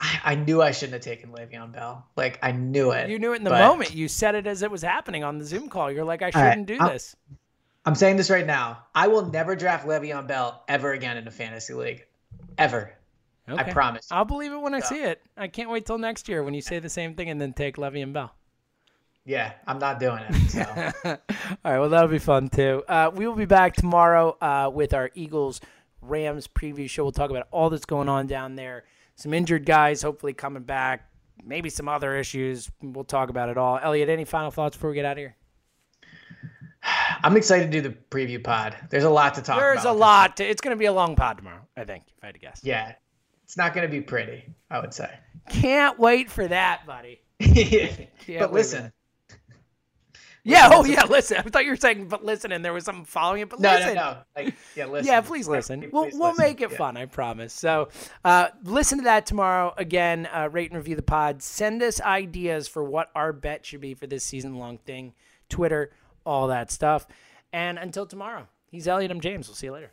I, 0.00 0.20
I 0.24 0.34
knew 0.34 0.62
I 0.62 0.70
shouldn't 0.70 0.94
have 0.94 1.02
taken 1.02 1.30
Le'Veon 1.30 1.72
Bell. 1.72 2.06
Like 2.16 2.38
I 2.42 2.52
knew 2.52 2.92
it. 2.92 3.10
You 3.10 3.18
knew 3.18 3.32
it 3.32 3.36
in 3.36 3.44
the 3.44 3.50
but 3.50 3.66
moment. 3.66 3.94
You 3.94 4.08
said 4.08 4.34
it 4.34 4.46
as 4.46 4.62
it 4.62 4.70
was 4.70 4.82
happening 4.82 5.24
on 5.24 5.38
the 5.38 5.44
Zoom 5.44 5.68
call. 5.68 5.90
You're 5.90 6.04
like, 6.04 6.22
I 6.22 6.30
shouldn't 6.30 6.66
do 6.66 6.78
I'm- 6.80 6.92
this. 6.92 7.16
I'm 7.86 7.94
saying 7.94 8.18
this 8.18 8.28
right 8.28 8.46
now. 8.46 8.84
I 8.94 9.08
will 9.08 9.24
never 9.24 9.56
draft 9.56 9.86
Le'Veon 9.86 10.26
Bell 10.26 10.64
ever 10.68 10.92
again 10.92 11.16
in 11.16 11.26
a 11.26 11.30
fantasy 11.30 11.72
league, 11.72 12.04
ever. 12.58 12.92
Okay. 13.48 13.72
promise. 13.72 14.06
I'll 14.10 14.26
believe 14.26 14.52
it 14.52 14.60
when 14.60 14.74
I 14.74 14.80
see 14.80 15.02
it. 15.02 15.22
I 15.36 15.48
can't 15.48 15.70
wait 15.70 15.86
till 15.86 15.98
next 15.98 16.28
year 16.28 16.42
when 16.44 16.54
you 16.54 16.60
say 16.60 16.78
the 16.78 16.90
same 16.90 17.14
thing 17.14 17.30
and 17.30 17.40
then 17.40 17.52
take 17.52 17.76
Le'Veon 17.76 18.12
Bell. 18.12 18.34
Yeah, 19.24 19.52
I'm 19.66 19.78
not 19.78 19.98
doing 19.98 20.22
it. 20.28 20.50
So. 20.50 20.60
All 21.04 21.16
right, 21.64 21.78
well, 21.78 21.88
that'll 21.88 22.08
be 22.08 22.18
fun 22.18 22.48
too. 22.48 22.82
Uh, 22.88 23.10
we 23.14 23.26
will 23.26 23.34
be 23.34 23.44
back 23.44 23.74
tomorrow 23.74 24.36
uh, 24.40 24.70
with 24.72 24.94
our 24.94 25.10
Eagles 25.14 25.60
Rams 26.02 26.48
preview 26.48 26.88
show. 26.88 27.04
We'll 27.04 27.12
talk 27.12 27.30
about 27.30 27.46
all 27.50 27.70
that's 27.70 27.84
going 27.84 28.08
on 28.08 28.26
down 28.26 28.56
there. 28.56 28.84
Some 29.20 29.34
injured 29.34 29.66
guys 29.66 30.00
hopefully 30.00 30.32
coming 30.32 30.62
back, 30.62 31.10
maybe 31.44 31.68
some 31.68 31.90
other 31.90 32.16
issues. 32.16 32.70
We'll 32.80 33.04
talk 33.04 33.28
about 33.28 33.50
it 33.50 33.58
all. 33.58 33.78
Elliot, 33.78 34.08
any 34.08 34.24
final 34.24 34.50
thoughts 34.50 34.78
before 34.78 34.88
we 34.88 34.96
get 34.96 35.04
out 35.04 35.12
of 35.12 35.18
here? 35.18 35.36
I'm 37.22 37.36
excited 37.36 37.70
to 37.70 37.82
do 37.82 37.86
the 37.86 37.94
preview 38.10 38.42
pod. 38.42 38.74
There's 38.88 39.04
a 39.04 39.10
lot 39.10 39.34
to 39.34 39.42
talk 39.42 39.58
There's 39.58 39.82
about. 39.82 39.94
a 39.94 39.98
lot. 39.98 40.36
To, 40.38 40.44
it's 40.48 40.62
going 40.62 40.74
to 40.74 40.78
be 40.78 40.86
a 40.86 40.92
long 40.94 41.16
pod 41.16 41.36
tomorrow, 41.36 41.60
I 41.76 41.84
think, 41.84 42.04
if 42.16 42.24
I 42.24 42.26
had 42.28 42.34
to 42.34 42.40
guess. 42.40 42.62
Yeah, 42.64 42.94
it's 43.44 43.58
not 43.58 43.74
going 43.74 43.86
to 43.86 43.90
be 43.90 44.00
pretty. 44.00 44.42
I 44.70 44.80
would 44.80 44.94
say. 44.94 45.10
Can't 45.50 45.98
wait 45.98 46.30
for 46.30 46.48
that, 46.48 46.86
buddy. 46.86 47.20
but 47.40 47.50
wait 48.26 48.52
listen, 48.52 48.90
Yeah, 50.42 50.70
oh, 50.72 50.84
yeah, 50.84 51.04
listen. 51.04 51.36
I 51.38 51.42
thought 51.42 51.64
you 51.64 51.70
were 51.70 51.76
saying, 51.76 52.08
but 52.08 52.24
listen, 52.24 52.50
and 52.52 52.64
there 52.64 52.72
was 52.72 52.84
something 52.84 53.04
following 53.04 53.42
it, 53.42 53.50
but 53.50 53.60
no, 53.60 53.72
listen. 53.74 53.94
no, 53.94 54.12
no. 54.12 54.16
Like, 54.34 54.54
yeah, 54.74 54.86
listen. 54.86 55.06
Yeah, 55.06 55.20
please 55.20 55.46
listen. 55.46 55.80
We'll, 55.92 56.04
Please 56.04 56.14
we'll 56.14 56.30
listen. 56.30 56.44
make 56.44 56.60
it 56.62 56.70
Yeah. 56.70 56.76
fun, 56.78 56.96
I 56.96 57.06
promise. 57.06 57.52
So, 57.52 57.88
uh, 58.24 58.48
listen 58.64 58.98
to 58.98 59.04
that 59.04 59.26
tomorrow. 59.26 59.74
Again, 59.76 60.28
uh, 60.32 60.48
rate 60.50 60.70
and 60.70 60.78
review 60.78 60.96
the 60.96 61.02
pod. 61.02 61.42
Send 61.42 61.82
us 61.82 62.00
ideas 62.00 62.68
for 62.68 62.82
what 62.82 63.10
our 63.14 63.32
bet 63.32 63.66
should 63.66 63.80
be 63.82 63.94
for 63.94 64.06
this 64.06 64.24
season 64.24 64.56
long 64.56 64.78
thing. 64.78 65.12
Twitter, 65.48 65.92
all 66.24 66.48
that 66.48 66.70
stuff. 66.70 67.06
And 67.52 67.78
until 67.78 68.06
tomorrow, 68.06 68.46
he's 68.70 68.88
Elliot. 68.88 69.10
I'm 69.10 69.20
James. 69.20 69.46
We'll 69.48 69.56
see 69.56 69.66
you 69.66 69.72
later. 69.72 69.90